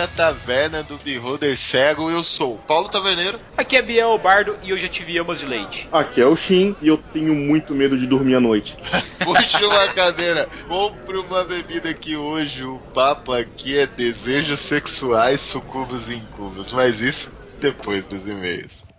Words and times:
À 0.00 0.06
taverna 0.06 0.82
do 0.82 0.96
Beholder 0.96 1.54
Cego. 1.58 2.10
Eu 2.10 2.24
sou 2.24 2.54
o 2.54 2.58
Paulo 2.58 2.88
Taverneiro. 2.88 3.38
Aqui 3.54 3.76
é 3.76 3.82
Biel 3.82 4.16
Bardo 4.16 4.56
e 4.62 4.70
eu 4.70 4.78
já 4.78 4.88
tive 4.88 5.18
amas 5.18 5.40
de 5.40 5.44
leite. 5.44 5.86
Aqui 5.92 6.22
é 6.22 6.26
o 6.26 6.34
Shin 6.34 6.74
e 6.80 6.88
eu 6.88 6.96
tenho 6.96 7.34
muito 7.34 7.74
medo 7.74 7.98
de 7.98 8.06
dormir 8.06 8.34
à 8.36 8.40
noite. 8.40 8.74
Puxa 9.22 9.66
uma 9.66 9.88
cadeira, 9.88 10.48
compre 10.66 11.18
uma 11.18 11.44
bebida 11.44 11.92
que 11.92 12.16
hoje 12.16 12.64
o 12.64 12.78
papo 12.94 13.30
aqui 13.30 13.76
é 13.76 13.86
desejos 13.86 14.60
sexuais 14.60 15.42
sucubos 15.42 16.08
e 16.08 16.14
incubos, 16.14 16.72
mas 16.72 17.02
isso 17.02 17.30
depois 17.60 18.06
dos 18.06 18.26
e-mails. 18.26 18.89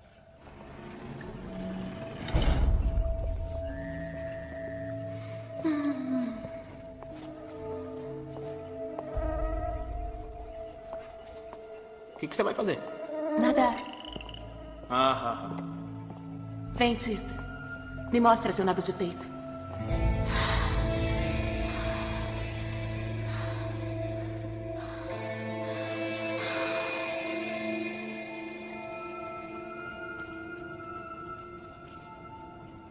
Que, 12.22 12.28
que 12.28 12.36
você 12.36 12.44
vai 12.44 12.54
fazer? 12.54 12.78
Nadar. 13.40 13.76
Ah, 14.92 15.12
ah, 15.12 15.50
ah. 15.50 16.74
Vem, 16.76 17.00
Chip. 17.00 17.20
Me 18.12 18.20
mostra 18.20 18.52
seu 18.52 18.64
nado 18.64 18.80
de 18.80 18.94
peito. 18.94 19.26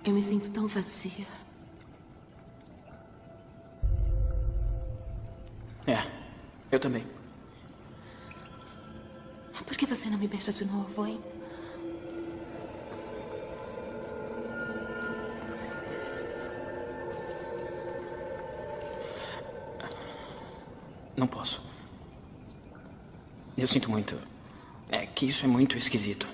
Eu 0.04 0.12
me 0.12 0.22
sinto 0.24 0.50
tão 0.50 0.66
vazia. 0.66 1.26
É, 5.86 6.02
eu 6.72 6.80
também. 6.80 7.19
Por 9.70 9.76
que 9.76 9.86
você 9.86 10.10
não 10.10 10.18
me 10.18 10.26
beija 10.26 10.52
de 10.52 10.64
novo, 10.64 11.06
hein? 11.06 11.16
Não 21.16 21.28
posso. 21.28 21.62
Eu 23.56 23.68
sinto 23.68 23.88
muito. 23.88 24.20
É 24.88 25.06
que 25.06 25.26
isso 25.26 25.44
é 25.44 25.48
muito 25.48 25.78
esquisito. 25.78 26.26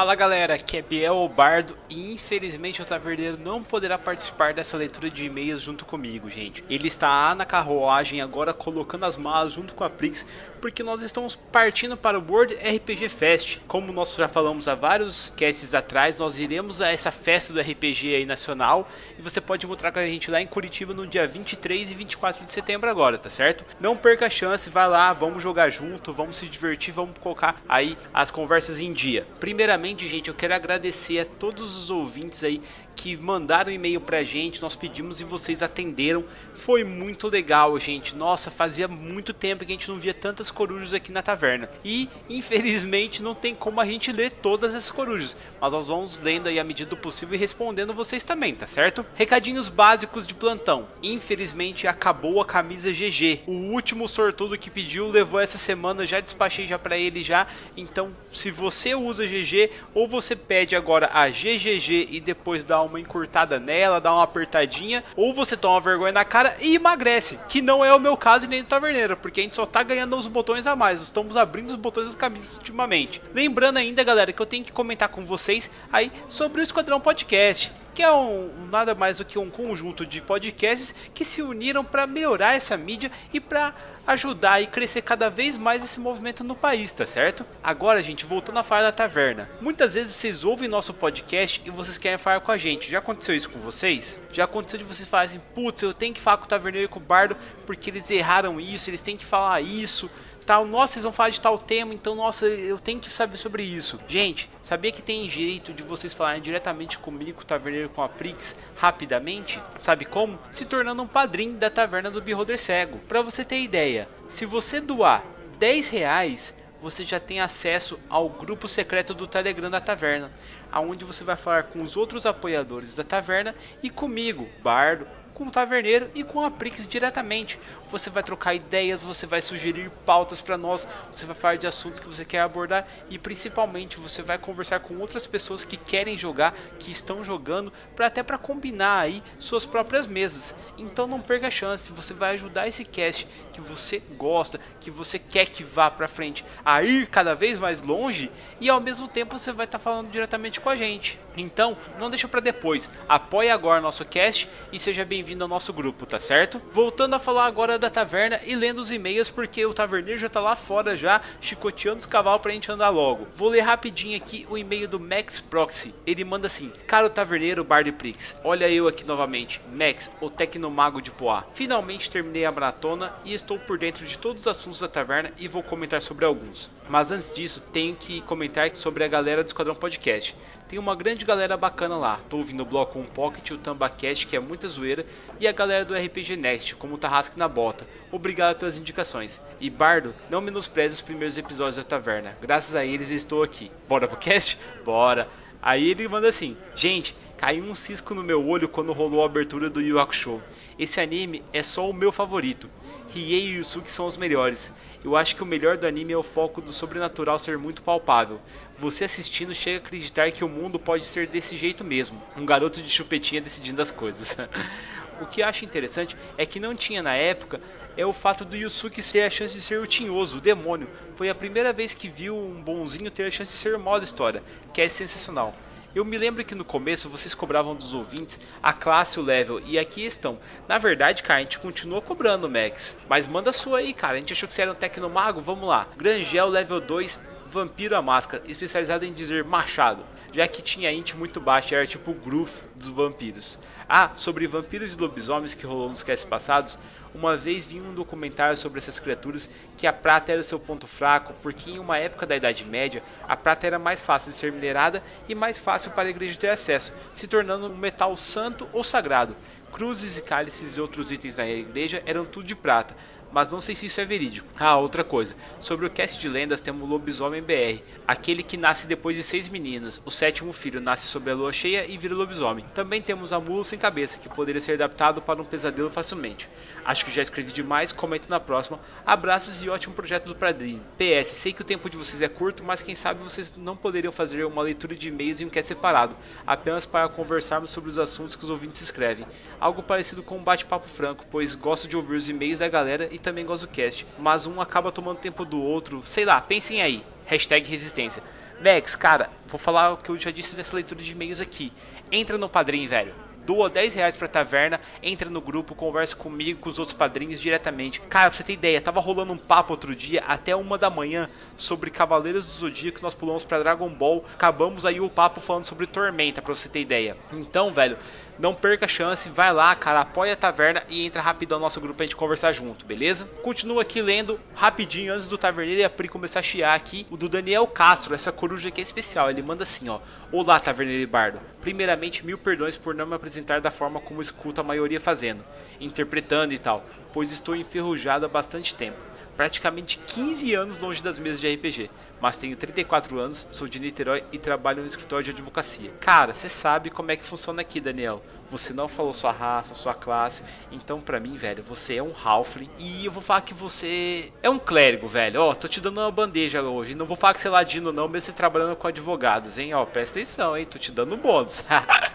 Fala 0.00 0.14
galera, 0.14 0.54
aqui 0.54 0.78
é 0.78 0.82
Biel 0.82 1.28
Bardo 1.28 1.76
e 1.86 2.14
infelizmente 2.14 2.80
o 2.80 2.86
Taverneiro 2.86 3.36
não 3.36 3.62
poderá 3.62 3.98
participar 3.98 4.54
dessa 4.54 4.74
leitura 4.74 5.10
de 5.10 5.26
e-mails 5.26 5.60
junto 5.60 5.84
comigo, 5.84 6.30
gente. 6.30 6.64
Ele 6.70 6.88
está 6.88 7.34
na 7.34 7.44
carruagem 7.44 8.22
agora 8.22 8.54
colocando 8.54 9.04
as 9.04 9.18
malas 9.18 9.52
junto 9.52 9.74
com 9.74 9.84
a 9.84 9.90
Prix, 9.90 10.26
porque 10.60 10.82
nós 10.82 11.02
estamos 11.02 11.34
partindo 11.34 11.96
para 11.96 12.18
o 12.18 12.24
World 12.28 12.54
RPG 12.54 13.08
Fest. 13.08 13.58
Como 13.66 13.92
nós 13.92 14.14
já 14.14 14.28
falamos 14.28 14.68
há 14.68 14.74
vários 14.74 15.32
casts 15.36 15.74
atrás, 15.74 16.18
nós 16.18 16.38
iremos 16.38 16.80
a 16.80 16.90
essa 16.92 17.10
festa 17.10 17.52
do 17.52 17.60
RPG 17.60 18.14
aí 18.14 18.26
nacional 18.26 18.88
e 19.18 19.22
você 19.22 19.40
pode 19.40 19.66
encontrar 19.66 19.90
com 19.92 19.98
a 19.98 20.06
gente 20.06 20.30
lá 20.30 20.40
em 20.40 20.46
Curitiba 20.46 20.92
no 20.92 21.06
dia 21.06 21.26
23 21.26 21.90
e 21.90 21.94
24 21.94 22.44
de 22.44 22.50
setembro 22.50 22.90
agora, 22.90 23.18
tá 23.18 23.30
certo? 23.30 23.64
Não 23.80 23.96
perca 23.96 24.26
a 24.26 24.30
chance, 24.30 24.68
vai 24.68 24.88
lá, 24.88 25.12
vamos 25.12 25.42
jogar 25.42 25.70
junto, 25.70 26.12
vamos 26.12 26.36
se 26.36 26.46
divertir, 26.46 26.92
vamos 26.92 27.16
colocar 27.18 27.60
aí 27.68 27.96
as 28.12 28.30
conversas 28.30 28.78
em 28.78 28.92
dia. 28.92 29.26
Primeiramente, 29.38 30.06
gente, 30.06 30.28
eu 30.28 30.34
quero 30.34 30.54
agradecer 30.54 31.20
a 31.20 31.24
todos 31.24 31.76
os 31.76 31.90
ouvintes 31.90 32.44
aí 32.44 32.60
que 32.94 33.16
mandaram 33.16 33.72
e-mail 33.72 34.00
pra 34.00 34.22
gente, 34.22 34.60
nós 34.60 34.76
pedimos 34.76 35.20
e 35.20 35.24
vocês 35.24 35.62
atenderam. 35.62 36.24
Foi 36.54 36.84
muito 36.84 37.28
legal, 37.28 37.78
gente. 37.78 38.14
Nossa, 38.14 38.50
fazia 38.50 38.86
muito 38.86 39.32
tempo 39.32 39.64
que 39.64 39.72
a 39.72 39.74
gente 39.74 39.88
não 39.88 39.98
via 39.98 40.12
tantas 40.12 40.50
corujas 40.50 40.92
aqui 40.92 41.10
na 41.10 41.22
taverna. 41.22 41.68
E, 41.84 42.08
infelizmente, 42.28 43.22
não 43.22 43.34
tem 43.34 43.54
como 43.54 43.80
a 43.80 43.86
gente 43.86 44.12
ler 44.12 44.30
todas 44.30 44.74
as 44.74 44.90
corujas, 44.90 45.36
mas 45.60 45.72
nós 45.72 45.86
vamos 45.86 46.18
lendo 46.18 46.48
aí 46.48 46.58
à 46.58 46.64
medida 46.64 46.90
do 46.90 46.96
possível 46.96 47.34
e 47.34 47.38
respondendo 47.38 47.94
vocês 47.94 48.24
também, 48.24 48.54
tá 48.54 48.66
certo? 48.66 49.04
Recadinhos 49.14 49.68
básicos 49.68 50.26
de 50.26 50.34
plantão. 50.34 50.88
Infelizmente, 51.02 51.86
acabou 51.86 52.40
a 52.40 52.44
camisa 52.44 52.92
GG. 52.92 53.42
O 53.46 53.52
último 53.52 54.08
sortudo 54.08 54.58
que 54.58 54.70
pediu 54.70 55.08
levou 55.08 55.40
essa 55.40 55.58
semana, 55.58 56.06
já 56.06 56.20
despachei 56.20 56.66
já 56.66 56.78
para 56.78 56.98
ele 56.98 57.22
já. 57.22 57.46
Então, 57.76 58.14
se 58.32 58.50
você 58.50 58.94
usa 58.94 59.26
GG 59.26 59.70
ou 59.94 60.06
você 60.06 60.36
pede 60.36 60.76
agora 60.76 61.10
a 61.12 61.28
GGG 61.28 62.08
e 62.10 62.20
depois 62.20 62.64
dá 62.64 62.79
uma 62.82 63.00
encurtada 63.00 63.58
nela, 63.58 64.00
dá 64.00 64.12
uma 64.12 64.22
apertadinha, 64.22 65.04
ou 65.16 65.32
você 65.34 65.56
toma 65.56 65.80
vergonha 65.80 66.12
na 66.12 66.24
cara 66.24 66.56
e 66.60 66.74
emagrece, 66.74 67.38
que 67.48 67.62
não 67.62 67.84
é 67.84 67.94
o 67.94 68.00
meu 68.00 68.16
caso 68.16 68.44
e 68.44 68.48
nem 68.48 68.62
do 68.62 68.68
taverneiro, 68.68 69.16
porque 69.16 69.40
a 69.40 69.42
gente 69.42 69.56
só 69.56 69.66
tá 69.66 69.82
ganhando 69.82 70.16
os 70.16 70.26
botões 70.26 70.66
a 70.66 70.76
mais, 70.76 71.02
estamos 71.02 71.36
abrindo 71.36 71.70
os 71.70 71.76
botões 71.76 72.06
das 72.06 72.16
camisas 72.16 72.56
ultimamente. 72.56 73.22
Lembrando 73.34 73.78
ainda, 73.78 74.04
galera, 74.04 74.32
que 74.32 74.40
eu 74.40 74.46
tenho 74.46 74.64
que 74.64 74.72
comentar 74.72 75.08
com 75.08 75.24
vocês 75.24 75.70
aí 75.92 76.12
sobre 76.28 76.60
o 76.60 76.64
Esquadrão 76.64 77.00
Podcast 77.00 77.72
que 77.94 78.02
é 78.02 78.12
um, 78.12 78.50
nada 78.70 78.94
mais 78.94 79.18
do 79.18 79.24
que 79.24 79.38
um 79.38 79.50
conjunto 79.50 80.06
de 80.06 80.22
podcasts 80.22 80.94
que 81.12 81.24
se 81.24 81.42
uniram 81.42 81.84
para 81.84 82.06
melhorar 82.06 82.54
essa 82.54 82.76
mídia 82.76 83.10
e 83.32 83.40
para 83.40 83.74
ajudar 84.06 84.60
e 84.60 84.66
crescer 84.66 85.02
cada 85.02 85.30
vez 85.30 85.56
mais 85.56 85.84
esse 85.84 86.00
movimento 86.00 86.42
no 86.42 86.54
país, 86.56 86.92
tá 86.92 87.06
certo? 87.06 87.44
Agora, 87.62 88.02
gente, 88.02 88.26
voltando 88.26 88.58
a 88.58 88.62
falar 88.62 88.82
da 88.82 88.92
taverna. 88.92 89.48
Muitas 89.60 89.94
vezes 89.94 90.14
vocês 90.14 90.44
ouvem 90.44 90.68
nosso 90.68 90.92
podcast 90.94 91.62
e 91.64 91.70
vocês 91.70 91.98
querem 91.98 92.18
falar 92.18 92.40
com 92.40 92.52
a 92.52 92.56
gente. 92.56 92.90
Já 92.90 92.98
aconteceu 92.98 93.34
isso 93.34 93.50
com 93.50 93.60
vocês? 93.60 94.20
Já 94.32 94.44
aconteceu 94.44 94.78
de 94.78 94.84
vocês 94.84 95.08
falarem 95.08 95.30
assim, 95.30 95.42
putz, 95.54 95.82
eu 95.82 95.94
tenho 95.94 96.14
que 96.14 96.20
falar 96.20 96.38
com 96.38 96.44
o 96.44 96.48
taverneiro 96.48 96.86
e 96.86 96.88
com 96.88 96.98
o 96.98 97.02
bardo 97.02 97.36
porque 97.66 97.90
eles 97.90 98.10
erraram 98.10 98.60
isso, 98.60 98.90
eles 98.90 99.02
têm 99.02 99.16
que 99.16 99.24
falar 99.24 99.60
isso 99.60 100.10
tal, 100.50 100.66
nossa, 100.66 100.94
eles 100.94 101.04
vão 101.04 101.12
falar 101.12 101.30
de 101.30 101.40
tal 101.40 101.56
tema, 101.56 101.94
então, 101.94 102.16
nossa, 102.16 102.44
eu 102.44 102.76
tenho 102.76 102.98
que 102.98 103.08
saber 103.08 103.36
sobre 103.36 103.62
isso. 103.62 104.00
Gente, 104.08 104.50
sabia 104.64 104.90
que 104.90 105.00
tem 105.00 105.30
jeito 105.30 105.72
de 105.72 105.80
vocês 105.80 106.12
falarem 106.12 106.42
diretamente 106.42 106.98
comigo, 106.98 107.44
Taverneiro 107.44 107.88
com 107.88 108.02
a 108.02 108.08
Prix, 108.08 108.56
rapidamente? 108.74 109.62
Sabe 109.78 110.04
como? 110.04 110.40
Se 110.50 110.66
tornando 110.66 111.02
um 111.02 111.06
padrinho 111.06 111.52
da 111.52 111.70
Taverna 111.70 112.10
do 112.10 112.20
Beholder 112.20 112.58
Cego. 112.58 112.98
Para 113.06 113.22
você 113.22 113.44
ter 113.44 113.60
ideia, 113.60 114.08
se 114.28 114.44
você 114.44 114.80
doar 114.80 115.22
10 115.60 115.88
reais, 115.90 116.52
você 116.82 117.04
já 117.04 117.20
tem 117.20 117.40
acesso 117.40 118.00
ao 118.08 118.28
grupo 118.28 118.66
secreto 118.66 119.14
do 119.14 119.28
Telegram 119.28 119.70
da 119.70 119.80
Taverna, 119.80 120.32
aonde 120.72 121.04
você 121.04 121.22
vai 121.22 121.36
falar 121.36 121.62
com 121.64 121.80
os 121.80 121.96
outros 121.96 122.26
apoiadores 122.26 122.96
da 122.96 123.04
Taverna 123.04 123.54
e 123.84 123.88
comigo, 123.88 124.48
Bardo, 124.64 125.06
com 125.40 125.46
o 125.46 125.50
Taverneiro 125.50 126.10
e 126.14 126.22
com 126.22 126.44
a 126.44 126.50
Prix 126.50 126.86
diretamente. 126.86 127.58
Você 127.90 128.10
vai 128.10 128.22
trocar 128.22 128.54
ideias, 128.54 129.02
você 129.02 129.26
vai 129.26 129.42
sugerir 129.42 129.90
pautas 130.04 130.40
para 130.40 130.56
nós, 130.56 130.86
você 131.10 131.26
vai 131.26 131.34
falar 131.34 131.56
de 131.56 131.66
assuntos 131.66 132.00
que 132.00 132.08
você 132.08 132.24
quer 132.24 132.40
abordar 132.40 132.86
e 133.08 133.18
principalmente 133.18 133.98
você 133.98 134.22
vai 134.22 134.38
conversar 134.38 134.80
com 134.80 134.98
outras 134.98 135.26
pessoas 135.26 135.64
que 135.64 135.76
querem 135.76 136.16
jogar, 136.16 136.54
que 136.78 136.90
estão 136.90 137.24
jogando, 137.24 137.72
para 137.94 138.06
até 138.06 138.22
para 138.22 138.38
combinar 138.38 139.00
aí 139.00 139.22
suas 139.38 139.66
próprias 139.66 140.06
mesas. 140.06 140.54
Então 140.78 141.06
não 141.06 141.20
perca 141.20 141.48
a 141.48 141.50
chance, 141.50 141.92
você 141.92 142.14
vai 142.14 142.34
ajudar 142.34 142.68
esse 142.68 142.84
cast 142.84 143.26
que 143.52 143.60
você 143.60 144.00
gosta, 144.16 144.60
que 144.80 144.90
você 144.90 145.18
quer 145.18 145.46
que 145.46 145.64
vá 145.64 145.90
para 145.90 146.08
frente, 146.08 146.44
a 146.64 146.82
ir 146.82 147.06
cada 147.08 147.34
vez 147.34 147.58
mais 147.58 147.82
longe 147.82 148.30
e 148.60 148.68
ao 148.68 148.80
mesmo 148.80 149.08
tempo 149.08 149.38
você 149.38 149.52
vai 149.52 149.66
estar 149.66 149.78
tá 149.78 149.84
falando 149.84 150.10
diretamente 150.10 150.60
com 150.60 150.68
a 150.68 150.76
gente. 150.76 151.18
Então, 151.36 151.76
não 151.98 152.10
deixa 152.10 152.28
para 152.28 152.40
depois. 152.40 152.90
Apoie 153.08 153.50
agora 153.50 153.80
nosso 153.80 154.04
cast 154.04 154.48
e 154.72 154.78
seja 154.78 155.04
bem-vindo 155.04 155.44
ao 155.44 155.48
nosso 155.48 155.72
grupo, 155.72 156.04
tá 156.04 156.18
certo? 156.18 156.60
Voltando 156.72 157.14
a 157.14 157.18
falar 157.18 157.46
agora 157.46 157.78
da 157.80 157.90
taverna 157.90 158.40
e 158.44 158.54
lendo 158.54 158.78
os 158.78 158.90
e-mails 158.90 159.30
porque 159.30 159.64
o 159.64 159.74
taverneiro 159.74 160.20
já 160.20 160.28
tá 160.28 160.40
lá 160.40 160.54
fora 160.54 160.96
já 160.96 161.20
chicoteando 161.40 161.98
os 161.98 162.06
cavalos 162.06 162.42
pra 162.42 162.52
gente 162.52 162.70
andar 162.70 162.90
logo. 162.90 163.26
Vou 163.34 163.48
ler 163.48 163.60
rapidinho 163.60 164.16
aqui 164.16 164.46
o 164.48 164.56
e-mail 164.56 164.86
do 164.86 165.00
Max 165.00 165.40
Proxy. 165.40 165.94
Ele 166.06 166.22
manda 166.22 166.46
assim: 166.46 166.70
Caro 166.86 167.10
taverneiro 167.10 167.64
Bard 167.64 167.90
Prix, 167.92 168.36
olha 168.44 168.68
eu 168.70 168.86
aqui 168.86 169.04
novamente, 169.04 169.60
Max, 169.72 170.10
o 170.20 170.28
tecnomago 170.28 171.00
de 171.00 171.10
Poá. 171.10 171.44
Finalmente 171.54 172.10
terminei 172.10 172.44
a 172.44 172.52
maratona 172.52 173.12
e 173.24 173.34
estou 173.34 173.58
por 173.58 173.78
dentro 173.78 174.04
de 174.04 174.18
todos 174.18 174.42
os 174.42 174.48
assuntos 174.48 174.80
da 174.80 174.88
taverna 174.88 175.32
e 175.38 175.48
vou 175.48 175.62
comentar 175.62 176.02
sobre 176.02 176.24
alguns. 176.24 176.68
Mas 176.88 177.10
antes 177.10 177.32
disso, 177.32 177.62
tenho 177.72 177.94
que 177.94 178.20
comentar 178.22 178.74
sobre 178.74 179.04
a 179.04 179.08
galera 179.08 179.44
do 179.44 179.46
Esquadrão 179.46 179.74
Podcast. 179.74 180.36
Tem 180.68 180.78
uma 180.78 180.94
grande 180.96 181.24
galera 181.24 181.56
bacana 181.56 181.96
lá. 181.96 182.20
Tô 182.28 182.38
ouvindo 182.38 182.62
o 182.62 182.66
Bloco 182.66 182.98
1 182.98 183.04
Pocket, 183.06 183.50
o 183.50 183.58
Tambacast, 183.58 184.26
que 184.26 184.36
é 184.36 184.40
muita 184.40 184.68
zoeira, 184.68 185.04
e 185.38 185.46
a 185.46 185.52
galera 185.52 185.84
do 185.84 185.94
RPG 185.94 186.36
Next, 186.36 186.74
como 186.76 186.94
o 186.94 186.98
Tarrasque 186.98 187.38
na 187.38 187.48
Bota. 187.48 187.86
Obrigado 188.10 188.58
pelas 188.58 188.78
indicações. 188.78 189.40
E 189.60 189.68
Bardo, 189.68 190.14
não 190.28 190.40
menospreze 190.40 190.94
os 190.94 191.00
primeiros 191.00 191.38
episódios 191.38 191.76
da 191.76 191.84
taverna. 191.84 192.36
Graças 192.40 192.74
a 192.74 192.84
eles 192.84 193.10
estou 193.10 193.42
aqui. 193.42 193.70
Bora 193.88 194.08
pro 194.08 194.16
cast? 194.16 194.58
Bora! 194.84 195.28
Aí 195.62 195.90
ele 195.90 196.08
manda 196.08 196.28
assim: 196.28 196.56
Gente, 196.74 197.14
Caiu 197.40 197.64
um 197.64 197.74
cisco 197.74 198.14
no 198.14 198.22
meu 198.22 198.46
olho 198.46 198.68
quando 198.68 198.92
rolou 198.92 199.22
a 199.22 199.24
abertura 199.24 199.70
do 199.70 199.80
Yu 199.80 199.98
Hakusho. 199.98 200.42
Esse 200.78 201.00
anime 201.00 201.42
é 201.54 201.62
só 201.62 201.88
o 201.88 201.94
meu 201.94 202.12
favorito. 202.12 202.68
Riei 203.12 203.48
e 203.48 203.56
Yusuke 203.56 203.90
são 203.90 204.06
os 204.06 204.16
melhores. 204.16 204.70
Eu 205.02 205.16
acho 205.16 205.34
que 205.34 205.42
o 205.42 205.46
melhor 205.46 205.76
do 205.76 205.86
anime 205.86 206.12
é 206.12 206.16
o 206.16 206.22
foco 206.22 206.60
do 206.60 206.72
sobrenatural 206.72 207.38
ser 207.38 207.58
muito 207.58 207.82
palpável. 207.82 208.40
Você 208.78 209.04
assistindo 209.04 209.52
chega 209.52 209.78
a 209.78 209.80
acreditar 209.80 210.30
que 210.30 210.44
o 210.44 210.48
mundo 210.48 210.78
pode 210.78 211.04
ser 211.04 211.26
desse 211.26 211.56
jeito 211.56 211.82
mesmo. 211.82 212.22
Um 212.36 212.46
garoto 212.46 212.80
de 212.80 212.88
chupetinha 212.88 213.40
decidindo 213.40 213.82
as 213.82 213.90
coisas. 213.90 214.36
o 215.20 215.26
que 215.26 215.42
acho 215.42 215.64
interessante 215.64 216.16
é 216.38 216.46
que 216.46 216.60
não 216.60 216.76
tinha 216.76 217.02
na 217.02 217.14
época 217.14 217.60
é 217.96 218.06
o 218.06 218.12
fato 218.12 218.44
do 218.44 218.56
Yusuke 218.56 219.02
ter 219.02 219.22
a 219.22 219.30
chance 219.30 219.54
de 219.54 219.60
ser 219.60 219.80
o 219.80 219.86
tinhoso, 219.86 220.38
o 220.38 220.40
demônio. 220.40 220.88
Foi 221.16 221.28
a 221.28 221.34
primeira 221.34 221.72
vez 221.72 221.92
que 221.92 222.08
viu 222.08 222.36
um 222.36 222.62
bonzinho 222.62 223.10
ter 223.10 223.26
a 223.26 223.30
chance 223.30 223.50
de 223.50 223.58
ser 223.58 223.74
o 223.74 223.80
modo 223.80 224.04
história, 224.04 224.42
que 224.72 224.80
é 224.80 224.88
sensacional. 224.88 225.52
Eu 225.92 226.04
me 226.04 226.16
lembro 226.16 226.44
que 226.44 226.54
no 226.54 226.64
começo 226.64 227.08
vocês 227.08 227.34
cobravam 227.34 227.74
dos 227.74 227.92
ouvintes 227.92 228.38
a 228.62 228.72
classe, 228.72 229.18
o 229.18 229.22
level, 229.22 229.60
e 229.64 229.76
aqui 229.76 230.04
estão. 230.04 230.38
Na 230.68 230.78
verdade, 230.78 231.20
cara, 231.20 231.40
a 231.40 231.42
gente 231.42 231.58
continua 231.58 232.00
cobrando, 232.00 232.48
Max. 232.48 232.96
Mas 233.08 233.26
manda 233.26 233.52
sua 233.52 233.78
aí, 233.78 233.92
cara. 233.92 234.14
A 234.14 234.18
gente 234.18 234.32
achou 234.32 234.48
que 234.48 234.54
você 234.54 234.62
era 234.62 234.70
um 234.70 234.74
tecnomago? 234.76 235.40
Vamos 235.40 235.68
lá. 235.68 235.88
Grangel, 235.96 236.48
level 236.48 236.80
2, 236.80 237.18
Vampiro 237.46 237.96
a 237.96 238.02
Máscara, 238.02 238.44
especializado 238.46 239.04
em 239.04 239.12
dizer 239.12 239.42
machado, 239.42 240.04
já 240.32 240.46
que 240.46 240.62
tinha 240.62 240.92
int 240.92 241.14
muito 241.14 241.40
baixo, 241.40 241.74
era 241.74 241.86
tipo 241.86 242.10
o 242.10 242.14
Groove 242.14 242.62
dos 242.74 242.88
vampiros. 242.88 243.58
Ah, 243.88 244.12
sobre 244.14 244.46
vampiros 244.46 244.94
e 244.94 244.96
lobisomens 244.96 245.54
que 245.54 245.66
rolou 245.66 245.88
nos 245.88 246.02
casts 246.02 246.28
passados, 246.28 246.78
uma 247.12 247.36
vez 247.36 247.64
vi 247.64 247.80
um 247.80 247.92
documentário 247.92 248.56
sobre 248.56 248.78
essas 248.78 248.98
criaturas 248.98 249.50
que 249.76 249.86
a 249.86 249.92
prata 249.92 250.30
era 250.30 250.42
seu 250.44 250.60
ponto 250.60 250.86
fraco, 250.86 251.34
porque 251.42 251.70
em 251.70 251.78
uma 251.78 251.98
época 251.98 252.24
da 252.24 252.36
Idade 252.36 252.64
Média 252.64 253.02
a 253.26 253.36
prata 253.36 253.66
era 253.66 253.78
mais 253.78 254.00
fácil 254.00 254.30
de 254.30 254.36
ser 254.36 254.52
minerada 254.52 255.02
e 255.28 255.34
mais 255.34 255.58
fácil 255.58 255.90
para 255.90 256.08
a 256.08 256.10
igreja 256.10 256.38
ter 256.38 256.50
acesso, 256.50 256.92
se 257.12 257.26
tornando 257.26 257.66
um 257.66 257.76
metal 257.76 258.16
santo 258.16 258.68
ou 258.72 258.84
sagrado. 258.84 259.36
Cruzes 259.72 260.18
e 260.18 260.22
cálices 260.22 260.76
e 260.76 260.80
outros 260.80 261.10
itens 261.10 261.36
da 261.36 261.48
igreja 261.48 262.02
eram 262.06 262.24
tudo 262.24 262.46
de 262.46 262.56
prata, 262.56 262.96
mas 263.32 263.50
não 263.50 263.60
sei 263.60 263.74
se 263.74 263.86
isso 263.86 264.00
é 264.00 264.04
verídico. 264.04 264.48
Ah, 264.58 264.76
outra 264.76 265.04
coisa. 265.04 265.34
Sobre 265.60 265.86
o 265.86 265.90
cast 265.90 266.20
de 266.20 266.28
lendas 266.28 266.60
temos 266.60 266.82
o 266.82 266.86
Lobisomem 266.86 267.42
BR, 267.42 267.82
aquele 268.06 268.42
que 268.42 268.56
nasce 268.56 268.86
depois 268.86 269.16
de 269.16 269.22
seis 269.22 269.48
meninas. 269.48 270.00
O 270.04 270.10
sétimo 270.10 270.52
filho 270.52 270.80
nasce 270.80 271.06
sob 271.06 271.30
a 271.30 271.34
lua 271.34 271.52
cheia 271.52 271.86
e 271.86 271.96
vira 271.96 272.14
lobisomem. 272.14 272.64
Também 272.74 273.00
temos 273.00 273.32
a 273.32 273.38
Mula 273.40 273.64
Sem 273.64 273.78
Cabeça, 273.78 274.18
que 274.18 274.28
poderia 274.28 274.60
ser 274.60 274.72
adaptado 274.72 275.22
para 275.22 275.40
um 275.40 275.44
pesadelo 275.44 275.90
facilmente. 275.90 276.48
Acho 276.84 277.04
que 277.04 277.10
já 277.10 277.22
escrevi 277.22 277.52
demais, 277.52 277.92
comento 277.92 278.28
na 278.28 278.40
próxima. 278.40 278.80
Abraços 279.06 279.62
e 279.62 279.68
ótimo 279.68 279.94
projeto 279.94 280.26
do 280.26 280.34
Pradrinho. 280.34 280.82
PS, 280.98 281.28
sei 281.28 281.52
que 281.52 281.62
o 281.62 281.64
tempo 281.64 281.88
de 281.88 281.96
vocês 281.96 282.20
é 282.20 282.28
curto, 282.28 282.64
mas 282.64 282.82
quem 282.82 282.94
sabe 282.94 283.22
vocês 283.22 283.54
não 283.56 283.76
poderiam 283.76 284.12
fazer 284.12 284.44
uma 284.44 284.62
leitura 284.62 284.96
de 284.96 285.08
e-mails 285.08 285.40
em 285.40 285.46
um 285.46 285.50
cast 285.50 285.68
separado, 285.68 286.16
apenas 286.46 286.84
para 286.84 287.08
conversarmos 287.08 287.70
sobre 287.70 287.90
os 287.90 287.98
assuntos 287.98 288.34
que 288.34 288.42
os 288.42 288.50
ouvintes 288.50 288.80
escrevem. 288.80 289.26
Algo 289.60 289.82
parecido 289.82 290.22
com 290.22 290.38
um 290.38 290.42
bate-papo 290.42 290.88
franco, 290.88 291.24
pois 291.30 291.54
gosto 291.54 291.86
de 291.86 291.96
ouvir 291.96 292.16
os 292.16 292.28
e-mails 292.28 292.58
da 292.58 292.68
galera 292.68 293.08
e 293.12 293.19
também 293.20 293.44
gosto 293.44 293.66
do 293.66 293.72
cast, 293.72 294.06
mas 294.18 294.46
um 294.46 294.60
acaba 294.60 294.90
tomando 294.90 295.18
tempo 295.18 295.44
do 295.44 295.60
outro, 295.60 296.02
sei 296.04 296.24
lá, 296.24 296.40
pensem 296.40 296.82
aí. 296.82 297.04
Hashtag 297.26 297.68
resistência. 297.68 298.22
Max, 298.60 298.96
cara, 298.96 299.30
vou 299.46 299.58
falar 299.58 299.92
o 299.92 299.96
que 299.96 300.10
eu 300.10 300.18
já 300.18 300.30
disse 300.30 300.56
nessa 300.56 300.74
leitura 300.74 301.02
de 301.02 301.12
e-mails 301.12 301.40
aqui. 301.40 301.72
Entra 302.10 302.36
no 302.36 302.48
padrinho, 302.48 302.88
velho 302.88 303.29
doa 303.44 303.68
10 303.68 303.94
reais 303.94 304.16
pra 304.16 304.28
taverna, 304.28 304.80
entra 305.02 305.30
no 305.30 305.40
grupo, 305.40 305.74
conversa 305.74 306.14
comigo, 306.16 306.60
com 306.60 306.68
os 306.68 306.78
outros 306.78 306.96
padrinhos 306.96 307.40
diretamente. 307.40 308.00
Cara, 308.02 308.30
pra 308.30 308.36
você 308.36 308.44
ter 308.44 308.52
ideia, 308.52 308.80
tava 308.80 309.00
rolando 309.00 309.32
um 309.32 309.38
papo 309.38 309.72
outro 309.72 309.94
dia, 309.94 310.22
até 310.26 310.54
uma 310.54 310.78
da 310.78 310.90
manhã, 310.90 311.28
sobre 311.56 311.90
Cavaleiros 311.90 312.46
do 312.46 312.52
Zodíaco, 312.52 313.00
nós 313.02 313.14
pulamos 313.14 313.44
pra 313.44 313.58
Dragon 313.58 313.88
Ball, 313.88 314.24
acabamos 314.34 314.86
aí 314.86 315.00
o 315.00 315.10
papo 315.10 315.40
falando 315.40 315.64
sobre 315.64 315.86
Tormenta, 315.86 316.42
pra 316.42 316.54
você 316.54 316.68
ter 316.68 316.80
ideia. 316.80 317.16
Então, 317.32 317.72
velho, 317.72 317.98
não 318.40 318.54
perca 318.54 318.86
a 318.86 318.88
chance, 318.88 319.28
vai 319.28 319.52
lá, 319.52 319.74
cara, 319.74 320.00
apoia 320.00 320.32
a 320.32 320.36
taverna 320.36 320.82
e 320.88 321.04
entra 321.04 321.20
rapidão 321.20 321.58
no 321.58 321.64
nosso 321.64 321.80
grupo 321.80 321.96
pra 321.98 322.06
gente 322.06 322.16
conversar 322.16 322.52
junto, 322.52 322.86
beleza? 322.86 323.26
Continua 323.42 323.82
aqui 323.82 324.00
lendo 324.00 324.40
rapidinho 324.54 325.12
antes 325.12 325.28
do 325.28 325.36
taverneiro 325.36 325.80
e 325.80 325.84
a 325.84 325.90
Pri 325.90 326.08
começar 326.08 326.40
a 326.40 326.42
chiar 326.42 326.74
aqui. 326.74 327.06
O 327.10 327.16
do 327.16 327.28
Daniel 327.28 327.66
Castro, 327.66 328.14
essa 328.14 328.32
coruja 328.32 328.68
aqui 328.68 328.80
é 328.80 328.84
especial. 328.84 329.28
Ele 329.28 329.42
manda 329.42 329.64
assim, 329.64 329.88
ó: 329.90 330.00
Olá, 330.32 330.58
taverneiro 330.58 331.02
e 331.02 331.06
bardo. 331.06 331.40
Primeiramente, 331.60 332.24
mil 332.24 332.38
perdões 332.38 332.76
por 332.76 332.94
não 332.94 333.06
me 333.06 333.14
apresentar 333.14 333.29
da 333.62 333.70
forma 333.70 334.00
como 334.00 334.20
escuto 334.20 334.60
a 334.60 334.64
maioria 334.64 335.00
fazendo, 335.00 335.44
interpretando 335.80 336.54
e 336.54 336.58
tal, 336.58 336.84
pois 337.12 337.30
estou 337.30 337.54
enferrujado 337.54 338.26
há 338.26 338.28
bastante 338.28 338.74
tempo 338.74 339.10
praticamente 339.40 339.98
15 340.06 340.52
anos 340.52 340.78
longe 340.78 341.02
das 341.02 341.18
mesas 341.18 341.40
de 341.40 341.50
RPG, 341.50 341.90
mas 342.20 342.36
tenho 342.36 342.54
34 342.58 343.18
anos, 343.18 343.48
sou 343.50 343.66
de 343.66 343.80
Niterói 343.80 344.22
e 344.30 344.38
trabalho 344.38 344.82
no 344.82 344.86
escritório 344.86 345.24
de 345.24 345.30
advocacia. 345.30 345.90
Cara, 345.98 346.34
você 346.34 346.46
sabe 346.46 346.90
como 346.90 347.10
é 347.10 347.16
que 347.16 347.24
funciona 347.24 347.62
aqui, 347.62 347.80
Daniel. 347.80 348.22
Você 348.50 348.72
não 348.72 348.88
falou 348.88 349.12
sua 349.12 349.30
raça, 349.30 349.74
sua 349.74 349.94
classe, 349.94 350.42
então 350.72 351.00
pra 351.00 351.20
mim, 351.20 351.36
velho, 351.36 351.62
você 351.62 351.96
é 351.96 352.02
um 352.02 352.12
Halfling 352.12 352.68
e 352.78 353.06
eu 353.06 353.12
vou 353.12 353.22
falar 353.22 353.42
que 353.42 353.54
você 353.54 354.32
é 354.42 354.50
um 354.50 354.58
clérigo, 354.58 355.06
velho. 355.06 355.40
Ó, 355.40 355.54
tô 355.54 355.68
te 355.68 355.80
dando 355.80 355.98
uma 355.98 356.10
bandeja 356.10 356.60
hoje. 356.60 356.94
Não 356.94 357.06
vou 357.06 357.16
falar 357.16 357.34
que 357.34 357.40
você 357.40 357.48
é 357.48 357.50
ladino 357.50 357.92
não, 357.92 358.08
mesmo 358.08 358.26
você 358.26 358.32
trabalhando 358.32 358.74
com 358.74 358.88
advogados, 358.88 359.56
hein? 359.56 359.72
Ó, 359.72 359.84
presta 359.86 360.18
atenção, 360.18 360.56
hein? 360.56 360.66
Tô 360.66 360.78
te 360.78 360.90
dando 360.90 361.16
bônus. 361.16 361.64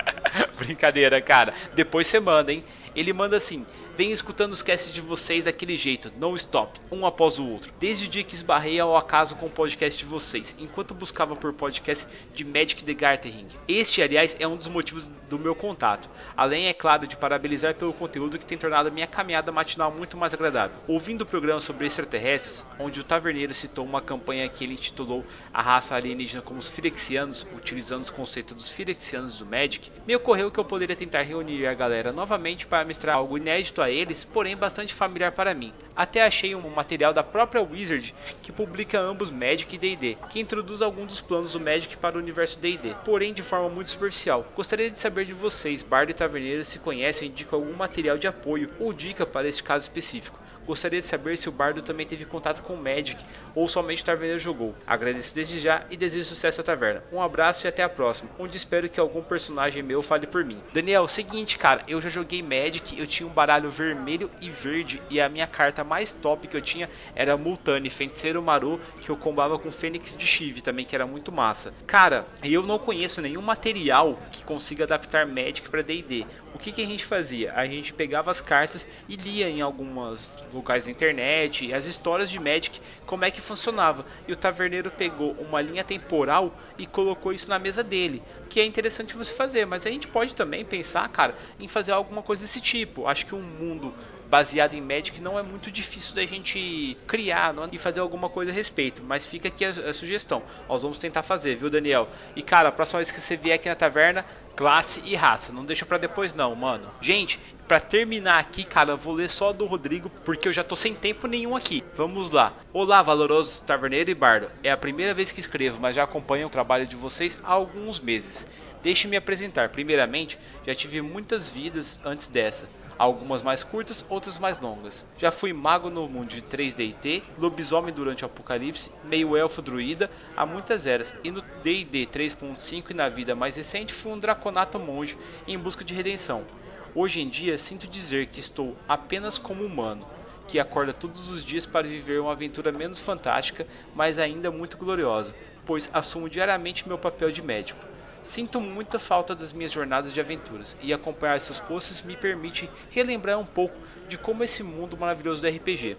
Brincadeira, 0.58 1.22
cara. 1.22 1.54
Depois 1.74 2.08
você 2.08 2.20
manda, 2.20 2.52
hein? 2.52 2.64
Ele 2.96 3.14
manda 3.14 3.38
assim: 3.38 3.66
Venho 3.98 4.12
escutando 4.12 4.52
os 4.52 4.62
casts 4.62 4.92
de 4.92 5.00
vocês 5.00 5.46
daquele 5.46 5.78
jeito, 5.78 6.12
não 6.20 6.36
stop, 6.36 6.82
um 6.92 7.06
após 7.06 7.40
o 7.40 7.48
outro. 7.48 7.74
Desde 7.80 8.06
o 8.06 8.10
dia 8.10 8.26
que 8.26 8.36
esbarrei 8.36 8.78
ao 8.78 8.98
acaso 8.98 9.36
com 9.36 9.46
o 9.46 9.50
podcast 9.50 9.98
de 9.98 10.04
vocês, 10.04 10.54
enquanto 10.60 10.94
buscava 10.94 11.34
por 11.34 11.54
podcast 11.54 12.06
de 12.34 12.44
Magic 12.44 12.84
the 12.84 12.94
Gathering. 12.94 13.48
Este, 13.70 14.02
aliás, 14.02 14.36
é 14.38 14.46
um 14.46 14.58
dos 14.58 14.68
motivos 14.68 15.10
do 15.30 15.40
meu 15.40 15.56
contato. 15.56 16.10
Além, 16.36 16.68
é 16.68 16.74
claro, 16.74 17.08
de 17.08 17.16
parabenizar 17.16 17.76
pelo 17.76 17.94
conteúdo 17.94 18.38
que 18.38 18.46
tem 18.46 18.58
tornado 18.58 18.90
a 18.90 18.92
minha 18.92 19.08
caminhada 19.08 19.50
matinal 19.50 19.92
muito 19.92 20.18
mais 20.18 20.34
agradável. 20.34 20.78
Ouvindo 20.90 21.22
o 21.22 21.26
programa 21.26 21.62
sobre 21.62 21.88
extraterrestres, 21.88 22.66
onde 22.78 23.00
o 23.00 23.04
taverneiro 23.04 23.54
citou 23.54 23.86
uma 23.86 24.02
campanha 24.02 24.50
que 24.50 24.66
ele 24.66 24.74
intitulou 24.74 25.26
A 25.54 25.62
Raça 25.62 25.96
Alienígena 25.96 26.42
como 26.42 26.60
os 26.60 26.70
Firexianos, 26.70 27.48
utilizando 27.56 28.02
os 28.02 28.10
conceitos 28.10 28.56
dos 28.56 28.70
Firexianos 28.70 29.40
do 29.40 29.46
Magic, 29.46 29.90
me 30.06 30.16
ocorreu 30.16 30.52
que 30.52 30.60
eu 30.60 30.66
poderia 30.66 30.98
tentar 30.98 31.22
reunir 31.22 31.66
a 31.66 31.74
galera 31.74 32.12
novamente 32.12 32.68
para 32.68 32.84
mestrar 32.84 33.16
algo 33.16 33.38
inédito 33.38 33.85
a 33.86 33.92
eles, 33.92 34.26
porém 34.26 34.58
bastante 34.58 34.94
familiar 34.94 35.32
para 35.32 35.54
mim. 35.54 35.74
Até 35.96 36.22
achei 36.22 36.54
um 36.54 36.70
material 36.70 37.14
da 37.14 37.24
própria 37.24 37.62
Wizard 37.62 38.14
que 38.44 38.52
publica 38.52 39.00
ambos 39.00 39.30
Magic 39.30 39.74
e 39.74 39.78
D&D, 39.78 40.18
que 40.30 40.40
introduz 40.40 40.82
alguns 40.82 41.08
dos 41.08 41.22
planos 41.22 41.54
do 41.54 41.60
Magic 41.60 41.96
para 41.98 42.18
o 42.18 42.20
universo 42.20 42.60
D&D, 42.60 42.96
porém 43.06 43.34
de 43.34 43.42
forma 43.44 43.70
muito 43.70 43.90
superficial. 43.90 44.46
Gostaria 44.56 44.92
de 44.92 45.00
saber 45.00 45.26
de 45.26 45.34
vocês, 45.34 45.82
Bardo 45.82 46.12
e 46.12 46.14
Taverneiros, 46.14 46.68
se 46.68 46.80
conhecem 46.80 47.28
e 47.28 47.32
indicam 47.32 47.60
algum 47.60 47.74
material 47.74 48.18
de 48.18 48.28
apoio 48.28 48.70
ou 48.80 48.92
dica 48.92 49.26
para 49.26 49.48
este 49.48 49.64
caso 49.64 49.84
específico. 49.84 50.45
Gostaria 50.66 51.00
de 51.00 51.06
saber 51.06 51.38
se 51.38 51.48
o 51.48 51.52
Bardo 51.52 51.82
também 51.82 52.06
teve 52.06 52.26
contato 52.26 52.64
com 52.64 52.74
o 52.74 52.82
Magic 52.82 53.24
ou 53.54 53.68
somente 53.68 54.02
o 54.02 54.06
Taverneiro 54.06 54.40
jogou. 54.40 54.76
Agradeço 54.86 55.34
desde 55.34 55.60
já 55.60 55.86
e 55.90 55.98
desejo 55.98 56.26
sucesso 56.26 56.62
à 56.62 56.64
taverna. 56.64 57.04
Um 57.12 57.22
abraço 57.22 57.66
e 57.66 57.70
até 57.70 57.84
a 57.84 57.90
próxima, 57.90 58.30
onde 58.40 58.58
espero 58.58 58.90
que 58.90 59.00
algum 59.00 59.22
personagem 59.22 59.84
meu 59.84 60.02
fale 60.02 60.28
por 60.28 60.44
mim. 60.44 60.62
Daniel, 60.74 61.08
seguinte, 61.08 61.58
cara, 61.58 61.84
eu 61.88 62.02
já 62.02 62.10
joguei 62.10 62.42
Magic, 62.42 63.00
eu 63.00 63.06
tinha 63.06 63.28
um 63.28 63.32
baralho 63.32 63.70
vermelho 63.70 64.30
e 64.42 64.50
verde 64.50 65.02
e 65.10 65.22
a 65.22 65.30
minha 65.30 65.48
carta 65.48 65.84
mais 65.84 66.12
top 66.12 66.48
que 66.48 66.58
eu 66.58 66.62
tinha 66.62 66.90
era 67.16 67.38
Multani, 67.38 67.90
Feiticeiro 67.90 68.42
Maru, 68.42 68.80
que 69.02 69.10
eu 69.10 69.18
combava 69.18 69.60
com 69.60 69.72
Fênix 69.72 70.18
de 70.18 70.26
Chive 70.26 70.62
também, 70.62 70.86
que 70.86 70.96
era 70.96 71.06
muito 71.06 71.32
massa. 71.32 71.74
Cara, 71.86 72.26
eu 72.44 72.64
não 72.64 72.80
conheço 72.80 73.22
nenhum 73.22 73.42
material 73.42 74.20
que 74.32 74.44
consiga 74.44 74.84
adaptar 74.84 75.26
Magic 75.26 75.70
para 75.70 75.82
D&D. 75.82 76.26
O 76.54 76.58
que, 76.58 76.72
que 76.72 76.82
a 76.82 76.86
gente 76.86 77.06
fazia? 77.06 77.54
A 77.54 77.68
gente 77.68 77.94
pegava 77.94 78.32
as 78.32 78.42
cartas 78.42 78.88
e 79.08 79.16
lia 79.16 79.50
em 79.50 79.62
algumas 79.62 80.32
locais 80.56 80.86
da 80.86 80.92
internet, 80.92 81.74
as 81.74 81.86
histórias 81.86 82.30
de 82.30 82.40
Magic, 82.40 82.80
como 83.06 83.26
é 83.26 83.32
que 83.32 83.42
funcionava. 83.42 84.06
E 84.28 84.32
o 84.32 84.36
taverneiro 84.36 84.90
pegou 84.90 85.34
uma 85.34 85.62
linha 85.62 85.84
temporal 85.84 86.58
e 86.78 86.86
colocou 86.86 87.34
isso 87.34 87.50
na 87.50 87.60
mesa 87.60 87.84
dele, 87.84 88.24
que 88.50 88.60
é 88.60 88.66
interessante 88.66 89.16
você 89.16 89.34
fazer, 89.34 89.66
mas 89.66 89.86
a 89.86 89.92
gente 89.92 90.08
pode 90.08 90.34
também 90.34 90.64
pensar, 90.64 91.08
cara, 91.10 91.36
em 91.60 91.68
fazer 91.68 91.92
alguma 91.92 92.24
coisa 92.24 92.44
desse 92.44 92.62
tipo. 92.62 93.06
Acho 93.06 93.26
que 93.26 93.36
um 93.36 93.42
mundo 93.42 93.94
baseado 94.30 94.74
em 94.74 94.82
Magic 94.82 95.22
não 95.22 95.38
é 95.38 95.44
muito 95.44 95.72
difícil 95.72 96.16
da 96.16 96.26
gente 96.26 96.98
criar 97.08 97.54
não, 97.54 97.68
e 97.72 97.78
fazer 97.78 98.00
alguma 98.00 98.30
coisa 98.30 98.52
a 98.52 98.54
respeito. 98.54 99.04
Mas 99.04 99.26
fica 99.26 99.48
aqui 99.48 99.66
a, 99.66 99.70
a, 99.70 99.94
sugestão. 99.94 100.44
Nós 100.68 100.84
vamos 100.84 101.00
tentar 101.00 101.24
fazer, 101.24 101.56
viu, 101.56 101.70
Daniel? 101.70 102.08
E 102.36 102.42
cara, 102.42 102.70
a 102.70 102.72
próxima 102.72 103.00
vez 103.00 103.12
que 103.12 103.20
você 103.20 103.36
vier 103.36 103.56
aqui 103.56 103.70
na 103.70 103.76
taverna, 103.76 104.26
classe 104.56 105.02
e 105.06 105.16
raça. 105.16 105.52
Não 105.52 105.66
deixa 105.66 105.86
para 105.86 105.98
depois 105.98 106.34
não, 106.34 106.56
mano. 106.56 106.90
Gente, 107.02 107.40
para 107.68 107.80
terminar 107.80 108.40
aqui, 108.40 108.64
cara, 108.64 108.92
eu 108.92 108.98
vou 108.98 109.14
ler 109.14 109.30
só 109.30 109.52
do 109.52 109.66
Rodrigo, 109.66 110.10
porque 110.24 110.48
eu 110.48 110.54
já 110.54 110.64
tô 110.64 110.76
sem 110.76 110.94
tempo 110.94 111.28
nenhum 111.28 111.56
aqui. 111.56 111.84
Vamos 111.96 112.32
lá. 112.32 112.54
Olá, 112.72 113.02
valorosos 113.02 113.60
taverneiro 113.60 114.10
e 114.10 114.16
bardo. 114.16 114.50
É 114.64 114.72
a 114.72 114.78
primeira 114.78 115.14
vez 115.14 115.32
que 115.32 115.40
escrevo, 115.40 115.80
mas 115.82 115.96
já 115.96 116.04
acompanho 116.04 116.48
o 116.48 116.50
trabalho 116.50 116.88
de 116.88 116.96
vocês 116.96 117.38
há 117.44 117.54
alguns 117.54 118.00
meses. 118.00 118.46
Deixe-me 118.84 119.18
apresentar. 119.18 119.70
Primeiramente, 119.70 120.38
já 120.66 120.76
tive 120.76 121.02
muitas 121.02 121.50
vidas 121.50 122.00
antes 122.06 122.28
dessa. 122.28 122.68
Algumas 122.98 123.42
mais 123.42 123.64
curtas, 123.64 124.06
outras 124.10 124.40
mais 124.40 124.60
longas. 124.60 125.06
Já 125.18 125.32
fui 125.32 125.52
mago 125.54 125.90
no 125.90 126.08
mundo 126.08 126.30
de 126.30 126.42
3D&T, 126.42 127.24
lobisomem 127.38 127.94
durante 127.94 128.24
o 128.24 128.28
apocalipse, 128.28 128.92
meio 129.04 129.36
elfo 129.36 129.62
druida 129.62 130.10
há 130.36 130.46
muitas 130.46 130.86
eras, 130.86 131.14
e 131.24 131.32
no 131.32 131.42
D&D 131.64 132.08
3.5 132.08 132.92
e 132.92 132.94
na 132.94 133.10
vida 133.10 133.36
mais 133.36 133.56
recente 133.56 133.94
fui 133.94 134.12
um 134.12 134.20
draconato 134.20 134.80
monge 134.80 135.18
em 135.48 135.58
busca 135.58 135.84
de 135.84 135.94
redenção. 135.94 136.46
Hoje 136.94 137.20
em 137.20 137.28
dia 137.28 137.58
sinto 137.58 137.88
dizer 137.88 138.28
que 138.28 138.40
estou 138.40 138.76
apenas 138.88 139.38
como 139.38 139.66
humano, 139.66 140.06
que 140.48 140.60
acorda 140.60 140.94
todos 140.94 141.30
os 141.30 141.44
dias 141.44 141.66
para 141.66 141.88
viver 141.88 142.22
uma 142.22 142.32
aventura 142.32 142.72
menos 142.72 143.00
fantástica, 143.00 143.68
mas 143.94 144.18
ainda 144.18 144.52
muito 144.52 144.78
gloriosa, 144.78 145.34
pois 145.66 145.90
assumo 145.92 146.30
diariamente 146.30 146.88
meu 146.88 146.98
papel 146.98 147.32
de 147.32 147.42
médico. 147.42 147.95
Sinto 148.26 148.60
muita 148.60 148.98
falta 148.98 149.36
das 149.36 149.54
minhas 149.54 149.72
jornadas 149.72 150.12
de 150.12 150.20
aventuras, 150.20 150.76
e 150.82 150.92
acompanhar 150.92 151.40
seus 151.40 151.60
posts 151.60 152.02
me 152.02 152.18
permite 152.18 152.74
relembrar 152.90 153.38
um 153.40 153.46
pouco 153.46 153.80
de 154.08 154.18
como 154.18 154.44
esse 154.44 154.64
mundo 154.64 154.98
maravilhoso 154.98 155.42
do 155.44 155.48
RPG. 155.48 155.96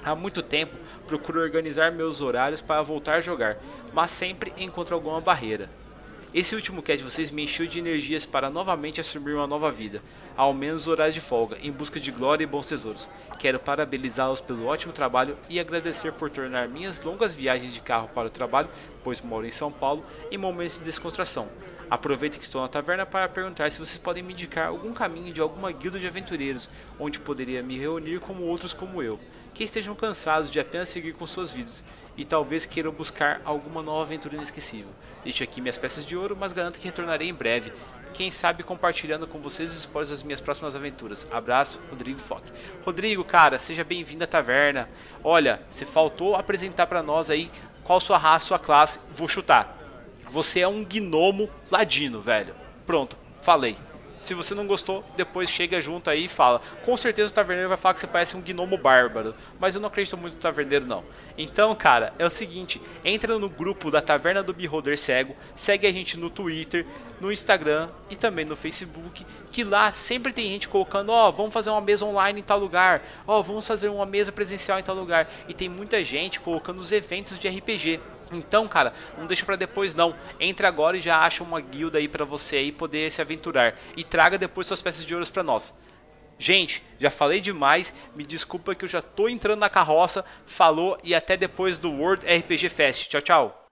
Há 0.00 0.14
muito 0.14 0.40
tempo 0.40 0.78
procuro 1.04 1.40
organizar 1.40 1.90
meus 1.90 2.20
horários 2.20 2.62
para 2.62 2.80
voltar 2.80 3.16
a 3.16 3.20
jogar, 3.20 3.58
mas 3.90 4.12
sempre 4.12 4.54
encontro 4.56 4.94
alguma 4.94 5.20
barreira. 5.20 5.74
Esse 6.32 6.54
último 6.54 6.82
cast 6.82 6.98
de 6.98 7.10
vocês 7.10 7.30
me 7.30 7.44
encheu 7.44 7.66
de 7.66 7.78
energias 7.78 8.26
para 8.26 8.50
novamente 8.50 9.00
assumir 9.00 9.32
uma 9.32 9.46
nova 9.46 9.72
vida, 9.72 10.02
ao 10.36 10.52
menos 10.52 10.86
horários 10.86 11.14
de 11.14 11.22
folga, 11.22 11.56
em 11.62 11.72
busca 11.72 11.98
de 11.98 12.10
glória 12.10 12.44
e 12.44 12.46
bons 12.46 12.66
tesouros. 12.66 13.08
Quero 13.38 13.58
parabenizá-los 13.58 14.42
pelo 14.42 14.66
ótimo 14.66 14.92
trabalho 14.92 15.38
e 15.48 15.58
agradecer 15.58 16.12
por 16.12 16.28
tornar 16.28 16.68
minhas 16.68 17.00
longas 17.02 17.34
viagens 17.34 17.72
de 17.72 17.80
carro 17.80 18.08
para 18.08 18.26
o 18.26 18.30
trabalho, 18.30 18.68
pois 19.02 19.22
moro 19.22 19.46
em 19.46 19.50
São 19.50 19.72
Paulo, 19.72 20.04
em 20.30 20.36
momentos 20.36 20.78
de 20.78 20.84
descontração. 20.84 21.48
Aproveito 21.90 22.36
que 22.36 22.44
estou 22.44 22.60
na 22.60 22.68
taverna 22.68 23.06
para 23.06 23.26
perguntar 23.30 23.72
se 23.72 23.78
vocês 23.78 23.96
podem 23.96 24.22
me 24.22 24.34
indicar 24.34 24.68
algum 24.68 24.92
caminho 24.92 25.32
de 25.32 25.40
alguma 25.40 25.72
guilda 25.72 25.98
de 25.98 26.06
aventureiros, 26.06 26.68
onde 26.98 27.18
poderia 27.18 27.62
me 27.62 27.78
reunir 27.78 28.20
com 28.20 28.34
outros 28.42 28.74
como 28.74 29.02
eu, 29.02 29.18
que 29.58 29.64
estejam 29.64 29.92
cansados 29.92 30.52
de 30.52 30.60
apenas 30.60 30.88
seguir 30.88 31.14
com 31.14 31.26
suas 31.26 31.52
vidas 31.52 31.82
e 32.16 32.24
talvez 32.24 32.64
queiram 32.64 32.92
buscar 32.92 33.40
alguma 33.44 33.82
nova 33.82 34.02
aventura 34.02 34.36
inesquecível. 34.36 34.92
Deixo 35.24 35.42
aqui 35.42 35.60
minhas 35.60 35.76
peças 35.76 36.06
de 36.06 36.16
ouro, 36.16 36.36
mas 36.38 36.52
garanto 36.52 36.78
que 36.78 36.84
retornarei 36.84 37.28
em 37.28 37.34
breve. 37.34 37.72
Quem 38.14 38.30
sabe 38.30 38.62
compartilhando 38.62 39.26
com 39.26 39.40
vocês 39.40 39.72
os 39.72 39.78
spoilers 39.78 40.10
das 40.10 40.22
minhas 40.22 40.40
próximas 40.40 40.76
aventuras. 40.76 41.26
Abraço, 41.32 41.80
Rodrigo 41.90 42.20
Fock. 42.20 42.44
Rodrigo, 42.84 43.24
cara, 43.24 43.58
seja 43.58 43.82
bem-vindo 43.82 44.22
à 44.22 44.28
taverna. 44.28 44.88
Olha, 45.24 45.60
você 45.68 45.84
faltou 45.84 46.36
apresentar 46.36 46.86
para 46.86 47.02
nós 47.02 47.28
aí 47.28 47.50
qual 47.82 47.98
sua 47.98 48.16
raça, 48.16 48.46
sua 48.46 48.60
classe. 48.60 49.00
Vou 49.12 49.26
chutar. 49.26 49.76
Você 50.30 50.60
é 50.60 50.68
um 50.68 50.84
gnomo 50.84 51.50
ladino, 51.68 52.20
velho. 52.20 52.54
Pronto, 52.86 53.16
falei. 53.42 53.76
Se 54.20 54.34
você 54.34 54.54
não 54.54 54.66
gostou, 54.66 55.04
depois 55.16 55.48
chega 55.48 55.80
junto 55.80 56.10
aí 56.10 56.24
e 56.24 56.28
fala. 56.28 56.60
Com 56.84 56.96
certeza 56.96 57.30
o 57.30 57.34
taverneiro 57.34 57.68
vai 57.68 57.78
falar 57.78 57.94
que 57.94 58.00
você 58.00 58.06
parece 58.06 58.36
um 58.36 58.42
gnomo 58.42 58.76
bárbaro, 58.76 59.34
mas 59.58 59.74
eu 59.74 59.80
não 59.80 59.88
acredito 59.88 60.16
muito 60.16 60.34
no 60.34 60.40
taverneiro 60.40 60.86
não. 60.86 61.04
Então, 61.36 61.74
cara, 61.74 62.12
é 62.18 62.26
o 62.26 62.30
seguinte, 62.30 62.82
entra 63.04 63.38
no 63.38 63.48
grupo 63.48 63.90
da 63.90 64.00
Taverna 64.00 64.42
do 64.42 64.52
Beholder 64.52 64.98
Cego, 64.98 65.36
segue 65.54 65.86
a 65.86 65.92
gente 65.92 66.18
no 66.18 66.28
Twitter, 66.28 66.84
no 67.20 67.30
Instagram 67.30 67.90
e 68.10 68.16
também 68.16 68.44
no 68.44 68.56
Facebook, 68.56 69.24
que 69.52 69.62
lá 69.62 69.92
sempre 69.92 70.32
tem 70.32 70.46
gente 70.46 70.68
colocando, 70.68 71.10
ó, 71.10 71.28
oh, 71.28 71.32
vamos 71.32 71.52
fazer 71.52 71.70
uma 71.70 71.80
mesa 71.80 72.04
online 72.04 72.40
em 72.40 72.42
tal 72.42 72.58
lugar, 72.58 73.02
ó, 73.26 73.38
oh, 73.38 73.42
vamos 73.42 73.66
fazer 73.66 73.88
uma 73.88 74.06
mesa 74.06 74.32
presencial 74.32 74.80
em 74.80 74.82
tal 74.82 74.96
lugar, 74.96 75.30
e 75.48 75.54
tem 75.54 75.68
muita 75.68 76.04
gente 76.04 76.40
colocando 76.40 76.78
os 76.78 76.90
eventos 76.90 77.38
de 77.38 77.48
RPG. 77.48 78.00
Então, 78.32 78.68
cara, 78.68 78.92
não 79.16 79.26
deixa 79.26 79.44
para 79.44 79.56
depois 79.56 79.94
não. 79.94 80.14
Entra 80.38 80.68
agora 80.68 80.96
e 80.96 81.00
já 81.00 81.18
acha 81.18 81.42
uma 81.42 81.60
guilda 81.60 81.98
aí 81.98 82.08
para 82.08 82.24
você 82.24 82.56
aí 82.56 82.72
poder 82.72 83.10
se 83.10 83.20
aventurar 83.20 83.78
e 83.96 84.04
traga 84.04 84.38
depois 84.38 84.66
suas 84.66 84.82
peças 84.82 85.04
de 85.04 85.14
ouro 85.14 85.30
para 85.30 85.42
nós. 85.42 85.74
Gente, 86.38 86.84
já 87.00 87.10
falei 87.10 87.40
demais, 87.40 87.92
me 88.14 88.24
desculpa 88.24 88.74
que 88.74 88.84
eu 88.84 88.88
já 88.88 89.02
tô 89.02 89.28
entrando 89.28 89.60
na 89.60 89.68
carroça. 89.68 90.24
Falou 90.46 90.98
e 91.02 91.14
até 91.14 91.36
depois 91.36 91.78
do 91.78 91.90
World 91.90 92.24
RPG 92.24 92.68
Fest. 92.68 93.08
Tchau, 93.08 93.20
tchau. 93.20 93.68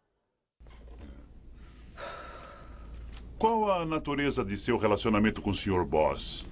Qual 3.39 3.71
a 3.71 3.85
natureza 3.85 4.45
de 4.45 4.57
seu 4.57 4.79
relacionamento 4.79 5.43
com 5.43 5.51
o 5.51 5.55
Sr. 5.55 5.85
Boss? 5.85 6.45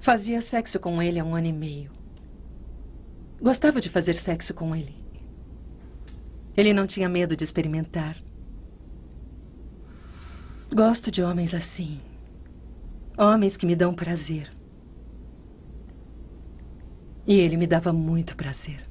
Fazia 0.00 0.40
sexo 0.40 0.78
com 0.80 1.00
ele 1.00 1.18
há 1.18 1.24
um 1.24 1.34
ano 1.34 1.46
e 1.46 1.52
meio. 1.52 1.90
Gostava 3.40 3.80
de 3.80 3.88
fazer 3.88 4.16
sexo 4.16 4.52
com 4.52 4.74
ele. 4.74 5.07
Ele 6.58 6.72
não 6.72 6.88
tinha 6.88 7.08
medo 7.08 7.36
de 7.36 7.44
experimentar. 7.44 8.16
Gosto 10.74 11.08
de 11.08 11.22
homens 11.22 11.54
assim. 11.54 12.00
Homens 13.16 13.56
que 13.56 13.64
me 13.64 13.76
dão 13.76 13.94
prazer. 13.94 14.50
E 17.24 17.34
ele 17.34 17.56
me 17.56 17.64
dava 17.64 17.92
muito 17.92 18.34
prazer. 18.34 18.84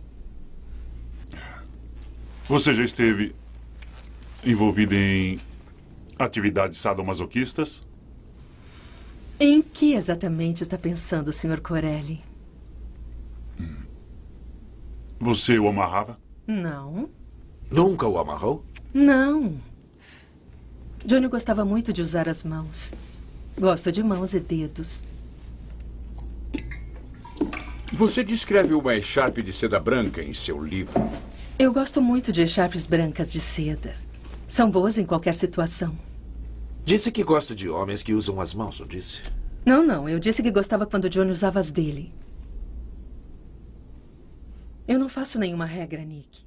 Você 2.47 2.73
já 2.73 2.85
esteve 2.85 3.35
envolvido 4.45 4.95
em 4.95 5.37
atividades 6.17 6.79
sadomasoquistas? 6.79 7.83
Em 9.37 9.61
que 9.61 9.91
exatamente 9.93 10.63
está 10.63 10.77
pensando, 10.77 11.33
Sr. 11.33 11.59
Corelli? 11.59 12.23
Você 15.19 15.59
o 15.59 15.67
amarrava? 15.67 16.17
Não. 16.47 17.09
Nunca 17.69 18.07
o 18.07 18.17
amarrou? 18.17 18.63
Não. 18.93 19.59
Johnny 21.05 21.27
gostava 21.27 21.65
muito 21.65 21.91
de 21.91 22.01
usar 22.01 22.27
as 22.29 22.43
mãos. 22.43 22.93
Gosto 23.59 23.91
de 23.91 24.01
mãos 24.01 24.33
e 24.33 24.39
dedos. 24.39 25.03
Você 27.91 28.23
descreve 28.23 28.73
uma 28.73 28.95
echarpe 28.95 29.41
de 29.41 29.51
seda 29.51 29.79
branca 29.79 30.21
em 30.21 30.33
seu 30.33 30.63
livro. 30.63 30.93
Eu 31.57 31.73
gosto 31.73 32.01
muito 32.01 32.31
de 32.31 32.41
echarpes 32.41 32.85
brancas 32.85 33.31
de 33.31 33.41
seda. 33.41 33.93
São 34.47 34.69
boas 34.69 34.97
em 34.97 35.05
qualquer 35.05 35.35
situação. 35.35 35.97
Disse 36.85 37.11
que 37.11 37.23
gosta 37.23 37.53
de 37.53 37.67
homens 37.67 38.01
que 38.01 38.13
usam 38.13 38.39
as 38.39 38.53
mãos, 38.53 38.79
não 38.79 38.87
disse? 38.87 39.21
Não, 39.65 39.85
não. 39.85 40.07
Eu 40.07 40.19
disse 40.19 40.41
que 40.41 40.51
gostava 40.51 40.85
quando 40.85 41.09
Johnny 41.09 41.31
usava 41.31 41.59
as 41.59 41.69
dele. 41.69 42.13
Eu 44.87 44.97
não 44.97 45.09
faço 45.09 45.37
nenhuma 45.37 45.65
regra, 45.65 46.01
Nick. 46.05 46.46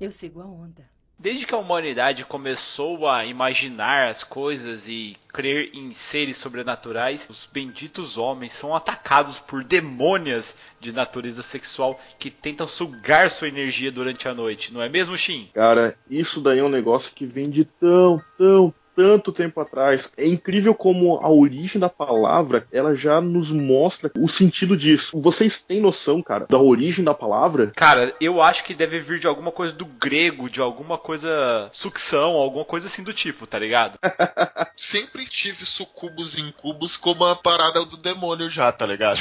Eu 0.00 0.10
sigo 0.10 0.40
a 0.40 0.46
onda. 0.46 0.88
Desde 1.20 1.44
que 1.44 1.52
a 1.52 1.58
humanidade 1.58 2.24
começou 2.24 3.08
a 3.08 3.24
imaginar 3.24 4.08
as 4.08 4.22
coisas 4.22 4.86
e 4.86 5.16
crer 5.26 5.70
em 5.74 5.92
seres 5.92 6.36
sobrenaturais, 6.36 7.26
os 7.28 7.44
benditos 7.44 8.16
homens 8.16 8.52
são 8.52 8.72
atacados 8.72 9.40
por 9.40 9.64
demônias 9.64 10.56
de 10.78 10.92
natureza 10.92 11.42
sexual 11.42 12.00
que 12.20 12.30
tentam 12.30 12.68
sugar 12.68 13.32
sua 13.32 13.48
energia 13.48 13.90
durante 13.90 14.28
a 14.28 14.34
noite, 14.34 14.72
não 14.72 14.80
é 14.80 14.88
mesmo, 14.88 15.18
Shin? 15.18 15.50
Cara, 15.52 15.98
isso 16.08 16.40
daí 16.40 16.60
é 16.60 16.64
um 16.64 16.68
negócio 16.68 17.10
que 17.12 17.26
vem 17.26 17.50
de 17.50 17.64
tão, 17.64 18.22
tão, 18.36 18.72
tanto 18.98 19.30
tempo 19.30 19.60
atrás. 19.60 20.10
É 20.16 20.26
incrível 20.26 20.74
como 20.74 21.20
a 21.22 21.30
origem 21.30 21.80
da 21.80 21.88
palavra, 21.88 22.66
ela 22.72 22.96
já 22.96 23.20
nos 23.20 23.48
mostra 23.48 24.10
o 24.18 24.26
sentido 24.26 24.76
disso. 24.76 25.20
Vocês 25.20 25.62
têm 25.62 25.80
noção, 25.80 26.20
cara, 26.20 26.46
da 26.50 26.58
origem 26.58 27.04
da 27.04 27.14
palavra? 27.14 27.70
Cara, 27.76 28.12
eu 28.20 28.42
acho 28.42 28.64
que 28.64 28.74
deve 28.74 28.98
vir 28.98 29.20
de 29.20 29.28
alguma 29.28 29.52
coisa 29.52 29.72
do 29.72 29.84
grego, 29.86 30.50
de 30.50 30.60
alguma 30.60 30.98
coisa 30.98 31.70
sucção, 31.70 32.32
alguma 32.32 32.64
coisa 32.64 32.88
assim 32.88 33.04
do 33.04 33.12
tipo, 33.12 33.46
tá 33.46 33.56
ligado? 33.56 33.96
Sempre 34.76 35.26
tive 35.26 35.64
sucubos 35.64 36.36
e 36.36 36.40
incubos 36.40 36.96
como 36.96 37.24
a 37.24 37.36
parada 37.36 37.84
do 37.84 37.96
demônio 37.96 38.50
já, 38.50 38.72
tá 38.72 38.84
ligado? 38.84 39.20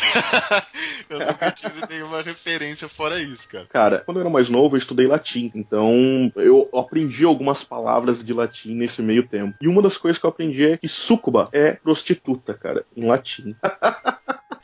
eu 1.08 1.20
nunca 1.20 1.52
tive 1.52 1.86
nenhuma 1.88 2.24
referência 2.24 2.90
fora 2.90 3.22
isso, 3.22 3.48
cara. 3.48 3.68
Cara, 3.70 4.02
quando 4.04 4.18
eu 4.18 4.22
era 4.22 4.30
mais 4.30 4.50
novo, 4.50 4.76
eu 4.76 4.80
estudei 4.80 5.06
latim. 5.06 5.52
Então, 5.54 6.32
eu 6.36 6.68
aprendi 6.74 7.24
algumas 7.26 7.64
palavras 7.64 8.24
de 8.24 8.34
latim 8.34 8.74
nesse 8.74 9.04
meio 9.04 9.28
tempo. 9.28 9.56
E 9.62 9.67
uma 9.68 9.82
das 9.82 9.98
coisas 9.98 10.20
que 10.20 10.26
eu 10.26 10.30
aprendi 10.30 10.66
é 10.66 10.78
que 10.78 10.88
sucuba 10.88 11.50
é 11.52 11.74
prostituta, 11.74 12.54
cara, 12.54 12.86
em 12.96 13.06
latim. 13.06 13.56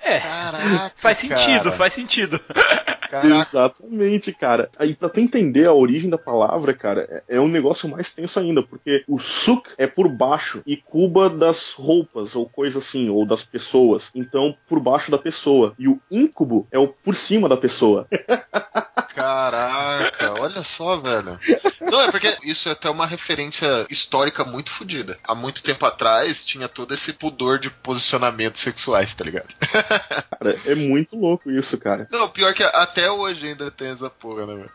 É, 0.05 0.19
Caraca, 0.19 0.91
faz 0.97 1.17
sentido, 1.17 1.63
cara. 1.63 1.71
faz 1.71 1.93
sentido. 1.93 2.39
Caraca. 3.09 3.41
Exatamente, 3.41 4.33
cara. 4.33 4.69
Aí 4.77 4.95
pra 4.95 5.07
tu 5.07 5.19
entender 5.19 5.67
a 5.67 5.73
origem 5.73 6.09
da 6.09 6.17
palavra, 6.17 6.73
cara, 6.73 7.23
é 7.27 7.35
é 7.35 7.39
um 7.39 7.47
negócio 7.47 7.87
mais 7.87 8.11
tenso 8.13 8.39
ainda, 8.39 8.61
porque 8.61 9.03
o 9.07 9.19
suk 9.19 9.69
é 9.77 9.87
por 9.87 10.09
baixo 10.09 10.61
e 10.65 10.75
cuba 10.75 11.29
das 11.29 11.71
roupas 11.71 12.35
ou 12.35 12.49
coisa 12.49 12.79
assim, 12.79 13.09
ou 13.09 13.25
das 13.25 13.43
pessoas. 13.43 14.09
Então, 14.13 14.55
por 14.67 14.79
baixo 14.79 15.09
da 15.11 15.17
pessoa. 15.17 15.73
E 15.79 15.87
o 15.87 15.99
incubo 16.11 16.67
é 16.71 16.79
o 16.79 16.87
por 16.87 17.15
cima 17.15 17.47
da 17.47 17.55
pessoa. 17.57 18.07
Caraca, 19.15 19.82
olha 20.43 20.63
só, 20.63 20.97
velho. 20.97 21.39
Não, 21.81 22.01
é 22.01 22.11
porque 22.11 22.37
isso 22.43 22.69
é 22.69 22.71
até 22.73 22.89
uma 22.89 23.05
referência 23.05 23.85
histórica 23.89 24.43
muito 24.43 24.71
fodida. 24.71 25.17
Há 25.23 25.33
muito 25.33 25.63
tempo 25.63 25.85
atrás 25.85 26.45
tinha 26.45 26.67
todo 26.67 26.93
esse 26.93 27.13
pudor 27.13 27.59
de 27.59 27.69
posicionamentos 27.69 28.61
sexuais, 28.61 29.13
tá 29.13 29.23
ligado? 29.23 29.53
Cara, 30.43 30.59
é 30.65 30.75
muito 30.75 31.15
louco 31.15 31.49
isso, 31.49 31.77
cara. 31.77 32.07
Não, 32.11 32.27
pior 32.27 32.53
que 32.53 32.63
até 32.63 33.09
hoje 33.09 33.47
ainda 33.47 33.71
tem 33.71 33.89
essa 33.89 34.09
porra, 34.09 34.45
né, 34.45 34.55
meu? 34.55 34.69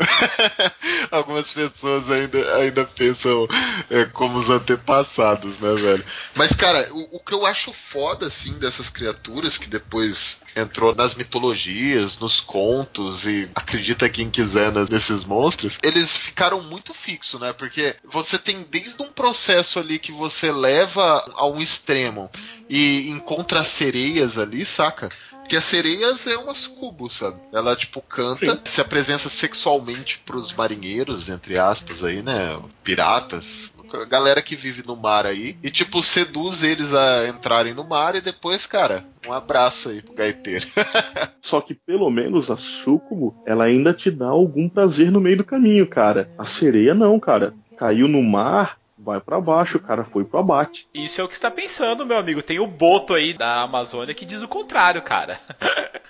Algumas 1.10 1.52
pessoas 1.52 2.10
ainda, 2.10 2.56
ainda 2.56 2.84
pensam 2.84 3.46
é, 3.90 4.06
como 4.06 4.38
os 4.38 4.48
antepassados, 4.48 5.58
né, 5.58 5.74
velho? 5.74 6.04
Mas, 6.34 6.52
cara, 6.52 6.88
o, 6.92 7.16
o 7.16 7.20
que 7.20 7.34
eu 7.34 7.44
acho 7.44 7.72
foda, 7.72 8.26
assim, 8.26 8.52
dessas 8.54 8.88
criaturas 8.88 9.58
que 9.58 9.68
depois 9.68 10.40
entrou 10.56 10.94
nas 10.94 11.14
mitologias, 11.14 12.18
nos 12.18 12.40
contos 12.40 13.26
e 13.26 13.48
acredita 13.54 14.08
quem 14.08 14.30
quiser 14.30 14.72
nesses 14.88 15.24
monstros, 15.24 15.57
eles 15.82 16.16
ficaram 16.16 16.62
muito 16.62 16.94
fixos, 16.94 17.40
né? 17.40 17.52
Porque 17.52 17.96
você 18.04 18.38
tem 18.38 18.62
desde 18.62 19.02
um 19.02 19.12
processo 19.12 19.78
ali 19.78 19.98
que 19.98 20.12
você 20.12 20.52
leva 20.52 21.24
a 21.34 21.46
um 21.46 21.60
extremo 21.60 22.30
e 22.68 23.08
encontra 23.08 23.60
as 23.60 23.68
sereias 23.68 24.38
ali, 24.38 24.64
saca? 24.64 25.10
Porque 25.48 25.56
as 25.56 25.64
sereias 25.64 26.26
é 26.26 26.36
uma 26.36 26.54
sucubo, 26.54 27.08
sabe? 27.08 27.40
Ela, 27.54 27.74
tipo, 27.74 28.02
canta, 28.02 28.60
se 28.64 28.82
apresenta 28.82 29.30
sexualmente 29.30 30.18
pros 30.18 30.52
marinheiros, 30.52 31.30
entre 31.30 31.58
aspas, 31.58 32.04
aí, 32.04 32.22
né? 32.22 32.60
Piratas. 32.84 33.72
Galera 34.08 34.42
que 34.42 34.56
vive 34.56 34.82
no 34.86 34.96
mar 34.96 35.26
aí. 35.26 35.56
E, 35.62 35.70
tipo, 35.70 36.02
seduz 36.02 36.62
eles 36.62 36.92
a 36.92 37.28
entrarem 37.28 37.74
no 37.74 37.84
mar 37.84 38.14
e 38.14 38.20
depois, 38.20 38.66
cara, 38.66 39.04
um 39.26 39.32
abraço 39.32 39.88
aí 39.88 40.02
pro 40.02 40.14
gaiteiro. 40.14 40.66
Só 41.42 41.60
que 41.60 41.74
pelo 41.74 42.10
menos 42.10 42.50
a 42.50 42.56
Sucubo, 42.56 43.34
ela 43.46 43.64
ainda 43.64 43.94
te 43.94 44.10
dá 44.10 44.26
algum 44.26 44.68
prazer 44.68 45.10
no 45.10 45.20
meio 45.20 45.38
do 45.38 45.44
caminho, 45.44 45.86
cara. 45.86 46.30
A 46.36 46.44
sereia 46.44 46.94
não, 46.94 47.18
cara. 47.18 47.54
Caiu 47.76 48.08
no 48.08 48.22
mar, 48.22 48.78
vai 49.08 49.20
pra 49.20 49.40
baixo, 49.40 49.78
o 49.78 49.82
cara 49.82 50.04
foi 50.04 50.22
pro 50.24 50.40
abate. 50.40 50.86
Isso 50.92 51.20
é 51.20 51.24
o 51.24 51.28
que 51.28 51.34
você 51.34 51.40
tá 51.40 51.50
pensando, 51.50 52.04
meu 52.04 52.18
amigo. 52.18 52.42
Tem 52.42 52.60
o 52.60 52.66
Boto 52.66 53.14
aí 53.14 53.32
da 53.32 53.62
Amazônia 53.62 54.14
que 54.14 54.26
diz 54.26 54.42
o 54.42 54.48
contrário, 54.48 55.00
cara. 55.00 55.40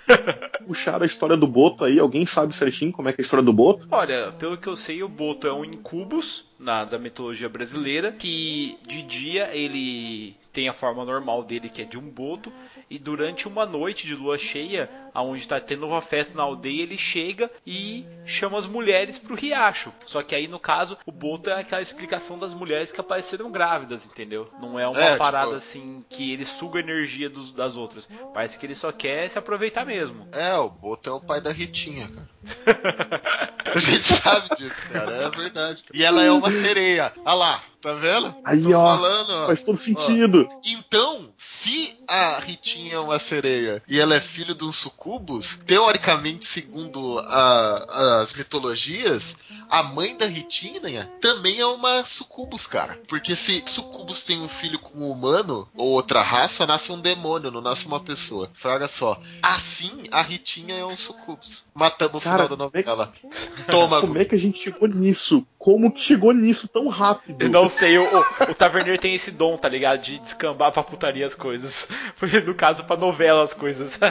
Puxaram 0.67 1.03
a 1.03 1.05
história 1.05 1.37
do 1.37 1.47
Boto 1.47 1.85
aí, 1.85 1.97
alguém 1.97 2.25
sabe 2.25 2.55
certinho 2.55 2.91
como 2.91 3.07
é 3.07 3.13
que 3.13 3.21
é 3.21 3.23
a 3.23 3.25
história 3.25 3.43
do 3.43 3.53
Boto? 3.53 3.87
Olha, 3.89 4.33
pelo 4.33 4.57
que 4.57 4.67
eu 4.67 4.75
sei, 4.75 5.01
o 5.01 5.07
Boto 5.07 5.47
é 5.47 5.53
um 5.53 5.63
incubus 5.63 6.45
na 6.59 6.83
da 6.83 6.99
mitologia 6.99 7.47
brasileira 7.47 8.11
que 8.11 8.77
de 8.85 9.01
dia 9.01 9.49
ele 9.53 10.35
tem 10.51 10.67
a 10.67 10.73
forma 10.73 11.05
normal 11.05 11.43
dele 11.43 11.69
que 11.69 11.81
é 11.81 11.85
de 11.85 11.97
um 11.97 12.09
boto 12.09 12.51
e 12.89 12.97
durante 12.99 13.47
uma 13.47 13.65
noite 13.65 14.05
de 14.07 14.15
lua 14.15 14.37
cheia, 14.37 14.89
aonde 15.13 15.41
está 15.41 15.59
tendo 15.59 15.87
uma 15.87 16.01
festa 16.01 16.35
na 16.37 16.43
aldeia, 16.43 16.83
ele 16.83 16.97
chega 16.97 17.49
e 17.65 18.05
chama 18.25 18.57
as 18.57 18.65
mulheres 18.65 19.17
pro 19.17 19.35
riacho. 19.35 19.91
Só 20.05 20.21
que 20.23 20.35
aí 20.35 20.47
no 20.47 20.59
caso, 20.59 20.97
o 21.05 21.11
boto 21.11 21.49
é 21.49 21.59
aquela 21.59 21.81
explicação 21.81 22.37
das 22.37 22.53
mulheres 22.53 22.91
que 22.91 22.99
apareceram 23.01 23.51
grávidas, 23.51 24.05
entendeu? 24.05 24.49
Não 24.61 24.79
é 24.79 24.87
uma 24.87 24.99
É, 25.01 25.05
tipo- 25.07 25.17
parada 25.17 25.55
assim 25.55 26.03
que 26.09 26.31
ele 26.31 26.45
suga 26.45 26.79
a 26.79 26.81
energia 26.83 27.29
dos- 27.29 27.51
das 27.51 27.75
outras. 27.75 28.07
Parece 28.33 28.57
que 28.59 28.65
ele 28.65 28.75
só 28.75 28.91
quer 28.91 29.29
se 29.29 29.37
aproveitar 29.37 29.85
mesmo. 29.85 30.27
É, 30.31 30.53
o 30.55 30.69
Boto 30.69 31.09
é 31.09 31.13
o 31.13 31.19
pai 31.21 31.41
da 31.41 31.51
Ritinha, 31.51 32.07
cara. 32.09 32.25
A 33.75 33.77
gente 33.77 34.03
sabe 34.03 34.49
disso, 34.55 34.81
cara. 34.91 35.15
É 35.15 35.29
verdade. 35.29 35.83
E 35.93 36.03
ela 36.03 36.23
é 36.23 36.31
uma 36.31 36.49
sereia. 36.49 37.13
Olha 37.23 37.33
lá, 37.35 37.63
tá 37.79 37.93
vendo? 37.93 38.35
Aí, 38.43 38.63
Tô 38.63 38.71
ó, 38.75 38.97
falando, 38.97 39.29
ó. 39.29 39.45
Faz 39.47 39.63
todo 39.63 39.77
sentido. 39.77 40.49
Então, 40.65 41.31
se 41.37 41.95
a 42.09 42.39
Ritinha 42.39 42.95
é 42.95 42.99
uma 42.99 43.19
sereia 43.19 43.81
e 43.87 43.99
ela 43.99 44.15
é 44.15 44.19
filho 44.19 44.55
de 44.55 44.63
um 44.63 44.71
sucubus, 44.71 45.59
teoricamente, 45.65 46.45
segundo 46.47 47.19
a- 47.19 48.21
as 48.21 48.33
mitologias, 48.33 49.35
a 49.69 49.83
mãe 49.83 50.17
da 50.17 50.25
Ritinha 50.25 51.09
também 51.21 51.59
é 51.59 51.65
uma 51.65 52.03
sucubus, 52.03 52.65
cara. 52.65 52.99
Porque 53.07 53.35
se 53.35 53.63
sucubus 53.67 54.23
tem 54.23 54.41
um 54.41 54.47
filho 54.49 54.79
com 54.79 54.97
um 54.99 55.11
humano 55.11 55.67
ou 55.75 55.89
outra 55.89 56.21
raça, 56.21 56.65
nasce 56.65 56.91
um 56.91 56.99
demônio, 56.99 57.51
não 57.51 57.61
nasce 57.61 57.85
uma 57.85 57.99
pessoa. 57.99 58.49
Fraga 58.55 58.87
só. 58.87 59.21
Assim, 59.43 60.05
a 60.11 60.21
Ritinha 60.21 60.75
é 60.75 60.85
um 60.85 60.97
sucubus. 60.97 61.63
Matamos 61.73 62.21
o 62.21 62.23
Cara, 62.23 62.43
final 62.45 62.57
da 62.57 62.65
como 62.65 62.77
é 62.77 62.83
que- 62.83 62.89
novela. 62.89 63.13
Toma, 63.69 64.01
Como 64.01 64.17
é 64.17 64.25
que 64.25 64.35
a 64.35 64.39
gente 64.39 64.61
chegou 64.63 64.87
nisso? 64.87 65.45
Como 65.57 65.91
que 65.91 65.99
chegou 65.99 66.33
nisso 66.33 66.67
tão 66.67 66.87
rápido? 66.87 67.41
Eu 67.43 67.49
não 67.49 67.67
sei, 67.69 67.97
o, 67.97 68.03
o, 68.03 68.19
o 68.51 68.55
Taverneiro 68.55 68.99
tem 68.99 69.13
esse 69.13 69.29
dom, 69.29 69.57
tá 69.57 69.67
ligado? 69.69 70.01
De 70.01 70.17
descambar 70.19 70.71
pra 70.71 70.81
putaria 70.83 71.25
as 71.27 71.35
coisas. 71.35 71.87
Foi, 72.15 72.29
no 72.41 72.53
caso, 72.53 72.83
pra 72.83 72.97
novela 72.97 73.43
as 73.43 73.53
coisas. 73.53 73.99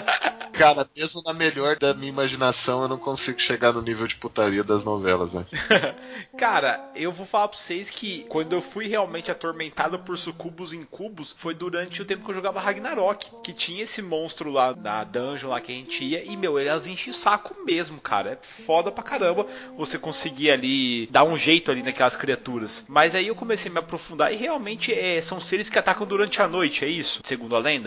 Cara, 0.53 0.89
mesmo 0.97 1.23
na 1.25 1.33
melhor 1.33 1.77
da 1.77 1.95
minha 1.95 2.09
imaginação, 2.09 2.83
eu 2.83 2.89
não 2.89 2.99
consigo 2.99 3.41
chegar 3.41 3.73
no 3.73 3.81
nível 3.81 4.09
de 4.09 4.17
putaria 4.17 4.65
das 4.65 4.85
novelas, 4.85 5.33
velho. 5.33 5.47
Cara, 6.37 6.91
eu 6.97 7.13
vou 7.13 7.25
falar 7.25 7.47
pra 7.47 7.57
vocês 7.57 7.91
que 7.91 8.25
quando 8.25 8.55
eu 8.55 8.61
fui 8.61 8.89
realmente 8.89 9.31
atormentado 9.31 10.01
por 10.01 10.19
sucubos 10.19 10.73
em 10.73 10.83
cubos, 10.83 11.35
foi 11.39 11.55
durante 11.55 12.03
o 12.03 12.05
tempo 12.05 12.25
que 12.25 12.31
eu 12.31 12.35
jogava 12.35 12.59
Ragnarok. 12.61 13.31
Que 13.43 13.53
tinha 13.53 13.85
esse 13.85 14.03
monstro 14.03 14.51
lá 14.51 14.75
na 14.75 15.05
dungeon 15.05 15.51
lá 15.51 15.61
que 15.61 15.71
a 15.71 15.75
gente 15.75 16.03
ia. 16.05 16.25
E, 16.25 16.37
meu, 16.37 16.59
elas 16.59 16.87
enchem 16.87 17.13
o 17.13 17.17
saco 17.17 17.55
mesmo, 17.65 18.01
cara. 18.01 18.33
É 18.33 18.37
foda 18.37 18.91
pra 18.91 19.05
caramba 19.05 19.47
você 19.77 19.97
conseguir 19.99 20.51
ali 20.51 21.07
dar 21.07 21.23
um 21.23 21.37
jeito 21.37 21.71
ali 21.71 21.83
naquelas 21.83 22.17
criaturas. 22.17 22.85
Mas 22.89 23.15
aí 23.15 23.29
eu 23.29 23.37
comecei 23.37 23.71
a 23.71 23.73
me 23.73 23.79
aprofundar 23.79 24.33
e 24.33 24.37
realmente 24.37 24.93
é, 24.93 25.21
são 25.23 25.41
seres 25.41 25.71
que 25.71 25.79
atacam 25.79 26.07
durante 26.07 26.43
a 26.43 26.49
noite, 26.49 26.85
é 26.85 26.89
isso? 26.89 27.21
Segundo 27.25 27.55
a 27.55 27.59
lenda? 27.61 27.78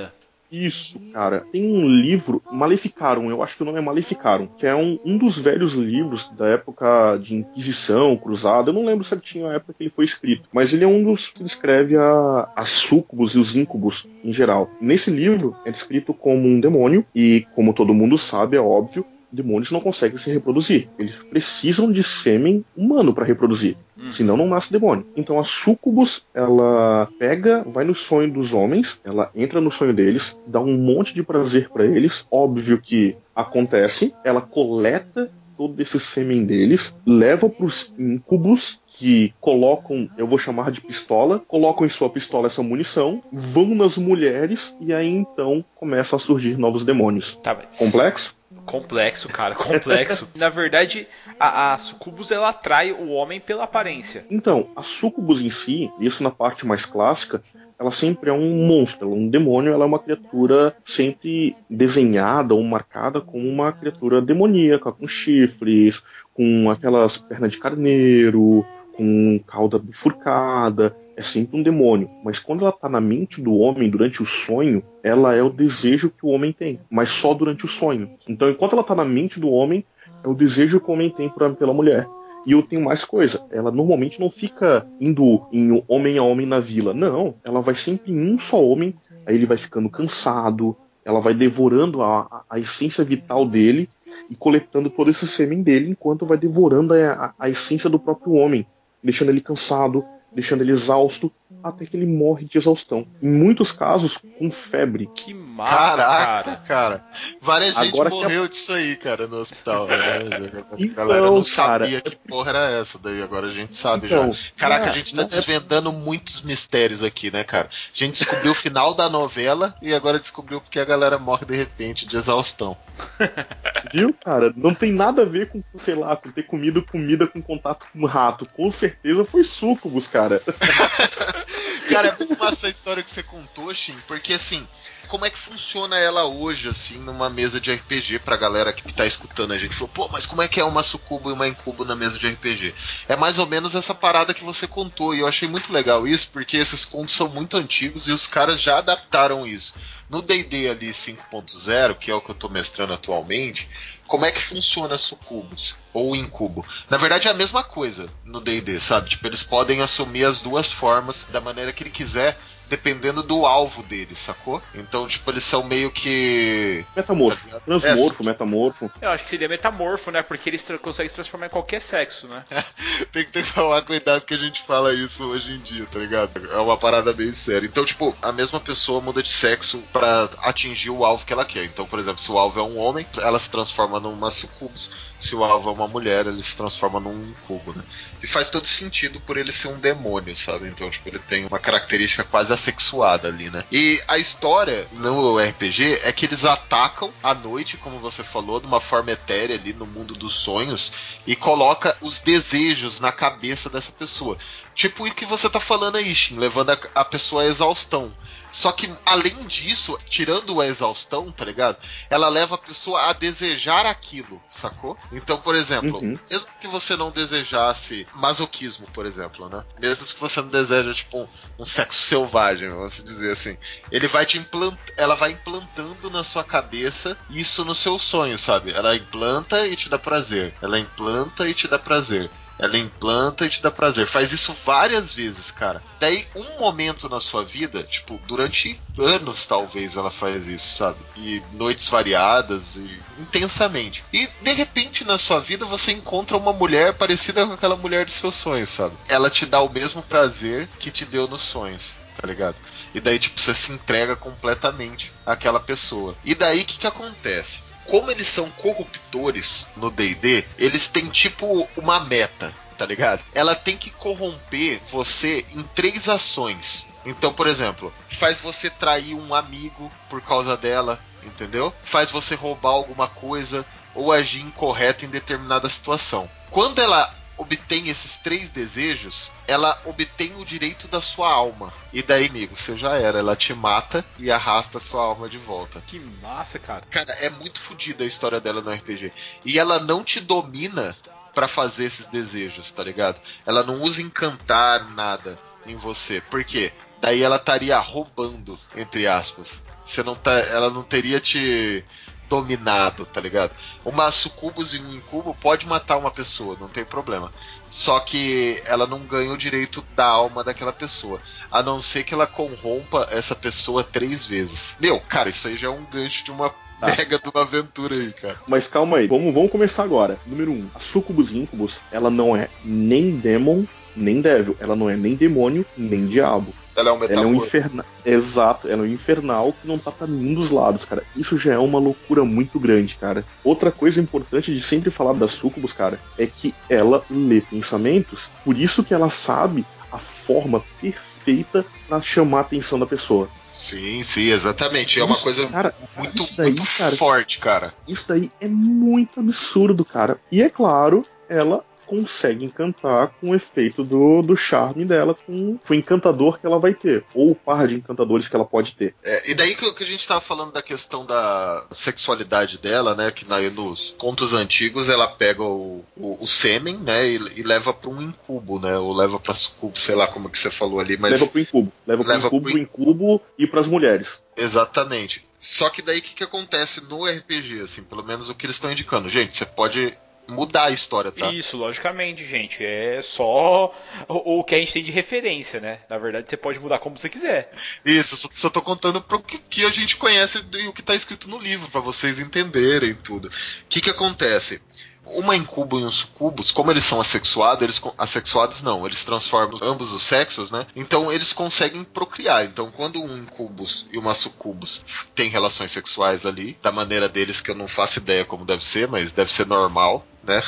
Isso, 0.51 0.99
cara. 1.13 1.45
Tem 1.49 1.63
um 1.63 1.87
livro, 1.87 2.41
Maleficarum, 2.51 3.29
eu 3.29 3.41
acho 3.41 3.55
que 3.55 3.63
o 3.63 3.65
nome 3.65 3.77
é 3.77 3.81
Maleficarum, 3.81 4.47
que 4.57 4.67
é 4.67 4.75
um, 4.75 4.99
um 5.05 5.17
dos 5.17 5.37
velhos 5.37 5.73
livros 5.73 6.29
da 6.37 6.45
época 6.49 7.17
de 7.17 7.35
Inquisição, 7.35 8.17
Cruzada. 8.17 8.69
Eu 8.69 8.73
não 8.73 8.83
lembro 8.83 9.05
certinho 9.05 9.47
a 9.47 9.53
época 9.53 9.73
que 9.73 9.83
ele 9.83 9.93
foi 9.95 10.03
escrito, 10.03 10.49
mas 10.51 10.73
ele 10.73 10.83
é 10.83 10.87
um 10.87 11.01
dos 11.01 11.29
que 11.29 11.41
descreve 11.41 11.95
a, 11.95 12.49
as 12.53 12.69
súcubos 12.69 13.33
e 13.33 13.39
os 13.39 13.55
íncubos 13.55 14.05
em 14.25 14.33
geral. 14.33 14.69
Nesse 14.81 15.09
livro 15.09 15.55
é 15.63 15.71
descrito 15.71 16.13
como 16.13 16.49
um 16.49 16.59
demônio, 16.59 17.05
e 17.15 17.45
como 17.55 17.73
todo 17.73 17.93
mundo 17.93 18.17
sabe, 18.17 18.57
é 18.57 18.61
óbvio, 18.61 19.05
demônios 19.31 19.71
não 19.71 19.79
conseguem 19.79 20.17
se 20.17 20.29
reproduzir. 20.29 20.89
Eles 20.99 21.15
precisam 21.29 21.91
de 21.91 22.03
sêmen 22.03 22.65
humano 22.75 23.13
para 23.13 23.25
reproduzir. 23.25 23.77
Senão 24.11 24.37
não 24.37 24.47
nasce 24.47 24.71
demônio. 24.71 25.05
Então 25.15 25.39
a 25.39 25.43
sucubus, 25.43 26.25
ela 26.33 27.07
pega, 27.19 27.63
vai 27.63 27.83
no 27.83 27.95
sonho 27.95 28.31
dos 28.31 28.53
homens, 28.53 28.99
ela 29.03 29.29
entra 29.35 29.61
no 29.61 29.71
sonho 29.71 29.93
deles, 29.93 30.37
dá 30.47 30.59
um 30.59 30.77
monte 30.77 31.13
de 31.13 31.23
prazer 31.23 31.69
para 31.69 31.85
eles. 31.85 32.25
Óbvio 32.31 32.79
que 32.79 33.15
acontece. 33.35 34.13
Ela 34.23 34.41
coleta 34.41 35.31
todo 35.57 35.79
esse 35.79 35.99
sêmen 35.99 36.43
deles, 36.43 36.91
leva 37.05 37.47
pros 37.47 37.93
incubos 37.99 38.81
que 38.87 39.31
colocam, 39.39 40.09
eu 40.17 40.25
vou 40.25 40.39
chamar 40.39 40.71
de 40.71 40.81
pistola, 40.81 41.39
colocam 41.47 41.85
em 41.85 41.89
sua 41.89 42.09
pistola 42.09 42.47
essa 42.47 42.63
munição, 42.63 43.21
vão 43.31 43.75
nas 43.75 43.95
mulheres 43.95 44.75
e 44.79 44.91
aí 44.91 45.07
então 45.07 45.63
começam 45.75 46.17
a 46.17 46.19
surgir 46.19 46.57
novos 46.57 46.83
demônios. 46.83 47.39
Tá, 47.43 47.53
mas... 47.55 47.77
Complexo? 47.77 48.40
Complexo, 48.65 49.27
cara, 49.29 49.55
complexo. 49.55 50.29
Na 50.35 50.49
verdade, 50.49 51.07
a, 51.39 51.73
a 51.73 51.77
sucubus 51.77 52.31
ela 52.31 52.49
atrai 52.49 52.91
o 52.91 53.09
homem 53.09 53.39
pela 53.39 53.63
aparência. 53.63 54.25
Então, 54.29 54.67
a 54.75 54.83
sucubus 54.83 55.41
em 55.41 55.49
si, 55.49 55.91
isso 55.99 56.23
na 56.23 56.31
parte 56.31 56.65
mais 56.65 56.85
clássica, 56.85 57.41
ela 57.79 57.91
sempre 57.91 58.29
é 58.29 58.33
um 58.33 58.67
monstro, 58.67 59.07
ela 59.07 59.15
é 59.15 59.19
um 59.19 59.27
demônio, 59.27 59.73
ela 59.73 59.83
é 59.83 59.87
uma 59.87 59.99
criatura 59.99 60.75
sempre 60.85 61.55
desenhada 61.69 62.53
ou 62.53 62.63
marcada 62.63 63.19
como 63.19 63.47
uma 63.47 63.71
criatura 63.71 64.21
demoníaca, 64.21 64.91
com 64.91 65.07
chifres, 65.07 66.03
com 66.33 66.69
aquelas 66.69 67.17
pernas 67.17 67.51
de 67.51 67.57
carneiro, 67.57 68.65
com 68.93 69.39
cauda 69.47 69.79
bifurcada, 69.79 70.95
é 71.15 71.21
sempre 71.23 71.59
um 71.59 71.63
demônio. 71.63 72.09
Mas 72.23 72.39
quando 72.39 72.61
ela 72.61 72.71
tá 72.71 72.87
na 72.89 73.01
mente 73.01 73.41
do 73.41 73.53
homem 73.55 73.89
durante 73.89 74.21
o 74.21 74.25
sonho, 74.25 74.81
ela 75.03 75.35
é 75.35 75.43
o 75.43 75.49
desejo 75.49 76.09
que 76.09 76.25
o 76.25 76.29
homem 76.29 76.51
tem, 76.53 76.79
mas 76.89 77.09
só 77.09 77.33
durante 77.33 77.65
o 77.65 77.69
sonho. 77.69 78.09
Então, 78.27 78.49
enquanto 78.49 78.73
ela 78.73 78.83
tá 78.83 78.95
na 78.95 79.05
mente 79.05 79.39
do 79.39 79.49
homem, 79.49 79.83
é 80.23 80.27
o 80.27 80.33
desejo 80.33 80.79
que 80.79 80.89
o 80.89 80.93
homem 80.93 81.09
tem 81.09 81.27
pra- 81.29 81.49
pela 81.51 81.73
mulher. 81.73 82.07
E 82.45 82.53
eu 82.53 82.63
tenho 82.63 82.81
mais 82.83 83.05
coisa. 83.05 83.43
Ela 83.51 83.69
normalmente 83.71 84.19
não 84.19 84.29
fica 84.29 84.87
indo 84.99 85.43
em 85.51 85.83
homem 85.87 86.17
a 86.17 86.23
homem 86.23 86.47
na 86.47 86.59
vila. 86.59 86.91
Não. 86.93 87.35
Ela 87.43 87.61
vai 87.61 87.75
sempre 87.75 88.11
em 88.11 88.33
um 88.33 88.39
só 88.39 88.63
homem. 88.63 88.95
Aí 89.27 89.35
ele 89.35 89.45
vai 89.45 89.57
ficando 89.57 89.87
cansado. 89.89 90.75
Ela 91.05 91.19
vai 91.19 91.33
devorando 91.35 92.01
a, 92.01 92.21
a- 92.21 92.43
a 92.49 92.59
essência 92.59 93.03
vital 93.03 93.45
dele 93.45 93.87
e 94.29 94.35
coletando 94.35 94.89
todo 94.89 95.09
esse 95.09 95.27
sêmen 95.27 95.61
dele 95.61 95.89
enquanto 95.91 96.25
vai 96.25 96.37
devorando 96.37 96.93
a, 96.95 97.11
a- 97.11 97.33
a 97.37 97.49
essência 97.49 97.89
do 97.89 97.99
próprio 97.99 98.33
homem, 98.33 98.65
deixando 99.03 99.29
ele 99.29 99.41
cansado, 99.41 100.03
deixando 100.33 100.61
ele 100.61 100.71
exausto 100.71 101.29
até 101.63 101.85
que 101.85 101.95
ele 101.97 102.05
morre 102.05 102.45
de 102.45 102.57
exaustão. 102.57 103.05
Em 103.21 103.29
muitos 103.29 103.71
casos, 103.71 104.17
com 104.39 104.49
febre. 104.49 105.09
Que 105.13 105.33
massa, 105.33 105.71
Caraca, 105.97 106.43
cara. 106.43 106.57
cara. 106.67 107.03
Várias 107.41 107.75
gente 107.75 107.89
Agora 107.89 108.09
que 108.09 108.17
a- 108.17 108.21
morreu 108.21 108.47
disso 108.47 108.71
aí, 108.73 108.95
cara, 108.95 109.27
no 109.27 109.37
hospital. 109.37 109.87
Né? 109.87 109.97
A 110.71 110.75
Então, 110.77 110.95
galera 110.95 111.25
não 111.25 111.43
cara, 111.43 111.83
sabia 111.85 112.01
que 112.01 112.15
porra 112.15 112.49
era 112.51 112.69
essa, 112.79 112.97
daí 112.97 113.21
agora 113.21 113.47
a 113.47 113.51
gente 113.51 113.75
sabe 113.75 114.07
Então, 114.07 114.31
já. 114.33 114.39
Caraca, 114.57 114.89
a 114.89 114.93
gente 114.93 115.15
tá 115.15 115.23
é- 115.23 115.25
desvendando 115.25 115.91
muitos 115.91 116.41
mistérios 116.41 117.03
aqui, 117.03 117.29
né, 117.31 117.43
cara? 117.43 117.67
A 117.67 117.97
gente 117.97 118.19
descobriu 118.19 118.51
o 118.51 118.55
final 118.55 118.93
da 118.93 119.09
novela 119.09 119.75
e 119.81 119.93
agora 119.93 120.19
descobriu 120.19 120.61
porque 120.61 120.79
a 120.79 120.85
galera 120.85 121.17
morre 121.19 121.45
de 121.45 121.55
repente 121.55 122.05
de 122.07 122.15
exaustão. 122.15 122.75
Viu, 123.93 124.13
cara? 124.23 124.53
Não 124.55 124.73
tem 124.73 124.91
nada 124.91 125.23
a 125.23 125.25
ver 125.25 125.49
com, 125.49 125.61
sei 125.77 125.95
lá, 125.95 126.15
com 126.15 126.31
ter 126.31 126.43
comido 126.43 126.81
comida 126.85 127.27
com 127.27 127.41
contato 127.41 127.85
com 127.91 128.05
rato. 128.05 128.45
Com 128.55 128.71
certeza 128.71 129.25
foi 129.25 129.43
sucubus, 129.43 130.07
cara. 130.21 130.41
Cara, 131.89 132.07
é 132.09 132.17
muito 132.17 132.37
massa 132.37 132.67
a 132.67 132.69
história 132.69 133.03
que 133.03 133.09
você 133.09 133.23
contou, 133.23 133.73
Shin, 133.73 133.97
porque 134.07 134.33
assim, 134.33 134.67
como 135.11 135.25
é 135.25 135.29
que 135.29 135.37
funciona 135.37 135.99
ela 135.99 136.23
hoje, 136.23 136.69
assim, 136.69 136.97
numa 136.97 137.29
mesa 137.29 137.59
de 137.59 137.69
RPG 137.69 138.19
pra 138.19 138.37
galera 138.37 138.71
que 138.71 138.93
tá 138.93 139.05
escutando 139.05 139.51
a 139.51 139.57
gente? 139.57 139.75
Falou, 139.75 139.89
pô, 139.89 140.07
mas 140.07 140.25
como 140.25 140.41
é 140.41 140.47
que 140.47 140.57
é 140.57 140.63
uma 140.63 140.83
sucubo 140.83 141.29
e 141.29 141.33
uma 141.33 141.49
incubo 141.49 141.83
na 141.83 141.97
mesa 141.97 142.17
de 142.17 142.29
RPG? 142.29 142.73
É 143.09 143.17
mais 143.17 143.37
ou 143.37 143.45
menos 143.45 143.75
essa 143.75 143.93
parada 143.93 144.33
que 144.33 144.41
você 144.41 144.65
contou, 144.65 145.13
e 145.13 145.19
eu 145.19 145.27
achei 145.27 145.49
muito 145.49 145.73
legal 145.73 146.07
isso, 146.07 146.29
porque 146.31 146.55
esses 146.55 146.85
contos 146.85 147.13
são 147.13 147.27
muito 147.27 147.57
antigos 147.57 148.07
e 148.07 148.13
os 148.13 148.25
caras 148.25 148.61
já 148.61 148.77
adaptaram 148.77 149.45
isso. 149.45 149.73
No 150.09 150.21
D&D 150.21 150.69
ali 150.69 150.91
5.0, 150.91 151.95
que 151.95 152.09
é 152.09 152.15
o 152.15 152.21
que 152.21 152.31
eu 152.31 152.35
tô 152.35 152.47
mestrando 152.47 152.93
atualmente, 152.93 153.67
como 154.07 154.25
é 154.25 154.31
que 154.31 154.41
funciona 154.41 154.97
sucubus 154.97 155.75
ou 155.93 156.15
incubo? 156.15 156.65
Na 156.89 156.95
verdade 156.95 157.27
é 157.27 157.31
a 157.31 157.33
mesma 157.33 157.63
coisa 157.63 158.09
no 158.23 158.39
D&D, 158.39 158.79
sabe? 158.79 159.09
Tipo, 159.09 159.27
eles 159.27 159.43
podem 159.43 159.81
assumir 159.81 160.23
as 160.23 160.41
duas 160.41 160.71
formas 160.71 161.25
da 161.29 161.41
maneira 161.41 161.73
que 161.73 161.83
ele 161.83 161.89
quiser, 161.89 162.39
dependendo 162.71 163.21
do 163.21 163.45
alvo 163.45 163.83
deles, 163.83 164.17
sacou? 164.17 164.61
Então, 164.73 165.05
tipo, 165.05 165.29
eles 165.29 165.43
são 165.43 165.61
meio 165.63 165.91
que 165.91 166.85
Metamorfo. 166.95 167.45
Ligado? 167.45 167.61
Transmorfo, 167.65 168.23
metamorfo. 168.23 168.91
Eu 169.01 169.09
acho 169.09 169.25
que 169.25 169.29
seria 169.29 169.49
metamorfo, 169.49 170.09
né? 170.09 170.23
Porque 170.23 170.49
eles 170.49 170.63
tra- 170.63 170.77
conseguem 170.77 171.09
se 171.09 171.15
transformar 171.15 171.47
em 171.47 171.49
qualquer 171.49 171.81
sexo, 171.81 172.27
né? 172.27 172.45
tem 173.11 173.25
que 173.25 173.31
ter 173.31 173.43
que 173.43 173.53
tomar 173.53 173.81
cuidado 173.81 174.21
que 174.25 174.33
a 174.33 174.37
gente 174.37 174.63
fala 174.63 174.93
isso 174.93 175.25
hoje 175.25 175.51
em 175.51 175.59
dia, 175.59 175.85
tá 175.91 175.99
ligado? 175.99 176.31
É 176.49 176.57
uma 176.57 176.77
parada 176.77 177.11
bem 177.13 177.35
séria. 177.35 177.67
Então, 177.67 177.83
tipo, 177.83 178.15
a 178.21 178.31
mesma 178.31 178.59
pessoa 178.59 179.01
muda 179.01 179.21
de 179.21 179.29
sexo 179.29 179.83
pra 179.91 180.29
atingir 180.43 180.89
o 180.91 181.03
alvo 181.03 181.25
que 181.25 181.33
ela 181.33 181.43
quer. 181.45 181.65
Então, 181.65 181.85
por 181.85 181.99
exemplo, 181.99 182.21
se 182.21 182.31
o 182.31 182.37
alvo 182.39 182.57
é 182.59 182.63
um 182.63 182.77
homem, 182.79 183.05
ela 183.21 183.37
se 183.37 183.51
transforma 183.51 183.99
numa 183.99 184.31
sucubus. 184.31 184.89
Se 185.21 185.35
o 185.35 185.43
alvo 185.43 185.69
é 185.69 185.73
uma 185.73 185.87
mulher, 185.87 186.25
ele 186.25 186.41
se 186.41 186.57
transforma 186.57 186.99
num 186.99 187.29
incubo, 187.29 187.73
né? 187.73 187.83
E 188.23 188.27
faz 188.27 188.49
todo 188.49 188.65
sentido 188.65 189.19
por 189.21 189.37
ele 189.37 189.51
ser 189.51 189.67
um 189.67 189.79
demônio, 189.79 190.35
sabe? 190.35 190.67
Então, 190.67 190.89
tipo, 190.89 191.07
ele 191.07 191.19
tem 191.19 191.45
uma 191.45 191.59
característica 191.59 192.23
quase 192.23 192.51
assexuada 192.51 193.27
ali, 193.27 193.49
né? 193.51 193.63
E 193.71 194.01
a 194.07 194.17
história 194.17 194.87
no 194.91 195.37
RPG 195.37 196.01
é 196.03 196.11
que 196.11 196.25
eles 196.25 196.43
atacam 196.43 197.13
à 197.21 197.35
noite, 197.35 197.77
como 197.77 197.99
você 197.99 198.23
falou, 198.23 198.59
de 198.59 198.65
uma 198.65 198.81
forma 198.81 199.11
etérea 199.11 199.55
ali 199.55 199.73
no 199.73 199.85
mundo 199.85 200.15
dos 200.15 200.33
sonhos 200.33 200.91
e 201.25 201.35
coloca 201.35 201.95
os 202.01 202.19
desejos 202.19 202.99
na 202.99 203.11
cabeça 203.11 203.69
dessa 203.69 203.91
pessoa. 203.91 204.37
Tipo 204.73 205.05
o 205.05 205.13
que 205.13 205.25
você 205.25 205.49
tá 205.49 205.59
falando 205.59 205.97
aí, 205.97 206.15
Shin, 206.15 206.37
levando 206.37 206.71
a 206.95 207.05
pessoa 207.05 207.43
à 207.43 207.45
exaustão. 207.45 208.11
Só 208.51 208.71
que, 208.71 208.93
além 209.05 209.35
disso, 209.47 209.97
tirando 210.09 210.59
a 210.59 210.67
exaustão, 210.67 211.31
tá 211.31 211.45
ligado? 211.45 211.77
Ela 212.09 212.27
leva 212.29 212.55
a 212.55 212.57
pessoa 212.57 213.09
a 213.09 213.13
desejar 213.13 213.85
aquilo, 213.85 214.41
sacou? 214.49 214.97
Então, 215.11 215.39
por 215.39 215.55
exemplo, 215.55 215.99
Uhum. 215.99 216.19
mesmo 216.29 216.47
que 216.59 216.67
você 216.67 216.95
não 216.95 217.11
desejasse 217.11 218.05
masoquismo, 218.13 218.87
por 218.93 219.05
exemplo, 219.05 219.49
né? 219.49 219.63
Mesmo 219.79 220.05
que 220.05 220.19
você 220.19 220.41
não 220.41 220.49
deseja, 220.49 220.93
tipo, 220.93 221.19
um, 221.21 221.27
um 221.59 221.65
sexo 221.65 222.01
selvagem, 222.01 222.69
vamos 222.69 223.03
dizer 223.03 223.31
assim. 223.31 223.57
Ele 223.91 224.07
vai 224.07 224.25
te 224.25 224.37
implant... 224.37 224.77
Ela 224.97 225.15
vai 225.15 225.31
implantando 225.31 226.09
na 226.09 226.23
sua 226.23 226.43
cabeça 226.43 227.17
isso 227.29 227.63
no 227.63 227.73
seu 227.73 227.97
sonho, 227.97 228.37
sabe? 228.37 228.71
Ela 228.73 228.95
implanta 228.95 229.65
e 229.67 229.75
te 229.75 229.89
dá 229.89 229.97
prazer. 229.97 230.53
Ela 230.61 230.77
implanta 230.79 231.47
e 231.47 231.53
te 231.53 231.67
dá 231.67 231.79
prazer. 231.79 232.29
Ela 232.61 232.77
implanta 232.77 233.45
e 233.45 233.49
te 233.49 233.61
dá 233.61 233.71
prazer. 233.71 234.05
Faz 234.05 234.31
isso 234.31 234.55
várias 234.63 235.11
vezes, 235.11 235.49
cara. 235.49 235.81
Daí, 235.99 236.27
um 236.35 236.59
momento 236.59 237.09
na 237.09 237.19
sua 237.19 237.43
vida, 237.43 237.81
tipo, 237.81 238.21
durante 238.27 238.79
anos 238.99 239.47
talvez 239.47 239.97
ela 239.97 240.11
faz 240.11 240.47
isso, 240.47 240.71
sabe? 240.75 240.99
E 241.17 241.41
noites 241.53 241.87
variadas 241.87 242.75
e 242.75 243.01
intensamente. 243.19 244.03
E 244.13 244.29
de 244.41 244.53
repente 244.53 245.03
na 245.03 245.17
sua 245.17 245.39
vida 245.39 245.65
você 245.65 245.91
encontra 245.91 246.37
uma 246.37 246.53
mulher 246.53 246.93
parecida 246.93 247.47
com 247.47 247.53
aquela 247.53 247.75
mulher 247.75 248.05
dos 248.05 248.13
seus 248.13 248.35
sonhos, 248.35 248.69
sabe? 248.69 248.95
Ela 249.07 249.29
te 249.29 249.45
dá 249.45 249.59
o 249.59 249.71
mesmo 249.71 250.03
prazer 250.03 250.67
que 250.79 250.91
te 250.91 251.03
deu 251.03 251.27
nos 251.27 251.41
sonhos. 251.41 251.99
Tá 252.15 252.27
ligado? 252.27 252.55
E 252.93 252.99
daí, 252.99 253.17
tipo, 253.17 253.39
você 253.39 253.53
se 253.53 253.71
entrega 253.71 254.15
completamente 254.15 255.11
àquela 255.25 255.59
pessoa. 255.59 256.15
E 256.23 256.35
daí, 256.35 256.61
o 256.61 256.65
que, 256.65 256.77
que 256.77 256.85
acontece? 256.85 257.70
Como 257.85 258.09
eles 258.11 258.27
são 258.27 258.49
corruptores 258.51 259.65
no 259.75 259.89
DD, 259.91 260.45
eles 260.57 260.87
têm 260.87 261.09
tipo 261.09 261.67
uma 261.75 261.99
meta, 261.99 262.53
tá 262.77 262.85
ligado? 262.85 263.23
Ela 263.33 263.55
tem 263.55 263.77
que 263.77 263.89
corromper 263.89 264.81
você 264.89 265.45
em 265.51 265.63
três 265.75 266.07
ações. 266.07 266.85
Então, 267.05 267.33
por 267.33 267.47
exemplo, 267.47 267.93
faz 268.09 268.39
você 268.39 268.69
trair 268.69 269.15
um 269.15 269.33
amigo 269.33 269.91
por 270.09 270.21
causa 270.21 270.55
dela, 270.55 270.99
entendeu? 271.23 271.73
Faz 271.83 272.11
você 272.11 272.35
roubar 272.35 272.71
alguma 272.71 273.07
coisa 273.07 273.65
ou 273.93 274.11
agir 274.11 274.41
incorreto 274.41 275.05
em 275.05 275.09
determinada 275.09 275.67
situação. 275.69 276.29
Quando 276.49 276.79
ela 276.79 277.13
obtém 277.37 277.89
esses 277.89 278.17
três 278.17 278.51
desejos, 278.51 279.31
ela 279.47 279.81
obtém 279.85 280.35
o 280.35 280.45
direito 280.45 280.87
da 280.87 281.01
sua 281.01 281.31
alma. 281.31 281.73
E 281.91 282.01
daí, 282.01 282.27
amigo, 282.27 282.55
você 282.55 282.77
já 282.77 282.97
era. 282.97 283.19
Ela 283.19 283.35
te 283.35 283.53
mata 283.53 284.05
e 284.17 284.31
arrasta 284.31 284.77
a 284.77 284.81
sua 284.81 285.03
alma 285.03 285.27
de 285.27 285.37
volta. 285.37 285.81
Que 285.85 285.99
massa, 285.99 286.59
cara. 286.59 286.85
Cara, 286.89 287.13
é 287.13 287.29
muito 287.29 287.59
fodida 287.59 288.03
a 288.03 288.07
história 288.07 288.39
dela 288.39 288.61
no 288.61 288.71
RPG. 288.71 289.11
E 289.45 289.59
ela 289.59 289.79
não 289.79 290.03
te 290.03 290.19
domina 290.19 290.95
pra 291.33 291.47
fazer 291.47 291.85
esses 291.85 292.07
desejos, 292.07 292.71
tá 292.71 292.83
ligado? 292.83 293.19
Ela 293.45 293.63
não 293.63 293.81
usa 293.81 294.01
encantar 294.01 294.89
nada 294.91 295.39
em 295.65 295.75
você. 295.75 296.21
Por 296.21 296.43
quê? 296.43 296.73
Daí 296.99 297.23
ela 297.23 297.37
estaria 297.37 297.77
roubando, 297.79 298.59
entre 298.75 299.07
aspas. 299.07 299.63
Você 299.85 300.03
não 300.03 300.15
tá, 300.15 300.31
ela 300.31 300.69
não 300.69 300.83
teria 300.83 301.19
te 301.19 301.83
dominado, 302.31 303.05
tá 303.05 303.19
ligado? 303.19 303.51
Uma 303.83 304.09
sucubus 304.09 304.73
e 304.73 304.79
um 304.79 304.93
incubo 304.93 305.35
pode 305.35 305.67
matar 305.67 305.97
uma 305.97 306.09
pessoa, 306.09 306.55
não 306.57 306.69
tem 306.69 306.85
problema. 306.85 307.29
Só 307.67 307.99
que 307.99 308.61
ela 308.65 308.87
não 308.87 308.99
ganha 308.99 309.33
o 309.33 309.37
direito 309.37 309.83
da 309.97 310.05
alma 310.05 310.41
daquela 310.41 310.71
pessoa. 310.71 311.19
A 311.51 311.61
não 311.61 311.81
ser 311.81 312.05
que 312.05 312.13
ela 312.13 312.25
corrompa 312.25 313.09
essa 313.11 313.35
pessoa 313.35 313.83
três 313.83 314.25
vezes. 314.25 314.77
Meu, 314.79 314.97
cara, 315.01 315.27
isso 315.27 315.45
aí 315.49 315.57
já 315.57 315.67
é 315.67 315.71
um 315.71 315.83
gancho 315.83 316.23
de 316.23 316.31
uma 316.31 316.53
Tá. 316.79 316.87
mega 316.87 317.19
de 317.19 317.29
uma 317.29 317.43
aventura 317.43 317.93
aí, 317.93 318.11
cara. 318.11 318.37
Mas 318.47 318.65
calma 318.65 318.97
aí, 318.97 319.05
vamos, 319.07 319.31
vamos 319.31 319.51
começar 319.51 319.83
agora. 319.83 320.17
Número 320.25 320.51
1. 320.51 320.55
Um, 320.55 320.67
a 320.73 320.79
Sucubus 320.79 321.31
Incubus, 321.31 321.79
ela 321.91 322.09
não 322.09 322.35
é 322.35 322.49
nem 322.65 323.15
Demon, 323.17 323.65
nem 323.95 324.21
Devil. 324.21 324.55
Ela 324.59 324.75
não 324.75 324.89
é 324.89 324.95
nem 324.95 325.15
demônio, 325.15 325.65
nem 325.77 326.05
diabo. 326.05 326.53
Ela 326.75 326.89
é 326.89 326.93
um 326.93 327.03
Ela 327.03 327.21
é 327.21 327.25
um 327.25 327.35
infernal. 327.35 327.85
Exato, 328.05 328.67
ela 328.67 328.83
é 328.83 328.85
um 328.85 328.93
infernal 328.93 329.53
que 329.53 329.67
não 329.67 329.77
tá 329.77 329.91
pra 329.91 330.07
nenhum 330.07 330.35
dos 330.35 330.51
lados, 330.51 330.85
cara. 330.85 331.03
Isso 331.15 331.37
já 331.37 331.53
é 331.53 331.57
uma 331.57 331.79
loucura 331.79 332.23
muito 332.23 332.59
grande, 332.59 332.95
cara. 332.95 333.25
Outra 333.43 333.71
coisa 333.71 333.99
importante 333.99 334.53
de 334.53 334.61
sempre 334.61 334.89
falar 334.89 335.13
da 335.13 335.27
Sucubus, 335.27 335.73
cara, 335.73 335.99
é 336.17 336.25
que 336.25 336.53
ela 336.69 337.03
lê 337.09 337.41
pensamentos. 337.41 338.29
Por 338.43 338.57
isso 338.57 338.83
que 338.83 338.93
ela 338.93 339.09
sabe 339.09 339.65
a 339.91 339.97
forma 339.97 340.63
perfeita 340.79 341.65
pra 341.87 342.01
chamar 342.01 342.39
a 342.39 342.41
atenção 342.41 342.79
da 342.79 342.85
pessoa. 342.85 343.29
Sim, 343.53 344.01
sim, 344.03 344.29
exatamente. 344.31 344.99
É 344.99 345.03
uma 345.03 345.13
Isso, 345.13 345.23
coisa 345.23 345.47
cara, 345.47 345.75
muito, 345.97 346.25
daí, 346.35 346.53
muito 346.53 346.77
cara. 346.77 346.95
forte, 346.95 347.39
cara. 347.39 347.73
Isso 347.87 348.05
daí 348.07 348.31
é 348.39 348.47
muito 348.47 349.19
absurdo, 349.19 349.83
cara. 349.83 350.17
E 350.31 350.41
é 350.41 350.49
claro, 350.49 351.05
ela 351.27 351.63
consegue 351.91 352.45
encantar 352.45 353.09
com 353.19 353.31
o 353.31 353.35
efeito 353.35 353.83
do, 353.83 354.21
do 354.21 354.37
charme 354.37 354.85
dela, 354.85 355.13
com 355.13 355.59
o 355.69 355.73
encantador 355.73 356.39
que 356.39 356.45
ela 356.45 356.57
vai 356.57 356.73
ter, 356.73 357.03
ou 357.13 357.31
o 357.31 357.35
par 357.35 357.67
de 357.67 357.75
encantadores 357.75 358.29
que 358.29 358.35
ela 358.35 358.45
pode 358.45 358.73
ter. 358.75 358.95
É, 359.03 359.29
e 359.29 359.35
daí 359.35 359.53
que, 359.55 359.69
que 359.73 359.83
a 359.83 359.87
gente 359.87 360.07
tava 360.07 360.21
falando 360.21 360.53
da 360.53 360.61
questão 360.61 361.05
da 361.05 361.67
sexualidade 361.69 362.57
dela, 362.57 362.95
né? 362.95 363.11
Que 363.11 363.27
na, 363.27 363.41
nos 363.41 363.93
contos 363.97 364.31
antigos 364.31 364.87
ela 364.87 365.05
pega 365.05 365.43
o, 365.43 365.83
o, 365.97 366.23
o 366.23 366.25
sêmen, 366.25 366.77
né? 366.77 367.05
E, 367.09 367.15
e 367.35 367.43
leva 367.43 367.73
pra 367.73 367.89
um 367.89 368.01
incubo, 368.01 368.57
né? 368.57 368.77
Ou 368.77 368.95
leva 368.95 369.19
pra 369.19 369.33
sucubo, 369.33 369.77
sei 369.77 369.93
lá 369.95 370.07
como 370.07 370.29
que 370.29 370.39
você 370.39 370.49
falou 370.49 370.79
ali, 370.79 370.95
mas. 370.95 371.11
Leva 371.11 371.27
pro 371.27 371.41
incubo. 371.41 371.73
Leva 371.85 372.03
pro 372.03 372.13
Leva 372.13 372.27
incubo, 372.27 372.49
pro 372.51 372.57
incubo 372.57 373.21
e 373.37 373.45
pras 373.45 373.67
mulheres. 373.67 374.21
Exatamente. 374.37 375.27
Só 375.37 375.69
que 375.69 375.81
daí 375.81 375.99
o 375.99 376.01
que, 376.01 376.13
que 376.13 376.23
acontece 376.23 376.79
no 376.81 377.05
RPG, 377.05 377.61
assim, 377.63 377.83
pelo 377.83 378.03
menos 378.03 378.29
o 378.29 378.35
que 378.35 378.45
eles 378.45 378.55
estão 378.55 378.71
indicando. 378.71 379.09
Gente, 379.09 379.37
você 379.37 379.45
pode 379.45 379.97
mudar 380.31 380.65
a 380.65 380.71
história, 380.71 381.11
tá? 381.11 381.31
Isso, 381.31 381.57
logicamente, 381.57 382.25
gente. 382.25 382.63
É 382.65 383.01
só 383.01 383.73
o, 384.07 384.39
o 384.39 384.43
que 384.43 384.55
a 384.55 384.59
gente 384.59 384.73
tem 384.73 384.83
de 384.83 384.91
referência, 384.91 385.59
né? 385.59 385.79
Na 385.89 385.97
verdade, 385.97 386.29
você 386.29 386.37
pode 386.37 386.59
mudar 386.59 386.79
como 386.79 386.97
você 386.97 387.09
quiser. 387.09 387.51
Isso, 387.85 388.17
só, 388.17 388.29
só 388.33 388.49
tô 388.49 388.61
contando 388.61 389.01
pro 389.01 389.19
que, 389.19 389.37
que 389.37 389.65
a 389.65 389.69
gente 389.69 389.97
conhece 389.97 390.43
e 390.53 390.67
o 390.67 390.73
que 390.73 390.81
tá 390.81 390.95
escrito 390.95 391.29
no 391.29 391.37
livro, 391.37 391.69
pra 391.69 391.81
vocês 391.81 392.19
entenderem 392.19 392.95
tudo. 392.95 393.27
O 393.27 393.31
que 393.69 393.81
que 393.81 393.89
acontece? 393.89 394.61
Uma 395.05 395.35
incubo 395.35 395.79
e 395.79 395.83
um 395.83 395.91
sucubus, 395.91 396.51
como 396.51 396.71
eles 396.71 396.83
são 396.83 397.01
assexuados, 397.01 397.63
eles 397.63 397.81
assexuados 397.97 398.61
não, 398.61 398.85
eles 398.85 399.03
transformam 399.03 399.57
ambos 399.61 399.91
os 399.91 400.03
sexos, 400.03 400.51
né? 400.51 400.65
Então 400.75 401.11
eles 401.11 401.33
conseguem 401.33 401.83
procriar. 401.83 402.45
Então 402.45 402.71
quando 402.71 403.01
um 403.01 403.17
incubus 403.17 403.87
e 403.91 403.97
uma 403.97 404.13
sucubus 404.13 404.81
têm 405.15 405.29
relações 405.29 405.71
sexuais 405.71 406.25
ali, 406.25 406.57
da 406.61 406.71
maneira 406.71 407.09
deles 407.09 407.41
que 407.41 407.51
eu 407.51 407.55
não 407.55 407.67
faço 407.67 407.99
ideia 407.99 408.23
como 408.25 408.45
deve 408.45 408.63
ser, 408.63 408.87
mas 408.87 409.11
deve 409.11 409.31
ser 409.31 409.45
normal, 409.47 410.05
né? 410.23 410.41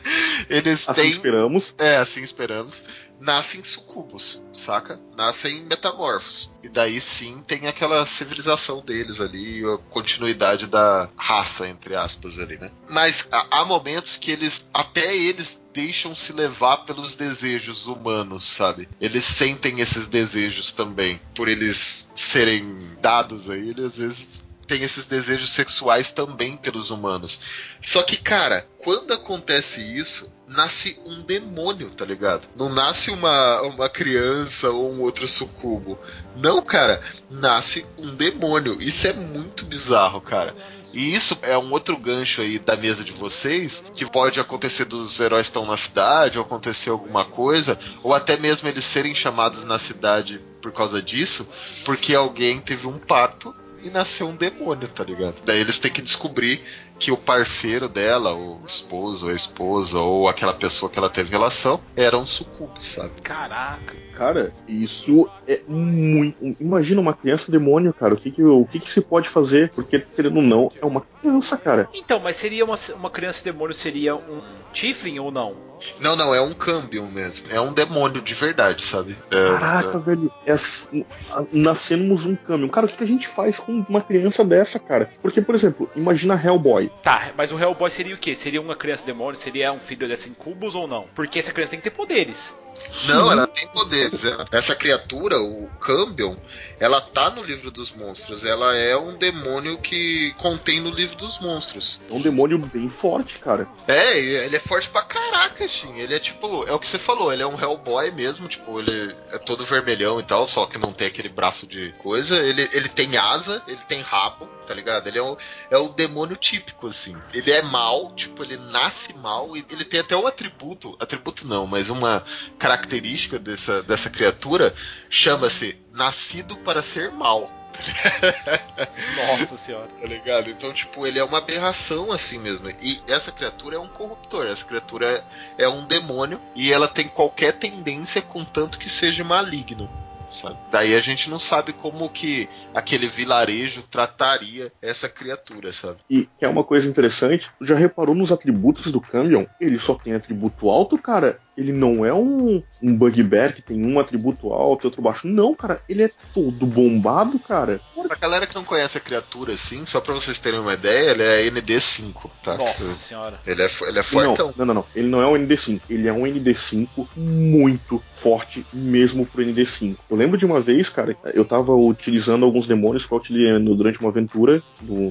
eles 0.48 0.88
Assim 0.88 1.00
têm 1.00 1.10
esperamos. 1.10 1.74
é, 1.78 1.96
assim 1.96 2.22
esperamos. 2.22 2.82
Nascem 3.20 3.62
sucubos, 3.62 4.40
saca? 4.52 5.00
Nascem 5.16 5.64
metamorfos. 5.64 6.50
E 6.62 6.68
daí 6.68 7.00
sim 7.00 7.42
tem 7.46 7.66
aquela 7.66 8.04
civilização 8.06 8.80
deles 8.80 9.20
ali, 9.20 9.64
a 9.64 9.78
continuidade 9.90 10.66
da 10.66 11.08
raça, 11.16 11.68
entre 11.68 11.94
aspas, 11.94 12.38
ali, 12.38 12.58
né? 12.58 12.70
Mas 12.88 13.28
há, 13.30 13.64
momentos 13.64 14.16
que 14.16 14.30
eles, 14.30 14.68
até 14.74 15.16
eles 15.16 15.60
deixam 15.72 16.14
se 16.14 16.32
levar 16.32 16.78
pelos 16.78 17.16
desejos 17.16 17.86
humanos, 17.86 18.44
sabe? 18.44 18.88
Eles 19.00 19.24
sentem 19.24 19.80
esses 19.80 20.06
desejos 20.06 20.72
também. 20.72 21.20
Por 21.34 21.48
eles 21.48 22.06
serem 22.14 22.96
dados 23.00 23.50
aí, 23.50 23.70
eles 23.70 23.84
às 23.84 23.96
vezes 23.96 24.28
tem 24.66 24.82
esses 24.82 25.06
desejos 25.06 25.50
sexuais 25.50 26.10
também 26.10 26.56
pelos 26.56 26.90
humanos. 26.90 27.40
Só 27.80 28.02
que, 28.02 28.16
cara, 28.16 28.66
quando 28.82 29.12
acontece 29.12 29.80
isso, 29.80 30.30
nasce 30.46 30.98
um 31.04 31.22
demônio, 31.22 31.90
tá 31.90 32.04
ligado? 32.04 32.46
Não 32.56 32.68
nasce 32.68 33.10
uma, 33.10 33.62
uma 33.62 33.88
criança 33.88 34.70
ou 34.70 34.92
um 34.92 35.00
outro 35.00 35.26
sucubo. 35.26 35.98
Não, 36.36 36.62
cara, 36.62 37.02
nasce 37.30 37.84
um 37.96 38.14
demônio. 38.14 38.80
Isso 38.80 39.06
é 39.06 39.12
muito 39.12 39.64
bizarro, 39.64 40.20
cara. 40.20 40.54
E 40.92 41.12
isso 41.12 41.36
é 41.42 41.58
um 41.58 41.72
outro 41.72 41.96
gancho 41.96 42.40
aí 42.40 42.58
da 42.58 42.76
mesa 42.76 43.02
de 43.02 43.10
vocês, 43.10 43.84
que 43.94 44.06
pode 44.06 44.38
acontecer 44.38 44.84
dos 44.84 45.18
heróis 45.18 45.46
estão 45.46 45.66
na 45.66 45.76
cidade, 45.76 46.38
ou 46.38 46.44
acontecer 46.44 46.90
alguma 46.90 47.24
coisa, 47.24 47.76
ou 48.02 48.14
até 48.14 48.36
mesmo 48.36 48.68
eles 48.68 48.84
serem 48.84 49.12
chamados 49.12 49.64
na 49.64 49.76
cidade 49.76 50.40
por 50.62 50.72
causa 50.72 51.02
disso, 51.02 51.48
porque 51.84 52.14
alguém 52.14 52.60
teve 52.60 52.86
um 52.86 52.96
parto 52.96 53.52
e 53.82 53.90
nasceu 53.90 54.28
um 54.28 54.36
demônio, 54.36 54.88
tá 54.88 55.04
ligado? 55.04 55.34
Daí 55.44 55.60
eles 55.60 55.78
têm 55.78 55.92
que 55.92 56.00
descobrir 56.00 56.62
que 56.98 57.10
o 57.10 57.16
parceiro 57.16 57.88
dela, 57.88 58.34
o 58.34 58.60
esposo, 58.66 59.28
a 59.28 59.32
esposa, 59.32 59.98
ou 59.98 60.28
aquela 60.28 60.54
pessoa 60.54 60.90
que 60.90 60.98
ela 60.98 61.10
teve 61.10 61.30
relação, 61.30 61.80
era 61.96 62.16
um 62.16 62.26
sucubo, 62.26 62.80
sabe? 62.80 63.20
Caraca. 63.22 63.94
Cara, 64.16 64.52
isso 64.68 65.28
é 65.46 65.60
muito. 65.66 66.56
Imagina 66.60 67.00
uma 67.00 67.14
criança 67.14 67.50
demônio, 67.50 67.92
cara. 67.92 68.14
O 68.14 68.16
que 68.16 68.30
que, 68.30 68.42
o 68.42 68.64
que 68.64 68.78
que 68.78 68.90
se 68.90 69.00
pode 69.00 69.28
fazer? 69.28 69.70
Porque, 69.70 69.98
querendo 69.98 70.36
ou 70.36 70.42
não, 70.42 70.68
é 70.80 70.86
uma 70.86 71.00
criança, 71.00 71.56
cara. 71.56 71.88
Então, 71.92 72.20
mas 72.20 72.36
seria 72.36 72.64
uma, 72.64 72.76
uma 72.96 73.10
criança 73.10 73.44
demônio, 73.44 73.74
seria 73.74 74.14
um 74.14 74.40
Tiflin 74.72 75.18
ou 75.18 75.32
não? 75.32 75.73
Não, 76.00 76.16
não, 76.16 76.34
é 76.34 76.40
um 76.40 76.52
câmbio 76.54 77.04
mesmo. 77.06 77.46
É 77.50 77.60
um 77.60 77.72
demônio 77.72 78.20
de 78.22 78.34
verdade, 78.34 78.84
sabe? 78.84 79.16
É, 79.30 79.58
Caraca, 79.58 79.98
velho. 79.98 80.32
É 80.46 80.52
assim, 80.52 81.04
a- 81.30 81.44
nascemos 81.52 82.24
um 82.24 82.34
câmbio. 82.36 82.68
Cara, 82.68 82.86
o 82.86 82.88
que 82.88 82.96
que 82.96 83.04
a 83.04 83.06
gente 83.06 83.28
faz 83.28 83.58
com 83.58 83.84
uma 83.88 84.00
criança 84.00 84.44
dessa, 84.44 84.78
cara? 84.78 85.10
Porque, 85.22 85.40
por 85.40 85.54
exemplo, 85.54 85.90
imagina 85.94 86.40
Hellboy. 86.42 86.90
Tá, 87.02 87.30
mas 87.36 87.52
o 87.52 87.58
Hellboy 87.58 87.90
seria 87.90 88.14
o 88.14 88.18
quê? 88.18 88.34
Seria 88.34 88.60
uma 88.60 88.76
criança 88.76 89.04
demônio? 89.06 89.38
Seria 89.38 89.72
um 89.72 89.80
filho 89.80 90.08
dessa 90.08 90.28
incubus 90.28 90.74
ou 90.74 90.86
não? 90.86 91.06
Porque 91.14 91.38
essa 91.38 91.52
criança 91.52 91.72
tem 91.72 91.80
que 91.80 91.90
ter 91.90 91.96
poderes. 91.96 92.56
Não, 93.06 93.30
ela 93.30 93.46
tem 93.46 93.66
poderes. 93.68 94.22
Essa 94.50 94.74
criatura, 94.74 95.40
o 95.40 95.68
Cambion, 95.80 96.36
ela 96.78 97.00
tá 97.00 97.30
no 97.30 97.42
livro 97.42 97.70
dos 97.70 97.92
monstros. 97.92 98.44
Ela 98.44 98.74
é 98.76 98.96
um 98.96 99.16
demônio 99.16 99.78
que 99.78 100.32
contém 100.38 100.80
no 100.80 100.90
livro 100.90 101.16
dos 101.16 101.38
monstros. 101.40 102.00
É 102.08 102.12
um 102.12 102.20
demônio 102.20 102.58
bem 102.58 102.88
forte, 102.88 103.38
cara. 103.38 103.66
É, 103.86 104.18
ele 104.18 104.56
é 104.56 104.60
forte 104.60 104.88
pra 104.88 105.02
caraca, 105.02 105.66
Shin. 105.68 105.96
Ele 105.96 106.14
é 106.14 106.18
tipo, 106.18 106.64
é 106.66 106.72
o 106.72 106.78
que 106.78 106.88
você 106.88 106.98
falou, 106.98 107.32
ele 107.32 107.42
é 107.42 107.46
um 107.46 107.60
Hellboy 107.60 108.10
mesmo, 108.10 108.48
tipo, 108.48 108.78
ele 108.80 109.14
é 109.30 109.38
todo 109.38 109.64
vermelhão 109.64 110.20
e 110.20 110.22
tal, 110.22 110.46
só 110.46 110.66
que 110.66 110.78
não 110.78 110.92
tem 110.92 111.08
aquele 111.08 111.28
braço 111.28 111.66
de 111.66 111.92
coisa. 111.98 112.36
Ele, 112.40 112.68
ele 112.72 112.88
tem 112.88 113.16
asa, 113.16 113.62
ele 113.66 113.80
tem 113.88 114.00
rabo, 114.00 114.48
tá 114.64 114.74
ligado? 114.74 115.06
Ele 115.06 115.18
é 115.18 115.22
o, 115.22 115.36
é 115.70 115.76
o 115.76 115.88
demônio 115.88 116.36
típico, 116.36 116.86
assim. 116.86 117.16
Ele 117.32 117.50
é 117.50 117.62
mal, 117.62 118.14
tipo, 118.14 118.42
ele 118.42 118.56
nasce 118.56 119.12
mal 119.14 119.56
e 119.56 119.64
ele 119.70 119.84
tem 119.84 120.00
até 120.00 120.16
um 120.16 120.26
atributo, 120.26 120.96
atributo 120.98 121.46
não, 121.46 121.66
mas 121.66 121.90
uma 121.90 122.24
característica 122.58 123.38
dessa, 123.38 123.82
dessa 123.82 124.10
criatura 124.10 124.74
chama-se 125.08 125.78
nascido 125.92 126.56
para 126.58 126.82
ser 126.82 127.10
mal. 127.12 127.50
Nossa 129.16 129.56
senhora. 129.56 129.88
Tá 130.00 130.06
ligado? 130.06 130.48
Então, 130.50 130.72
tipo, 130.72 131.06
ele 131.06 131.18
é 131.18 131.24
uma 131.24 131.38
aberração 131.38 132.12
assim 132.12 132.38
mesmo. 132.38 132.68
E 132.80 133.02
essa 133.06 133.32
criatura 133.32 133.76
é 133.76 133.78
um 133.78 133.88
corruptor. 133.88 134.46
Essa 134.46 134.64
criatura 134.64 135.24
é, 135.58 135.64
é 135.64 135.68
um 135.68 135.84
demônio 135.84 136.40
e 136.54 136.72
ela 136.72 136.88
tem 136.88 137.08
qualquer 137.08 137.52
tendência, 137.54 138.22
contanto 138.22 138.78
que 138.78 138.88
seja 138.88 139.24
maligno. 139.24 139.90
Sabe? 140.34 140.56
Daí 140.70 140.94
a 140.94 141.00
gente 141.00 141.30
não 141.30 141.38
sabe 141.38 141.72
como 141.72 142.10
que 142.10 142.48
aquele 142.74 143.08
vilarejo 143.08 143.82
trataria 143.82 144.72
essa 144.82 145.08
criatura, 145.08 145.72
sabe? 145.72 145.98
E 146.10 146.28
que 146.38 146.44
é 146.44 146.48
uma 146.48 146.64
coisa 146.64 146.88
interessante, 146.88 147.50
já 147.60 147.76
reparou 147.76 148.14
nos 148.14 148.32
atributos 148.32 148.90
do 148.90 149.00
Cambion? 149.00 149.46
Ele 149.60 149.78
só 149.78 149.94
tem 149.94 150.12
atributo 150.12 150.68
alto, 150.68 150.98
cara. 150.98 151.38
Ele 151.56 151.72
não 151.72 152.04
é 152.04 152.12
um, 152.12 152.62
um 152.82 152.96
Bugbear 152.96 153.54
que 153.54 153.62
tem 153.62 153.84
um 153.84 153.98
atributo 154.00 154.52
alto 154.52 154.84
e 154.84 154.86
outro 154.88 155.00
baixo. 155.02 155.26
Não, 155.28 155.54
cara. 155.54 155.80
Ele 155.88 156.02
é 156.04 156.10
todo 156.32 156.66
bombado, 156.66 157.38
cara. 157.38 157.80
Pra 158.06 158.16
galera 158.16 158.46
que 158.46 158.54
não 158.54 158.64
conhece 158.64 158.98
a 158.98 159.00
criatura 159.00 159.54
assim, 159.54 159.86
só 159.86 159.98
pra 160.00 160.12
vocês 160.12 160.38
terem 160.38 160.60
uma 160.60 160.74
ideia, 160.74 161.10
ele 161.12 161.22
é 161.22 161.46
ND5, 161.50 162.30
tá? 162.42 162.56
Nossa 162.56 162.82
senhora. 162.84 163.40
Ele 163.46 163.62
é, 163.62 163.68
ele 163.88 163.98
é 163.98 164.02
fortão. 164.02 164.48
Não, 164.48 164.54
não, 164.58 164.66
não, 164.66 164.74
não. 164.74 164.84
Ele 164.94 165.08
não 165.08 165.22
é 165.22 165.26
um 165.26 165.34
ND5. 165.34 165.80
Ele 165.88 166.06
é 166.08 166.12
um 166.12 166.22
ND5 166.24 166.88
muito 167.16 168.02
forte 168.16 168.64
mesmo 168.72 169.24
pro 169.26 169.42
ND5. 169.42 169.96
Eu 170.10 170.16
lembro 170.16 170.36
de 170.36 170.44
uma 170.44 170.60
vez, 170.60 170.88
cara, 170.88 171.16
eu 171.32 171.44
tava 171.44 171.72
utilizando 171.74 172.44
alguns 172.44 172.66
demônios 172.66 173.06
que 173.06 173.12
eu 173.12 173.18
utilizei 173.18 173.58
durante 173.74 174.00
uma 174.00 174.10
aventura, 174.10 174.62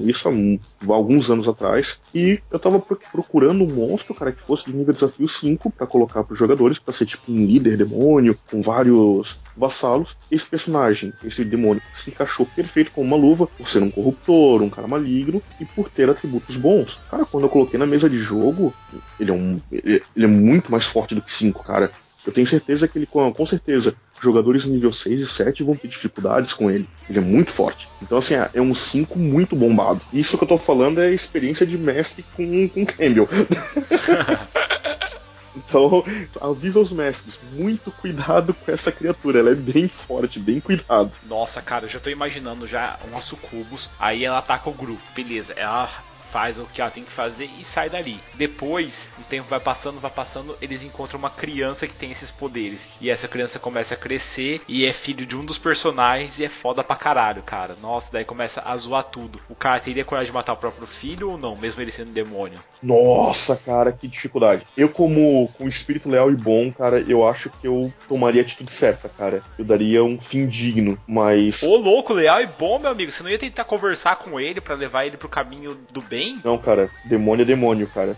isso 0.04 0.28
há, 0.28 0.30
um- 0.30 0.58
há 0.88 0.92
alguns 0.92 1.30
anos 1.30 1.48
atrás, 1.48 1.98
e 2.14 2.40
eu 2.50 2.58
tava 2.58 2.78
pro- 2.80 2.98
procurando 3.12 3.64
um 3.64 3.72
monstro, 3.72 4.14
cara, 4.14 4.32
que 4.32 4.42
fosse 4.42 4.66
de 4.66 4.76
nível 4.76 4.94
desafio 4.94 5.28
5 5.28 5.70
pra 5.70 5.86
colocar 5.86 6.22
jogadores, 6.38 6.78
pra 6.78 6.94
ser 6.94 7.06
tipo 7.06 7.30
um 7.30 7.44
líder 7.44 7.76
demônio, 7.76 8.38
com 8.50 8.62
vários 8.62 9.38
vassalos. 9.56 10.16
Esse 10.30 10.44
personagem, 10.44 11.12
esse 11.24 11.44
demônio, 11.44 11.82
se 11.94 12.10
encaixou 12.10 12.46
perfeito 12.46 12.90
com 12.90 13.02
uma 13.02 13.16
luva, 13.16 13.46
por 13.46 13.68
ser 13.68 13.82
um 13.82 13.90
corruptor, 13.90 14.62
um 14.62 14.70
cara 14.70 14.88
maligno 14.88 15.42
e 15.60 15.64
por 15.64 15.88
ter 15.88 16.08
atributos 16.08 16.56
bons. 16.56 16.98
Cara, 17.10 17.24
quando 17.24 17.44
eu 17.44 17.50
coloquei 17.50 17.78
na 17.78 17.86
mesa 17.86 18.08
de 18.08 18.18
jogo, 18.18 18.74
ele 19.18 19.30
é, 19.30 19.34
um, 19.34 19.60
ele, 19.70 20.02
é 20.16 20.26
muito 20.26 20.70
mais 20.70 20.84
forte 20.84 21.14
do 21.14 21.22
que 21.22 21.32
5, 21.32 21.62
cara. 21.62 21.90
Eu 22.26 22.32
tenho 22.32 22.46
certeza 22.46 22.88
que 22.88 22.98
ele, 22.98 23.06
com, 23.06 23.46
certeza, 23.46 23.94
jogadores 24.18 24.64
nível 24.64 24.92
6 24.92 25.20
e 25.20 25.26
7 25.26 25.62
vão 25.62 25.74
ter 25.74 25.88
dificuldades 25.88 26.54
com 26.54 26.70
ele. 26.70 26.88
Ele 27.08 27.18
é 27.18 27.22
muito 27.22 27.52
forte. 27.52 27.86
Então, 28.00 28.16
assim, 28.16 28.34
é 28.34 28.62
um 28.62 28.74
5 28.74 29.18
muito 29.18 29.54
bombado. 29.54 30.00
Isso 30.10 30.38
que 30.38 30.44
eu 30.44 30.48
tô 30.48 30.56
falando 30.56 31.02
é 31.02 31.12
experiência 31.12 31.66
de 31.66 31.76
mestre 31.76 32.24
com, 32.34 32.68
com 32.68 32.86
Campbell. 32.86 33.28
Então, 35.56 36.04
avisa 36.40 36.80
os 36.80 36.90
mestres, 36.90 37.38
muito 37.52 37.90
cuidado 37.92 38.54
com 38.54 38.70
essa 38.70 38.90
criatura, 38.90 39.38
ela 39.38 39.50
é 39.50 39.54
bem 39.54 39.88
forte, 39.88 40.38
bem 40.38 40.60
cuidado. 40.60 41.12
Nossa, 41.24 41.62
cara, 41.62 41.84
eu 41.84 41.88
já 41.88 42.00
tô 42.00 42.10
imaginando 42.10 42.66
já 42.66 42.98
uma 43.08 43.20
sucubus. 43.20 43.90
Aí 43.98 44.24
ela 44.24 44.38
ataca 44.38 44.68
o 44.68 44.74
grupo. 44.74 45.02
Beleza, 45.14 45.52
ela 45.54 45.88
faz 46.34 46.58
o 46.58 46.64
que 46.64 46.80
ela 46.80 46.90
tem 46.90 47.04
que 47.04 47.12
fazer 47.12 47.48
e 47.60 47.64
sai 47.64 47.88
dali. 47.88 48.20
Depois, 48.34 49.08
o 49.20 49.22
tempo 49.22 49.48
vai 49.48 49.60
passando, 49.60 50.00
vai 50.00 50.10
passando, 50.10 50.58
eles 50.60 50.82
encontram 50.82 51.16
uma 51.16 51.30
criança 51.30 51.86
que 51.86 51.94
tem 51.94 52.10
esses 52.10 52.28
poderes. 52.28 52.88
E 53.00 53.08
essa 53.08 53.28
criança 53.28 53.60
começa 53.60 53.94
a 53.94 53.96
crescer 53.96 54.60
e 54.66 54.84
é 54.84 54.92
filho 54.92 55.24
de 55.24 55.36
um 55.36 55.44
dos 55.44 55.58
personagens 55.58 56.40
e 56.40 56.44
é 56.44 56.48
foda 56.48 56.82
pra 56.82 56.96
caralho, 56.96 57.40
cara. 57.44 57.76
Nossa, 57.80 58.12
daí 58.12 58.24
começa 58.24 58.60
a 58.64 58.76
zoar 58.76 59.04
tudo. 59.04 59.40
O 59.48 59.54
cara 59.54 59.78
teria 59.78 60.04
coragem 60.04 60.32
de 60.32 60.34
matar 60.34 60.54
o 60.54 60.58
próprio 60.58 60.88
filho 60.88 61.30
ou 61.30 61.38
não, 61.38 61.54
mesmo 61.54 61.80
ele 61.80 61.92
sendo 61.92 62.10
demônio? 62.10 62.58
Nossa, 62.84 63.56
cara, 63.56 63.90
que 63.90 64.06
dificuldade. 64.06 64.66
Eu, 64.76 64.88
como 64.88 65.48
com 65.56 65.66
espírito 65.66 66.08
leal 66.08 66.30
e 66.30 66.36
bom, 66.36 66.70
cara, 66.70 67.00
eu 67.08 67.26
acho 67.26 67.48
que 67.48 67.66
eu 67.66 67.92
tomaria 68.06 68.42
a 68.42 68.44
atitude 68.44 68.70
certa, 68.70 69.08
cara. 69.08 69.42
Eu 69.58 69.64
daria 69.64 70.04
um 70.04 70.20
fim 70.20 70.46
digno, 70.46 70.98
mas. 71.06 71.62
Ô 71.62 71.76
louco, 71.76 72.12
leal 72.12 72.42
e 72.42 72.46
bom, 72.46 72.78
meu 72.78 72.90
amigo. 72.90 73.10
Você 73.10 73.22
não 73.22 73.30
ia 73.30 73.38
tentar 73.38 73.64
conversar 73.64 74.16
com 74.16 74.38
ele 74.38 74.60
pra 74.60 74.74
levar 74.74 75.06
ele 75.06 75.16
pro 75.16 75.28
caminho 75.28 75.76
do 75.92 76.02
bem? 76.02 76.40
Não, 76.44 76.58
cara, 76.58 76.90
demônio 77.06 77.42
é 77.42 77.46
demônio, 77.46 77.88
cara. 77.88 78.16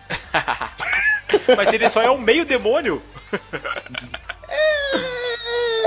Mas 1.56 1.72
ele 1.72 1.88
só 1.88 2.02
é 2.02 2.10
um 2.10 2.18
meio 2.18 2.44
demônio. 2.44 3.00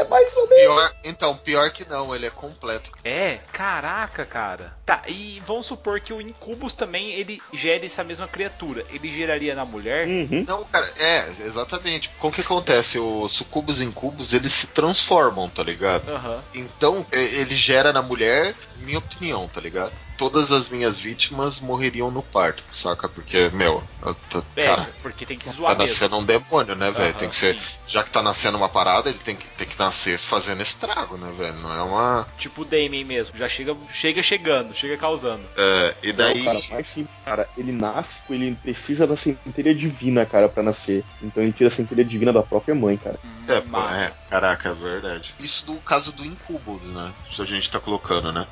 Mais 0.09 0.35
ou 0.35 0.47
menos. 0.47 0.63
Pior, 0.63 0.95
então, 1.03 1.37
pior 1.37 1.71
que 1.71 1.87
não, 1.87 2.15
ele 2.15 2.25
é 2.25 2.29
completo. 2.29 2.91
É, 3.03 3.39
caraca, 3.51 4.25
cara. 4.25 4.73
Tá, 4.85 5.03
e 5.07 5.41
vamos 5.45 5.65
supor 5.65 5.99
que 5.99 6.11
o 6.11 6.19
Incubus 6.19 6.73
também 6.73 7.11
ele 7.11 7.41
gere 7.53 7.85
essa 7.85 8.03
mesma 8.03 8.27
criatura. 8.27 8.85
Ele 8.89 9.11
geraria 9.11 9.53
na 9.53 9.65
mulher? 9.65 10.07
Uhum. 10.07 10.45
Não, 10.47 10.63
cara, 10.65 10.91
é, 10.97 11.29
exatamente. 11.45 12.09
Com 12.19 12.29
o 12.29 12.31
que 12.31 12.41
acontece? 12.41 12.97
Os 12.97 13.31
sucubos 13.33 13.79
e 13.79 13.85
incubos, 13.85 14.33
eles 14.33 14.51
se 14.51 14.67
transformam, 14.67 15.49
tá 15.49 15.63
ligado? 15.63 16.09
Aham. 16.09 16.43
Então, 16.53 17.05
ele 17.11 17.55
gera 17.55 17.93
na 17.93 18.01
mulher, 18.01 18.55
minha 18.77 18.97
opinião, 18.97 19.47
tá 19.47 19.61
ligado? 19.61 19.93
Todas 20.19 20.51
as 20.51 20.67
minhas 20.67 20.99
vítimas 20.99 21.59
morreriam 21.61 22.11
no 22.11 22.21
parto, 22.21 22.61
saca? 22.69 23.07
Porque, 23.07 23.49
meu, 23.53 23.81
eu 24.05 24.13
tô, 24.29 24.43
É, 24.57 24.65
cara, 24.67 24.89
porque 25.01 25.25
tem 25.25 25.37
que 25.37 25.45
tá 25.45 25.51
zoar 25.51 25.77
mesmo. 25.77 25.93
nascendo 25.93 26.17
um 26.17 26.25
demônio, 26.25 26.75
né, 26.75 26.91
velho? 26.91 27.13
Tem 27.15 27.29
que 27.29 27.35
ser. 27.35 27.55
sim. 27.55 27.61
Já 27.87 28.03
que 28.03 28.11
tá 28.11 28.21
nascendo 28.21 28.57
uma 28.57 28.67
parada, 28.69 29.09
ele 29.09 29.17
tem 29.19 29.35
que, 29.35 29.47
tem 29.57 29.65
que 29.65 29.79
nascer 29.79 30.19
fazendo 30.19 30.61
estrago, 30.61 31.17
né, 31.17 31.31
velho? 31.35 31.55
Não 31.55 31.73
é 31.73 31.81
uma. 31.81 32.27
Tipo 32.37 32.61
o 32.61 32.65
Damien 32.65 33.05
mesmo. 33.05 33.35
Já 33.37 33.47
chega, 33.47 33.75
chega 33.91 34.21
chegando, 34.21 34.75
chega 34.75 34.97
causando. 34.97 35.43
É, 35.55 35.95
e 36.03 36.11
daí. 36.11 36.43
Não, 36.43 36.45
cara, 36.53 36.65
mais 36.69 36.87
simples, 36.89 37.15
cara. 37.23 37.49
Ele 37.57 37.71
nasce, 37.71 38.09
ele 38.29 38.55
precisa 38.61 39.07
da 39.07 39.15
centelha 39.15 39.73
divina, 39.73 40.25
cara, 40.25 40.49
pra 40.49 40.61
nascer. 40.61 41.03
Então 41.21 41.41
ele 41.41 41.53
tira 41.53 41.69
a 41.69 41.71
centelha 41.71 42.03
divina 42.03 42.33
da 42.33 42.43
própria 42.43 42.75
mãe, 42.75 42.97
cara. 42.97 43.17
É, 43.47 43.61
pô, 43.61 43.69
Massa. 43.69 44.01
é, 44.03 44.13
caraca, 44.29 44.69
é 44.69 44.73
verdade. 44.73 45.33
Isso 45.39 45.65
do 45.65 45.75
caso 45.77 46.11
do 46.11 46.25
Incubus, 46.25 46.83
né? 46.83 47.11
Isso 47.31 47.41
a 47.41 47.45
gente 47.45 47.71
tá 47.71 47.79
colocando, 47.79 48.31
né? 48.33 48.45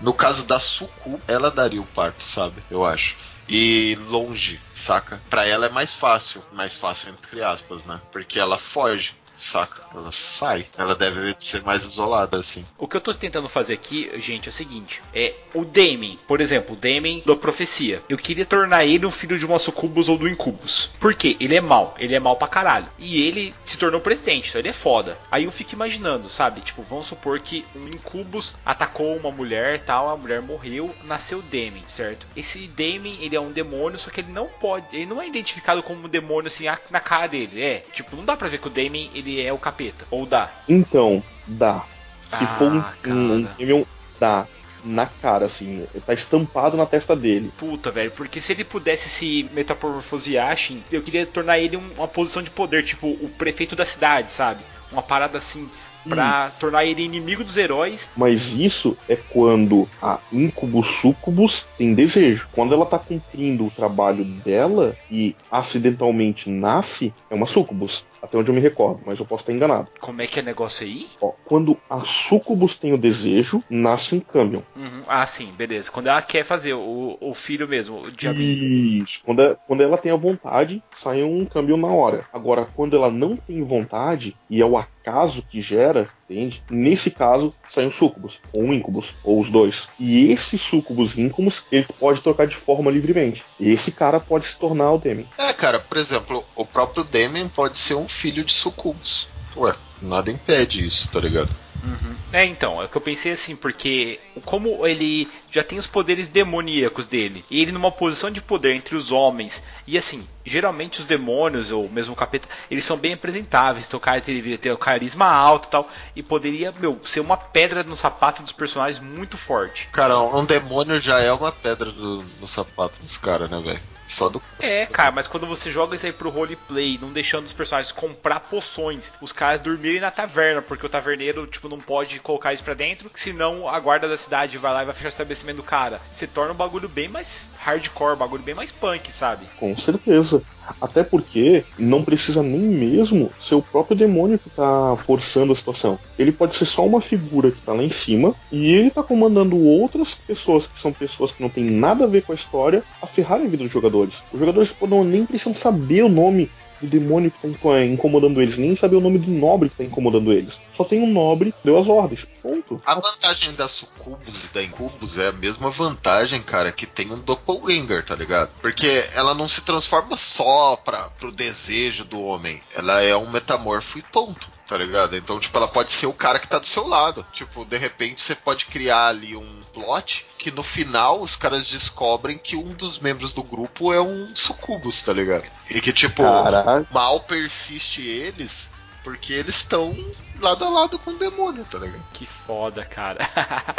No 0.00 0.14
caso 0.14 0.44
da 0.46 0.58
Sucu, 1.00 1.20
ela 1.26 1.50
daria 1.50 1.80
o 1.80 1.86
parto, 1.86 2.22
sabe? 2.24 2.62
Eu 2.70 2.84
acho. 2.84 3.16
E 3.48 3.96
longe, 4.06 4.60
saca? 4.72 5.20
Pra 5.28 5.44
ela 5.44 5.66
é 5.66 5.68
mais 5.68 5.92
fácil. 5.92 6.42
Mais 6.52 6.76
fácil, 6.76 7.10
entre 7.10 7.42
aspas, 7.42 7.84
né? 7.84 8.00
Porque 8.12 8.38
ela 8.38 8.58
foge, 8.58 9.14
saca? 9.40 9.82
Ela 9.94 10.12
sai. 10.12 10.66
Ela 10.76 10.94
deve 10.94 11.34
ser 11.38 11.62
mais 11.62 11.84
isolada, 11.84 12.38
assim. 12.38 12.64
O 12.78 12.86
que 12.86 12.96
eu 12.96 13.00
tô 13.00 13.14
tentando 13.14 13.48
fazer 13.48 13.74
aqui, 13.74 14.10
gente, 14.16 14.48
é 14.48 14.50
o 14.50 14.54
seguinte: 14.54 15.02
é 15.14 15.34
o 15.54 15.64
Damien, 15.64 16.18
por 16.26 16.40
exemplo, 16.40 16.74
o 16.74 16.78
Damien 16.78 17.22
da 17.24 17.34
profecia. 17.34 18.02
Eu 18.08 18.18
queria 18.18 18.44
tornar 18.44 18.84
ele 18.84 19.06
um 19.06 19.10
filho 19.10 19.38
de 19.38 19.46
uma 19.46 19.58
sucubus 19.58 20.08
ou 20.08 20.18
do 20.18 20.28
incubus. 20.28 20.90
Por 20.98 21.14
quê? 21.14 21.36
Ele 21.40 21.56
é 21.56 21.60
mal, 21.60 21.94
ele 21.98 22.14
é 22.14 22.20
mal 22.20 22.36
pra 22.36 22.48
caralho. 22.48 22.88
E 22.98 23.22
ele 23.22 23.54
se 23.64 23.78
tornou 23.78 24.00
presidente, 24.00 24.48
então 24.48 24.60
ele 24.60 24.68
é 24.68 24.72
foda. 24.72 25.18
Aí 25.30 25.44
eu 25.44 25.52
fico 25.52 25.74
imaginando, 25.74 26.28
sabe? 26.28 26.60
Tipo, 26.60 26.82
vamos 26.82 27.06
supor 27.06 27.40
que 27.40 27.64
um 27.74 27.88
incubus 27.88 28.54
atacou 28.64 29.16
uma 29.16 29.30
mulher 29.30 29.80
tal, 29.84 30.08
a 30.08 30.16
mulher 30.16 30.42
morreu, 30.42 30.94
nasceu 31.04 31.42
Damien, 31.42 31.84
certo? 31.86 32.26
Esse 32.36 32.66
Damien, 32.68 33.18
ele 33.20 33.36
é 33.36 33.40
um 33.40 33.52
demônio, 33.52 33.98
só 33.98 34.10
que 34.10 34.20
ele 34.20 34.32
não 34.32 34.46
pode, 34.46 34.86
ele 34.92 35.06
não 35.06 35.20
é 35.20 35.26
identificado 35.26 35.82
como 35.82 36.06
um 36.06 36.08
demônio 36.08 36.48
assim 36.48 36.64
na 36.90 37.00
cara 37.00 37.26
dele. 37.26 37.62
É, 37.62 37.78
tipo, 37.92 38.16
não 38.16 38.24
dá 38.24 38.36
pra 38.36 38.48
ver 38.48 38.58
que 38.58 38.66
o 38.66 38.70
Damien, 38.70 39.10
ele 39.14 39.29
é 39.38 39.52
o 39.52 39.58
capeta. 39.58 40.06
Ou 40.10 40.24
dá. 40.24 40.50
Então, 40.66 41.22
dá. 41.46 41.84
Se 42.30 42.44
Ah, 42.44 42.56
for 42.58 42.72
um, 42.72 42.80
cara. 42.80 43.16
um, 43.16 43.42
Damien, 43.58 43.86
dá. 44.18 44.46
Na 44.82 45.04
cara, 45.04 45.44
assim. 45.44 45.86
Tá 46.06 46.14
estampado 46.14 46.74
na 46.74 46.86
testa 46.86 47.14
dele. 47.14 47.52
Puta, 47.58 47.90
velho, 47.90 48.10
porque 48.12 48.40
se 48.40 48.52
ele 48.52 48.64
pudesse 48.64 49.10
se 49.10 49.46
metamorfosear, 49.52 50.56
Shin, 50.56 50.82
eu 50.90 51.02
queria 51.02 51.26
tornar 51.26 51.58
ele 51.58 51.76
um- 51.76 51.90
uma 51.98 52.08
posição 52.08 52.42
de 52.42 52.48
poder, 52.48 52.82
tipo 52.82 53.08
o 53.08 53.28
prefeito 53.36 53.76
da 53.76 53.84
cidade, 53.84 54.30
sabe? 54.30 54.60
Uma 54.90 55.02
parada 55.02 55.36
assim, 55.36 55.68
pra 56.08 56.50
tornar 56.58 56.86
ele 56.86 57.02
inimigo 57.02 57.44
dos 57.44 57.58
heróis. 57.58 58.10
Mas 58.16 58.54
isso 58.54 58.96
é 59.06 59.16
quando 59.16 59.86
a 60.00 60.18
Incubus 60.32 60.86
Sucubus 61.02 61.68
tem 61.76 61.92
desejo. 61.92 62.48
Quando 62.52 62.72
ela 62.72 62.86
tá 62.86 62.98
cumprindo 62.98 63.66
o 63.66 63.70
trabalho 63.70 64.24
dela 64.24 64.96
e 65.10 65.36
acidentalmente 65.50 66.48
nasce, 66.48 67.12
é 67.28 67.34
uma 67.34 67.46
Sucubus. 67.46 68.02
Até 68.22 68.36
onde 68.36 68.50
eu 68.50 68.54
me 68.54 68.60
recordo, 68.60 69.00
mas 69.04 69.18
eu 69.18 69.24
posso 69.26 69.42
estar 69.42 69.52
enganado. 69.52 69.88
Como 70.00 70.20
é 70.20 70.26
que 70.26 70.38
é 70.38 70.42
negócio 70.42 70.86
aí? 70.86 71.08
Ó, 71.20 71.32
quando 71.44 71.76
a 71.88 72.00
Sucubus 72.00 72.78
tem 72.78 72.92
o 72.92 72.98
desejo, 72.98 73.62
nasce 73.68 74.14
um 74.14 74.20
Camion. 74.20 74.62
Uhum. 74.76 75.02
Ah, 75.08 75.24
sim, 75.26 75.52
beleza. 75.56 75.90
Quando 75.90 76.08
ela 76.08 76.20
quer 76.22 76.44
fazer 76.44 76.74
o, 76.74 77.16
o 77.20 77.34
filho 77.34 77.66
mesmo, 77.66 78.02
o 78.02 78.12
diabinho. 78.12 79.02
Isso. 79.02 79.22
Quando, 79.24 79.42
é- 79.42 79.56
quando 79.66 79.82
ela 79.82 79.96
tem 79.98 80.12
a 80.12 80.16
vontade, 80.16 80.82
sai 80.96 81.22
um 81.22 81.44
câmbio 81.44 81.76
na 81.76 81.88
hora. 81.88 82.24
Agora, 82.32 82.66
quando 82.74 82.96
ela 82.96 83.10
não 83.10 83.36
tem 83.36 83.62
vontade, 83.62 84.36
e 84.48 84.60
é 84.60 84.64
o 84.66 84.76
acaso 84.76 85.42
que 85.42 85.60
gera, 85.60 86.08
entende? 86.30 86.62
Nesse 86.70 87.10
caso, 87.10 87.52
sai 87.70 87.86
um 87.86 87.92
sucubus, 87.92 88.38
ou 88.52 88.62
um 88.62 88.72
incubus, 88.72 89.14
ou 89.24 89.40
os 89.40 89.50
dois. 89.50 89.88
E 89.98 90.30
esse 90.30 90.56
sucubus 90.56 91.16
e 91.16 91.22
incubus, 91.22 91.64
ele 91.70 91.86
pode 91.98 92.20
trocar 92.20 92.46
de 92.46 92.56
forma 92.56 92.90
livremente. 92.90 93.44
Esse 93.58 93.90
cara 93.90 94.20
pode 94.20 94.46
se 94.46 94.58
tornar 94.58 94.92
o 94.92 94.98
Demi. 94.98 95.26
É, 95.36 95.52
cara, 95.52 95.80
por 95.80 95.98
exemplo, 95.98 96.44
o 96.54 96.64
próprio 96.64 97.04
Damien 97.04 97.48
pode 97.48 97.76
ser 97.76 97.94
um 97.94 98.08
filho 98.08 98.44
de 98.44 98.52
Sucubus. 98.52 99.28
Ué, 99.56 99.74
nada 100.00 100.30
impede 100.30 100.86
isso, 100.86 101.10
tá 101.10 101.18
ligado? 101.18 101.50
Uhum. 101.82 102.16
É, 102.32 102.44
então, 102.44 102.82
é 102.82 102.86
que 102.86 102.96
eu 102.96 103.00
pensei 103.00 103.32
assim, 103.32 103.56
porque 103.56 104.20
como 104.44 104.86
ele 104.86 105.28
já 105.50 105.64
tem 105.64 105.78
os 105.78 105.86
poderes 105.86 106.28
demoníacos 106.28 107.06
dele, 107.06 107.44
e 107.50 107.60
ele 107.60 107.72
numa 107.72 107.90
posição 107.90 108.30
de 108.30 108.40
poder 108.40 108.74
entre 108.74 108.94
os 108.96 109.10
homens, 109.10 109.62
e 109.86 109.96
assim, 109.96 110.26
geralmente 110.44 111.00
os 111.00 111.06
demônios, 111.06 111.70
ou 111.70 111.88
mesmo 111.88 112.12
o 112.12 112.16
capeta, 112.16 112.48
eles 112.70 112.84
são 112.84 112.96
bem 112.96 113.14
apresentáveis, 113.14 113.86
então 113.86 113.98
o 113.98 114.00
cara 114.00 114.20
deveria 114.20 114.58
ter 114.58 114.76
carisma 114.76 115.26
alto 115.26 115.66
e 115.66 115.70
tal, 115.70 115.88
e 116.14 116.22
poderia, 116.22 116.72
meu, 116.78 117.00
ser 117.04 117.20
uma 117.20 117.36
pedra 117.36 117.82
no 117.82 117.96
sapato 117.96 118.42
dos 118.42 118.52
personagens 118.52 119.02
muito 119.02 119.36
forte. 119.36 119.88
Cara, 119.92 120.20
um 120.20 120.44
demônio 120.44 121.00
já 121.00 121.18
é 121.20 121.32
uma 121.32 121.50
pedra 121.50 121.90
do- 121.90 122.24
no 122.40 122.46
sapato 122.48 123.02
dos 123.02 123.16
caras, 123.16 123.50
né, 123.50 123.60
velho? 123.60 123.80
Só 124.10 124.28
do. 124.28 124.42
É, 124.58 124.86
cara, 124.86 125.12
mas 125.12 125.28
quando 125.28 125.46
você 125.46 125.70
joga 125.70 125.94
isso 125.94 126.04
aí 126.04 126.12
pro 126.12 126.30
roleplay, 126.30 126.98
não 127.00 127.12
deixando 127.12 127.46
os 127.46 127.52
personagens 127.52 127.92
comprar 127.92 128.40
poções, 128.40 129.12
os 129.20 129.32
caras 129.32 129.60
dormirem 129.60 130.00
na 130.00 130.10
taverna, 130.10 130.60
porque 130.60 130.84
o 130.84 130.88
taverneiro, 130.88 131.46
tipo, 131.46 131.68
não 131.68 131.78
pode 131.78 132.18
colocar 132.18 132.52
isso 132.52 132.64
pra 132.64 132.74
dentro, 132.74 133.10
senão 133.14 133.68
a 133.68 133.78
guarda 133.78 134.08
da 134.08 134.18
cidade 134.18 134.58
vai 134.58 134.72
lá 134.72 134.82
e 134.82 134.86
vai 134.86 134.94
fechar 134.94 135.06
o 135.06 135.10
estabelecimento 135.10 135.58
do 135.58 135.62
cara. 135.62 136.00
Se 136.10 136.26
torna 136.26 136.52
um 136.52 136.56
bagulho 136.56 136.88
bem 136.88 137.08
mais 137.08 137.52
hardcore, 137.60 138.16
bagulho 138.16 138.42
bem 138.42 138.54
mais 138.54 138.72
punk, 138.72 139.12
sabe? 139.12 139.44
Com 139.58 139.76
certeza. 139.76 140.42
Até 140.80 141.02
porque 141.02 141.64
não 141.78 142.04
precisa 142.04 142.42
nem 142.42 142.60
mesmo 142.60 143.30
ser 143.40 143.56
o 143.56 143.62
próprio 143.62 143.96
demônio 143.96 144.38
que 144.38 144.48
tá 144.50 144.96
forçando 145.04 145.52
a 145.52 145.56
situação. 145.56 145.98
Ele 146.18 146.32
pode 146.32 146.56
ser 146.56 146.64
só 146.64 146.86
uma 146.86 147.00
figura 147.00 147.50
que 147.50 147.60
tá 147.60 147.72
lá 147.72 147.82
em 147.82 147.90
cima 147.90 148.34
e 148.52 148.72
ele 148.72 148.90
tá 148.90 149.02
comandando 149.02 149.58
outras 149.58 150.14
pessoas 150.14 150.66
que 150.66 150.80
são 150.80 150.92
pessoas 150.92 151.32
que 151.32 151.42
não 151.42 151.48
tem 151.48 151.64
nada 151.64 152.04
a 152.04 152.08
ver 152.08 152.22
com 152.22 152.32
a 152.32 152.36
história 152.36 152.82
a 153.02 153.06
ferrarem 153.06 153.46
a 153.46 153.50
vida 153.50 153.64
dos 153.64 153.72
jogadores. 153.72 154.14
Os 154.32 154.38
jogadores 154.38 154.74
não, 154.88 155.04
nem 155.04 155.26
precisam 155.26 155.54
saber 155.54 156.04
o 156.04 156.08
nome 156.08 156.50
do 156.80 156.86
demônio 156.86 157.30
que 157.30 157.40
tá 157.40 157.48
inco- 157.48 157.76
incomodando 157.78 158.40
eles, 158.40 158.56
nem 158.58 158.74
saber 158.74 158.96
o 158.96 159.00
nome 159.00 159.18
do 159.18 159.30
nobre 159.30 159.68
que 159.68 159.76
tá 159.76 159.84
incomodando 159.84 160.32
eles. 160.32 160.58
Só 160.76 160.84
tem 160.84 161.00
um 161.00 161.12
nobre 161.12 161.54
deu 161.64 161.78
as 161.78 161.88
ordens. 161.88 162.26
Ponto. 162.42 162.80
A 162.86 162.94
vantagem 162.94 163.54
da 163.54 163.68
Sucubus 163.68 164.44
e 164.44 164.54
da 164.54 164.62
Incubus 164.62 165.18
é 165.18 165.28
a 165.28 165.32
mesma 165.32 165.70
vantagem, 165.70 166.40
cara, 166.42 166.72
que 166.72 166.86
tem 166.86 167.12
um 167.12 167.20
Doppelganger, 167.20 168.04
tá 168.04 168.14
ligado? 168.14 168.58
Porque 168.60 169.04
ela 169.14 169.34
não 169.34 169.46
se 169.46 169.60
transforma 169.60 170.16
só 170.16 170.76
pra, 170.76 171.10
pro 171.10 171.32
desejo 171.32 172.04
do 172.04 172.20
homem. 172.20 172.60
Ela 172.74 173.02
é 173.02 173.14
um 173.16 173.30
metamorfo 173.30 173.98
e 173.98 174.02
ponto. 174.02 174.48
Tá 174.66 174.76
ligado? 174.76 175.16
Então, 175.16 175.40
tipo, 175.40 175.56
ela 175.58 175.66
pode 175.66 175.92
ser 175.92 176.06
o 176.06 176.12
cara 176.12 176.38
que 176.38 176.46
tá 176.46 176.60
do 176.60 176.66
seu 176.66 176.86
lado. 176.86 177.26
Tipo, 177.32 177.64
de 177.64 177.76
repente 177.76 178.22
você 178.22 178.36
pode 178.36 178.66
criar 178.66 179.08
ali 179.08 179.34
um 179.34 179.62
plot 179.74 180.24
que 180.40 180.50
no 180.50 180.62
final 180.62 181.20
os 181.20 181.36
caras 181.36 181.68
descobrem 181.68 182.38
que 182.38 182.56
um 182.56 182.72
dos 182.72 182.98
membros 182.98 183.34
do 183.34 183.42
grupo 183.42 183.92
é 183.92 184.00
um 184.00 184.34
sucubus, 184.34 185.02
tá 185.02 185.12
ligado? 185.12 185.44
E 185.68 185.82
que, 185.82 185.92
tipo, 185.92 186.22
Caraca. 186.22 186.86
mal 186.90 187.20
persiste 187.20 188.00
eles 188.00 188.70
porque 189.04 189.34
eles 189.34 189.56
estão 189.56 189.96
lado 190.40 190.64
a 190.64 190.68
lado 190.68 190.98
com 190.98 191.10
o 191.10 191.18
demônio, 191.18 191.64
tá 191.70 191.78
ligado? 191.78 192.02
Que 192.12 192.26
foda, 192.26 192.84
cara. 192.84 193.18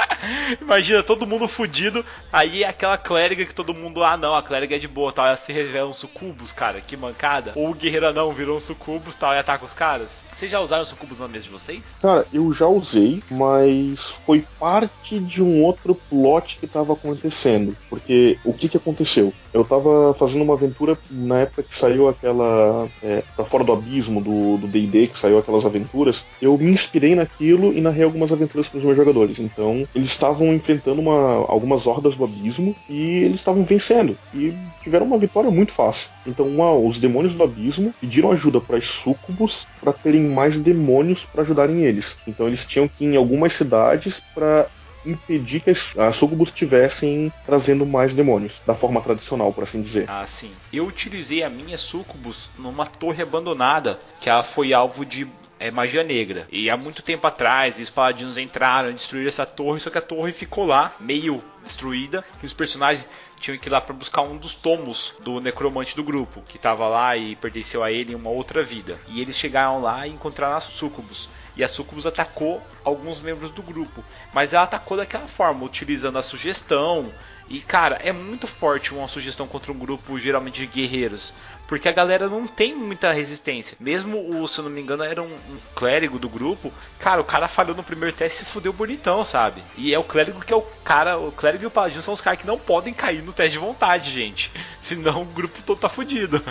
Imagina 0.62 1.04
todo 1.04 1.28
mundo 1.28 1.48
fudido, 1.48 2.06
aí 2.32 2.64
aquela 2.64 2.98
clériga 2.98 3.46
que 3.46 3.56
todo 3.56 3.74
mundo, 3.74 4.04
ah 4.04 4.16
não, 4.16 4.36
a 4.36 4.44
clériga 4.44 4.76
é 4.76 4.80
de 4.80 4.88
boa, 4.88 5.12
tal, 5.12 5.26
ela 5.26 5.38
se 5.38 5.52
revela 5.52 5.90
um 5.90 5.94
sucubus, 5.94 6.52
cara, 6.52 6.80
que 6.82 6.96
mancada. 6.96 7.54
Ou 7.56 7.72
o 7.72 7.74
guerreiro 7.74 8.08
anão 8.08 8.32
virou 8.32 8.58
um 8.58 8.60
sucubus, 8.60 9.16
tal, 9.16 9.34
e 9.34 9.40
ataca 9.40 9.66
os 9.66 9.74
caras. 9.74 10.24
Vocês 10.34 10.52
já 10.52 10.60
usaram 10.60 10.86
sucubus 10.86 11.20
na 11.20 11.28
mesa 11.28 11.46
de 11.46 11.52
vocês? 11.52 11.96
Cara, 12.02 12.26
eu 12.32 12.54
já 12.54 12.68
usei, 12.68 13.24
mas 13.30 14.02
foi 14.26 14.46
parte 14.60 15.20
de 15.20 15.42
um 15.42 15.64
outro 15.64 15.96
plot 15.96 16.58
que 16.60 16.68
tava 16.68 16.94
acontecendo. 16.94 17.76
Porque 17.90 18.38
o 18.46 18.54
que 18.54 18.70
que 18.70 18.78
aconteceu? 18.78 19.34
Eu 19.54 19.66
tava 19.66 20.14
fazendo 20.14 20.44
uma 20.44 20.54
aventura 20.54 20.98
na 21.10 21.40
época 21.40 21.64
que 21.64 21.78
saiu 21.78 22.08
aquela. 22.08 22.88
É, 23.04 23.24
pra 23.36 23.44
fora 23.44 23.64
do 23.64 23.74
abismo 23.74 24.22
do 24.22 24.52
do 24.58 24.68
DD, 24.68 25.08
que 25.08 25.20
saiu 25.20 25.38
aquelas 25.38 25.66
aventuras. 25.66 26.26
Eu 26.42 26.51
me 26.58 26.72
inspirei 26.72 27.16
naquilo 27.16 27.74
e 27.74 27.82
narrei 27.82 28.04
algumas 28.04 28.32
aventuras 28.32 28.68
para 28.68 28.78
os 28.80 28.84
meus 28.84 28.98
jogadores. 28.98 29.40
Então, 29.40 29.88
eles 29.94 30.10
estavam 30.10 30.54
enfrentando 30.54 31.02
uma, 31.02 31.46
algumas 31.48 31.86
hordas 31.88 32.16
do 32.16 32.24
abismo 32.24 32.76
e 32.90 33.24
eles 33.24 33.36
estavam 33.36 33.64
vencendo. 33.64 34.18
E 34.34 34.54
tiveram 34.84 35.06
uma 35.06 35.18
vitória 35.18 35.50
muito 35.52 35.72
fácil. 35.74 36.08
Então, 36.26 36.48
uma- 36.48 36.74
os 36.74 37.00
demônios 37.00 37.34
do 37.34 37.44
abismo 37.44 37.94
pediram 38.00 38.32
ajuda 38.32 38.60
para 38.60 38.78
os 38.78 38.88
súcubos 38.88 39.66
para 39.80 39.94
terem 39.94 40.24
mais 40.24 40.58
demônios 40.58 41.26
para 41.26 41.42
ajudarem 41.42 41.84
eles. 41.84 42.18
Então, 42.28 42.48
eles 42.48 42.66
tinham 42.66 42.88
que 42.88 43.06
ir 43.06 43.14
em 43.14 43.18
algumas 43.18 43.54
cidades 43.54 44.22
para 44.34 44.68
impedir 45.06 45.62
que 45.62 45.72
as, 45.72 45.98
as 45.98 46.16
sucubus 46.16 46.50
estivessem 46.50 47.32
trazendo 47.46 47.86
mais 47.86 48.14
demônios, 48.14 48.54
da 48.66 48.76
forma 48.76 49.02
tradicional, 49.02 49.52
por 49.52 49.64
assim 49.64 49.82
dizer. 49.82 50.06
Ah, 50.08 50.26
sim. 50.26 50.52
Eu 50.72 50.86
utilizei 50.86 51.42
a 51.44 51.50
minha 51.50 51.78
sucubus 51.78 52.50
numa 52.58 52.86
torre 52.86 53.24
abandonada, 53.24 54.00
que 54.20 54.30
ela 54.30 54.44
foi 54.44 54.74
alvo 54.74 55.04
de 55.06 55.28
é 55.62 55.70
magia 55.70 56.04
negra. 56.04 56.48
E 56.52 56.70
há 56.70 56.76
muito 56.76 57.04
tempo 57.04 57.26
atrás, 57.28 57.80
os 57.80 57.90
paladinos 57.90 58.38
entraram, 58.38 58.92
destruíram 58.92 59.30
essa 59.30 59.46
torre, 59.46 59.80
só 59.80 59.90
que 59.90 59.98
a 59.98 60.02
torre 60.02 60.32
ficou 60.32 60.66
lá, 60.66 60.96
meio 61.00 61.44
destruída, 61.64 62.26
e 62.42 62.46
os 62.46 62.54
personagens 62.54 63.08
tinham 63.40 63.58
que 63.58 63.70
ir 63.70 63.72
lá 63.72 63.80
para 63.80 63.94
buscar 63.94 64.24
um 64.24 64.38
dos 64.38 64.56
tomos 64.56 65.14
do 65.20 65.40
necromante 65.40 65.96
do 65.96 66.04
grupo, 66.04 66.42
que 66.48 66.58
estava 66.58 66.88
lá 66.88 67.16
e 67.16 67.36
pertenceu 67.36 67.84
a 67.84 67.92
ele 67.92 68.14
em 68.14 68.16
uma 68.16 68.32
outra 68.32 68.64
vida. 68.64 69.00
E 69.08 69.22
eles 69.22 69.38
chegaram 69.38 69.80
lá 69.82 70.08
e 70.08 70.12
encontraram 70.12 70.58
as 70.58 70.64
sucubus. 70.66 71.30
E 71.56 71.64
a 71.64 71.68
Sucubus 71.68 72.06
atacou 72.06 72.62
alguns 72.84 73.20
membros 73.20 73.52
do 73.52 73.62
grupo. 73.62 74.04
Mas 74.34 74.54
ela 74.54 74.64
atacou 74.64 74.98
daquela 74.98 75.28
forma, 75.28 75.66
utilizando 75.66 76.18
a 76.18 76.24
sugestão. 76.24 77.12
E 77.52 77.60
cara, 77.60 78.00
é 78.02 78.14
muito 78.14 78.48
forte 78.48 78.94
uma 78.94 79.10
sugestão 79.10 79.46
contra 79.46 79.74
um 79.74 79.78
grupo 79.78 80.18
geralmente 80.18 80.62
de 80.62 80.68
guerreiros. 80.68 81.34
Porque 81.68 81.90
a 81.90 81.92
galera 81.92 82.30
não 82.30 82.48
tem 82.48 82.74
muita 82.74 83.12
resistência. 83.12 83.76
Mesmo 83.78 84.42
o, 84.42 84.48
se 84.48 84.60
eu 84.60 84.64
não 84.64 84.72
me 84.72 84.82
engano, 84.82 85.04
era 85.04 85.22
um, 85.22 85.26
um 85.26 85.58
clérigo 85.76 86.18
do 86.18 86.30
grupo. 86.30 86.72
Cara, 86.98 87.20
o 87.20 87.26
cara 87.26 87.50
falhou 87.50 87.76
no 87.76 87.84
primeiro 87.84 88.16
teste 88.16 88.44
e 88.44 88.46
se 88.46 88.52
fudeu 88.54 88.72
bonitão, 88.72 89.26
sabe? 89.26 89.62
E 89.76 89.94
é 89.94 90.00
o 90.00 90.04
clérigo 90.04 90.40
que 90.40 90.54
é 90.54 90.56
o 90.56 90.62
cara. 90.62 91.18
O 91.18 91.30
clérigo 91.30 91.66
e 91.66 91.68
o 91.68 91.72
paladino 91.72 92.02
são 92.02 92.14
os 92.14 92.22
caras 92.22 92.40
que 92.40 92.48
não 92.48 92.58
podem 92.58 92.94
cair 92.94 93.22
no 93.22 93.34
teste 93.34 93.54
de 93.54 93.66
vontade, 93.66 94.12
gente. 94.12 94.50
Senão 94.80 95.22
o 95.22 95.26
grupo 95.26 95.62
todo 95.62 95.78
tá 95.78 95.90
fudido. 95.90 96.42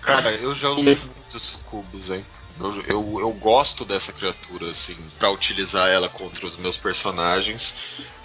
Cara, 0.00 0.32
eu 0.32 0.54
já 0.54 0.70
usei 0.70 0.96
muitos 0.96 1.46
sucubos, 1.46 2.10
hein? 2.10 2.24
Eu, 2.58 2.82
eu, 2.82 3.20
eu, 3.20 3.32
gosto 3.32 3.84
dessa 3.84 4.12
criatura, 4.12 4.70
assim, 4.70 4.96
para 5.18 5.30
utilizar 5.30 5.88
ela 5.88 6.08
contra 6.08 6.46
os 6.46 6.56
meus 6.56 6.76
personagens. 6.76 7.74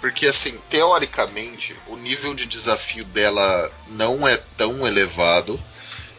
Porque, 0.00 0.26
assim, 0.26 0.58
teoricamente, 0.68 1.76
o 1.88 1.96
nível 1.96 2.34
de 2.34 2.46
desafio 2.46 3.04
dela 3.04 3.70
não 3.88 4.26
é 4.26 4.36
tão 4.56 4.86
elevado 4.86 5.60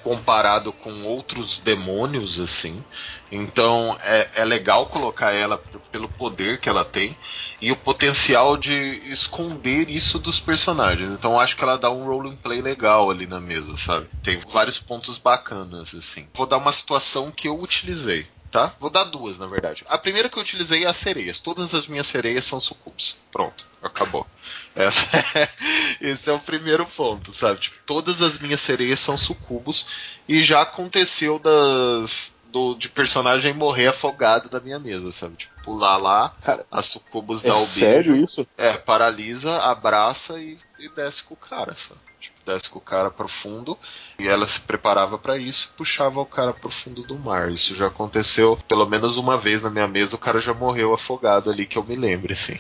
comparado 0.04 0.74
com 0.74 1.04
outros 1.04 1.60
demônios, 1.60 2.40
assim. 2.40 2.84
Então 3.32 3.98
é, 4.04 4.30
é 4.36 4.46
legal 4.46 4.88
colocar 4.88 5.32
ela 5.32 5.58
pelo 5.92 6.10
poder 6.10 6.60
que 6.60 6.68
ela 6.68 6.84
tem 6.84 7.16
e 7.62 7.72
o 7.72 7.76
potencial 7.76 8.58
de 8.58 8.74
esconder 9.06 9.90
isso 9.90 10.18
dos 10.18 10.40
personagens. 10.40 11.12
Então 11.12 11.40
acho 11.40 11.56
que 11.56 11.64
ela 11.64 11.78
dá 11.78 11.92
um 11.92 12.06
role 12.06 12.36
play 12.38 12.62
legal 12.62 13.12
ali 13.12 13.28
na 13.28 13.40
mesa, 13.40 13.78
sabe? 13.78 14.08
Tem 14.24 14.40
vários 14.52 14.80
pontos 14.80 15.18
bacanas, 15.18 15.94
assim. 15.94 16.28
Vou 16.34 16.48
dar 16.48 16.58
uma 16.58 16.72
situação 16.72 17.32
que 17.32 17.48
eu 17.48 17.62
utilizei. 17.62 18.28
Tá? 18.52 18.76
Vou 18.82 18.90
dar 18.90 19.06
duas, 19.06 19.38
na 19.38 19.48
verdade. 19.48 19.86
A 19.88 19.98
primeira 19.98 20.28
que 20.28 20.38
eu 20.38 20.42
utilizei 20.42 20.84
é 20.84 20.88
as 20.88 20.98
sereias. 20.98 21.40
Todas 21.40 21.74
as 21.74 21.88
minhas 21.88 22.06
sereias 22.06 22.44
são 22.44 22.60
sucubos. 22.60 23.16
Pronto, 23.32 23.66
acabou. 23.82 24.28
É, 24.76 24.90
esse 26.02 26.30
é 26.30 26.34
o 26.34 26.40
primeiro 26.40 26.86
ponto, 26.86 27.32
sabe? 27.32 27.62
Tipo, 27.62 27.78
todas 27.86 28.22
as 28.22 28.38
minhas 28.40 28.60
sereias 28.60 29.00
são 29.00 29.18
sucubos 29.18 29.86
e 30.28 30.44
já 30.44 30.64
aconteceu 30.64 31.40
das 31.40 32.34
do, 32.52 32.76
de 32.76 32.90
personagem 32.90 33.54
morrer 33.54 33.88
afogado 33.88 34.50
da 34.50 34.60
minha 34.60 34.78
mesa, 34.78 35.12
sabe? 35.12 35.36
Tipo, 35.38 35.54
pular 35.64 35.98
lá, 35.98 36.36
Cara, 36.44 36.66
a 36.70 36.82
sucubus 36.82 37.44
É 37.44 37.48
dá 37.48 37.56
o 37.56 37.66
sério 37.66 38.16
isso? 38.16 38.46
É, 38.58 38.74
paralisa, 38.74 39.58
abraça 39.62 40.40
e, 40.40 40.58
e 40.78 40.90
desce 40.90 41.24
com 41.24 41.34
o 41.34 41.38
cara, 41.38 41.76
sabe? 41.76 42.00
Tipo, 42.20 42.31
desce 42.46 42.70
com 42.70 42.80
o 42.80 42.82
cara 42.82 43.10
pro 43.10 43.28
fundo 43.28 43.78
e 44.20 44.28
ela 44.28 44.48
se 44.48 44.60
preparava 44.60 45.18
para 45.18 45.38
isso, 45.38 45.72
puxava 45.76 46.20
o 46.20 46.26
cara 46.26 46.54
pro 46.54 46.70
fundo 46.70 47.04
do 47.04 47.18
mar. 47.18 47.52
Isso 47.52 47.76
já 47.76 47.88
aconteceu 47.88 48.58
pelo 48.68 48.86
menos 48.86 49.18
uma 49.18 49.38
vez 49.38 49.62
na 49.62 49.70
minha 49.70 49.88
mesa, 49.88 50.16
o 50.16 50.20
cara 50.20 50.40
já 50.40 50.54
morreu 50.54 50.94
afogado 50.94 51.50
ali 51.50 51.66
que 51.66 51.78
eu 51.78 51.84
me 51.84 51.96
lembre, 51.96 52.34
assim. 52.34 52.60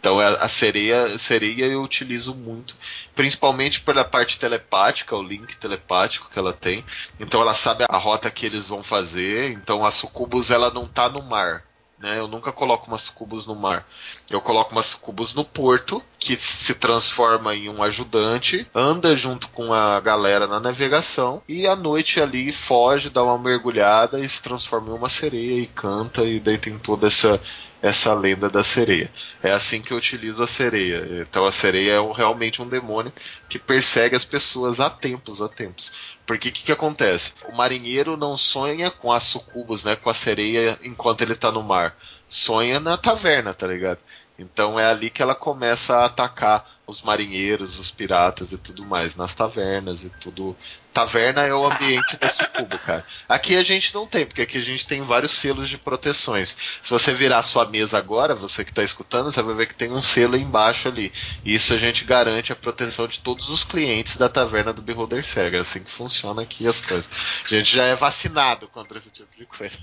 Então 0.00 0.18
a, 0.18 0.28
a 0.28 0.48
sereia, 0.48 1.16
sereia 1.18 1.66
eu 1.66 1.82
utilizo 1.82 2.34
muito, 2.34 2.76
principalmente 3.14 3.80
pela 3.80 4.04
parte 4.04 4.38
telepática, 4.38 5.16
o 5.16 5.22
link 5.22 5.56
telepático 5.56 6.28
que 6.30 6.38
ela 6.38 6.52
tem. 6.52 6.84
Então 7.20 7.40
ela 7.40 7.54
sabe 7.54 7.84
a 7.88 7.96
rota 7.96 8.30
que 8.30 8.44
eles 8.44 8.66
vão 8.66 8.82
fazer. 8.82 9.50
Então 9.50 9.84
a 9.84 9.90
sucubus 9.90 10.50
ela 10.50 10.70
não 10.70 10.88
tá 10.88 11.08
no 11.08 11.22
mar. 11.22 11.64
Né? 12.02 12.18
Eu 12.18 12.26
nunca 12.26 12.50
coloco 12.50 12.88
uma 12.88 12.98
sucubus 12.98 13.46
no 13.46 13.54
mar. 13.54 13.86
Eu 14.28 14.40
coloco 14.40 14.72
uma 14.72 14.82
sucubus 14.82 15.34
no 15.34 15.44
porto, 15.44 16.02
que 16.18 16.36
se 16.36 16.74
transforma 16.74 17.54
em 17.54 17.68
um 17.68 17.80
ajudante, 17.80 18.66
anda 18.74 19.14
junto 19.14 19.48
com 19.48 19.72
a 19.72 20.00
galera 20.00 20.48
na 20.48 20.58
navegação 20.58 21.40
e 21.48 21.64
à 21.64 21.76
noite 21.76 22.20
ali 22.20 22.52
foge, 22.52 23.08
dá 23.08 23.22
uma 23.22 23.38
mergulhada 23.38 24.18
e 24.18 24.28
se 24.28 24.42
transforma 24.42 24.90
em 24.90 24.94
uma 24.94 25.08
sereia 25.08 25.60
e 25.60 25.66
canta 25.66 26.24
e 26.24 26.40
daí 26.40 26.58
tem 26.58 26.76
toda 26.76 27.06
essa 27.06 27.40
essa 27.82 28.14
lenda 28.14 28.48
da 28.48 28.64
sereia. 28.64 29.12
É 29.42 29.50
assim 29.52 29.82
que 29.82 29.92
eu 29.92 29.96
utilizo 29.98 30.42
a 30.42 30.46
sereia. 30.46 31.04
Então 31.28 31.44
a 31.44 31.52
sereia 31.52 31.94
é 31.94 32.00
um- 32.00 32.12
realmente 32.12 32.62
um 32.62 32.68
demônio 32.68 33.12
que 33.48 33.58
persegue 33.58 34.16
as 34.16 34.24
pessoas 34.24 34.80
há 34.80 34.88
tempos, 34.88 35.42
há 35.42 35.48
tempos. 35.48 35.92
Porque 36.26 36.48
o 36.48 36.52
que, 36.52 36.62
que 36.64 36.72
acontece? 36.72 37.32
O 37.48 37.52
marinheiro 37.52 38.16
não 38.16 38.36
sonha 38.36 38.90
com 38.90 39.12
as 39.12 39.24
sucubus, 39.24 39.84
né? 39.84 39.96
Com 39.96 40.08
a 40.10 40.14
sereia 40.14 40.78
enquanto 40.82 41.22
ele 41.22 41.34
tá 41.34 41.50
no 41.50 41.62
mar. 41.62 41.96
Sonha 42.28 42.80
na 42.80 42.96
taverna, 42.96 43.52
tá 43.52 43.66
ligado? 43.66 43.98
Então 44.38 44.78
é 44.78 44.86
ali 44.86 45.10
que 45.10 45.22
ela 45.22 45.34
começa 45.34 45.96
a 45.98 46.04
atacar 46.06 46.78
os 46.86 47.02
marinheiros, 47.02 47.78
os 47.78 47.90
piratas 47.90 48.52
e 48.52 48.58
tudo 48.58 48.84
mais, 48.84 49.14
nas 49.16 49.34
tavernas 49.34 50.02
e 50.04 50.10
tudo. 50.10 50.56
Taverna 50.92 51.42
é 51.42 51.54
o 51.54 51.64
ambiente 51.64 52.16
da 52.16 52.28
sucubo, 52.28 52.78
cara. 52.78 53.04
Aqui 53.28 53.56
a 53.56 53.62
gente 53.62 53.94
não 53.94 54.06
tem, 54.06 54.26
porque 54.26 54.42
aqui 54.42 54.58
a 54.58 54.62
gente 54.62 54.86
tem 54.86 55.02
vários 55.02 55.32
selos 55.38 55.68
de 55.68 55.78
proteções. 55.78 56.56
Se 56.82 56.90
você 56.90 57.12
virar 57.12 57.38
a 57.38 57.42
sua 57.42 57.66
mesa 57.66 57.96
agora, 57.98 58.34
você 58.34 58.64
que 58.64 58.70
está 58.70 58.82
escutando, 58.82 59.32
você 59.32 59.42
vai 59.42 59.54
ver 59.54 59.66
que 59.66 59.74
tem 59.74 59.90
um 59.90 60.02
selo 60.02 60.36
embaixo 60.36 60.88
ali. 60.88 61.12
Isso 61.44 61.72
a 61.72 61.78
gente 61.78 62.04
garante 62.04 62.52
a 62.52 62.56
proteção 62.56 63.06
de 63.06 63.20
todos 63.20 63.48
os 63.48 63.64
clientes 63.64 64.16
da 64.16 64.28
taverna 64.28 64.72
do 64.72 64.82
Beholder 64.82 65.26
Cega. 65.26 65.58
É 65.58 65.60
assim 65.60 65.82
que 65.82 65.90
funciona 65.90 66.42
aqui 66.42 66.66
as 66.66 66.80
coisas. 66.80 67.08
A 67.44 67.48
gente 67.48 67.74
já 67.74 67.84
é 67.84 67.94
vacinado 67.94 68.68
contra 68.68 68.98
esse 68.98 69.10
tipo 69.10 69.34
de 69.36 69.46
coisa. 69.46 69.72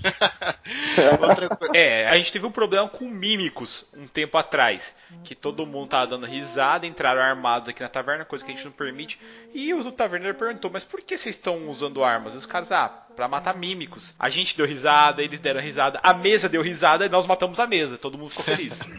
Coisa. 0.96 1.58
É, 1.74 2.08
a 2.08 2.16
gente 2.16 2.32
teve 2.32 2.46
um 2.46 2.50
problema 2.50 2.88
com 2.88 3.04
mímicos 3.04 3.86
um 3.96 4.06
tempo 4.06 4.36
atrás. 4.36 4.94
Que 5.24 5.34
todo 5.34 5.66
mundo 5.66 5.88
tava 5.88 6.06
dando 6.06 6.26
risada, 6.26 6.86
entraram 6.86 7.20
armados 7.20 7.68
aqui 7.68 7.82
na 7.82 7.88
taverna, 7.88 8.24
coisa 8.24 8.44
que 8.44 8.50
a 8.50 8.54
gente 8.54 8.64
não 8.64 8.72
permite. 8.72 9.18
E 9.52 9.72
o 9.74 9.90
taverneiro 9.90 10.36
perguntou, 10.36 10.70
mas 10.70 10.84
por 10.84 10.99
que 11.02 11.16
vocês 11.16 11.34
estão 11.34 11.68
usando 11.68 12.02
armas? 12.02 12.34
Os 12.34 12.46
caras, 12.46 12.72
ah, 12.72 12.88
pra 13.14 13.28
matar 13.28 13.56
mímicos. 13.56 14.14
A 14.18 14.28
gente 14.28 14.56
deu 14.56 14.66
risada, 14.66 15.22
eles 15.22 15.40
deram 15.40 15.60
risada, 15.60 16.00
a 16.02 16.12
mesa 16.12 16.48
deu 16.48 16.62
risada 16.62 17.06
e 17.06 17.08
nós 17.08 17.26
matamos 17.26 17.58
a 17.60 17.66
mesa. 17.66 17.98
Todo 17.98 18.18
mundo 18.18 18.30
ficou 18.30 18.44
feliz. 18.44 18.80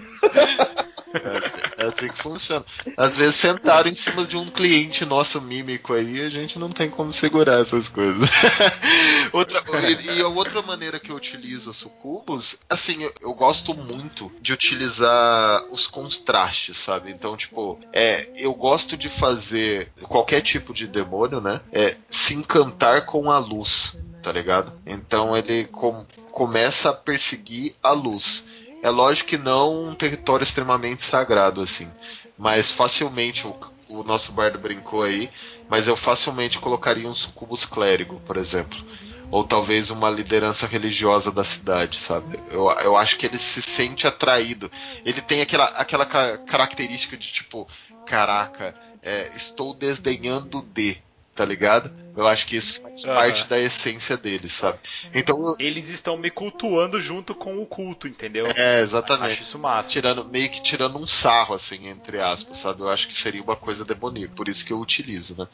É 1.81 1.87
assim 1.87 2.07
que 2.09 2.21
funciona. 2.21 2.65
Às 2.95 3.17
vezes 3.17 3.35
sentaram 3.35 3.89
em 3.89 3.95
cima 3.95 4.25
de 4.25 4.37
um 4.37 4.49
cliente 4.49 5.05
nosso 5.05 5.41
mímico 5.41 5.93
aí 5.93 6.21
a 6.21 6.29
gente 6.29 6.59
não 6.59 6.69
tem 6.69 6.89
como 6.89 7.11
segurar 7.11 7.59
essas 7.59 7.89
coisas. 7.89 8.29
outra, 9.33 9.63
e, 9.89 10.17
e 10.17 10.21
a 10.21 10.27
outra 10.27 10.61
maneira 10.61 10.99
que 10.99 11.11
eu 11.11 11.15
utilizo 11.15 11.73
sucubus, 11.73 12.55
assim, 12.69 13.03
eu, 13.03 13.13
eu 13.21 13.33
gosto 13.33 13.73
muito 13.73 14.31
de 14.39 14.53
utilizar 14.53 15.63
os 15.71 15.87
contrastes, 15.87 16.77
sabe? 16.77 17.11
Então, 17.11 17.35
tipo, 17.35 17.79
é, 17.91 18.29
eu 18.35 18.53
gosto 18.53 18.95
de 18.95 19.09
fazer 19.09 19.91
qualquer 20.03 20.41
tipo 20.41 20.73
de 20.73 20.87
demônio, 20.87 21.41
né? 21.41 21.61
É, 21.71 21.97
se 22.09 22.33
encantar 22.33 23.05
com 23.05 23.31
a 23.31 23.39
luz, 23.39 23.97
tá 24.21 24.31
ligado? 24.31 24.71
Então 24.85 25.35
ele 25.35 25.65
com- 25.65 26.05
começa 26.31 26.89
a 26.89 26.93
perseguir 26.93 27.75
a 27.81 27.91
luz. 27.91 28.43
É 28.81 28.89
lógico 28.89 29.29
que 29.29 29.37
não 29.37 29.89
um 29.89 29.95
território 29.95 30.43
extremamente 30.43 31.03
sagrado, 31.03 31.61
assim. 31.61 31.89
Mas 32.37 32.71
facilmente, 32.71 33.45
o, 33.45 33.55
o 33.89 34.03
nosso 34.03 34.31
bardo 34.31 34.57
brincou 34.57 35.03
aí, 35.03 35.29
mas 35.69 35.87
eu 35.87 35.95
facilmente 35.95 36.57
colocaria 36.59 37.07
um 37.07 37.13
sucubus 37.13 37.65
clérigo, 37.65 38.19
por 38.25 38.37
exemplo. 38.37 38.77
Ou 39.29 39.43
talvez 39.45 39.89
uma 39.91 40.09
liderança 40.09 40.67
religiosa 40.67 41.31
da 41.31 41.43
cidade, 41.43 41.99
sabe? 41.99 42.39
Eu, 42.49 42.69
eu 42.71 42.97
acho 42.97 43.17
que 43.17 43.25
ele 43.25 43.37
se 43.37 43.61
sente 43.61 44.05
atraído. 44.05 44.69
Ele 45.05 45.21
tem 45.21 45.41
aquela, 45.41 45.65
aquela 45.65 46.05
ca- 46.05 46.37
característica 46.39 47.15
de 47.15 47.31
tipo, 47.31 47.67
caraca, 48.05 48.73
é, 49.01 49.31
estou 49.35 49.73
desdenhando 49.73 50.61
de, 50.61 51.01
tá 51.41 51.45
ligado? 51.45 51.91
Eu 52.15 52.27
acho 52.27 52.45
que 52.45 52.55
isso 52.55 52.79
faz 52.79 53.03
parte 53.03 53.47
da 53.47 53.59
essência 53.59 54.15
dele, 54.15 54.47
sabe? 54.47 54.77
Então, 55.11 55.55
Eles 55.57 55.89
estão 55.89 56.15
me 56.15 56.29
cultuando 56.29 57.01
junto 57.01 57.33
com 57.33 57.59
o 57.59 57.65
culto, 57.65 58.07
entendeu? 58.07 58.45
é, 58.55 58.81
exatamente. 58.81 59.31
Acho 59.31 59.41
isso 59.41 59.57
massa. 59.57 59.89
tirando 59.89 60.23
meio 60.23 60.47
que 60.51 60.61
tirando 60.61 60.99
um 60.99 61.07
sarro 61.07 61.55
assim 61.55 61.87
entre 61.87 62.19
aspas 62.19 62.57
sabe 62.59 62.81
eu 62.81 62.89
acho 62.89 63.07
que 63.07 63.13
seria 63.15 63.41
uma 63.41 63.55
coisa 63.55 63.83
demoníaca 63.83 64.35
por 64.35 64.47
isso 64.47 64.63
que 64.65 64.71
eu 64.71 64.79
utilizo 64.79 65.35
né 65.35 65.47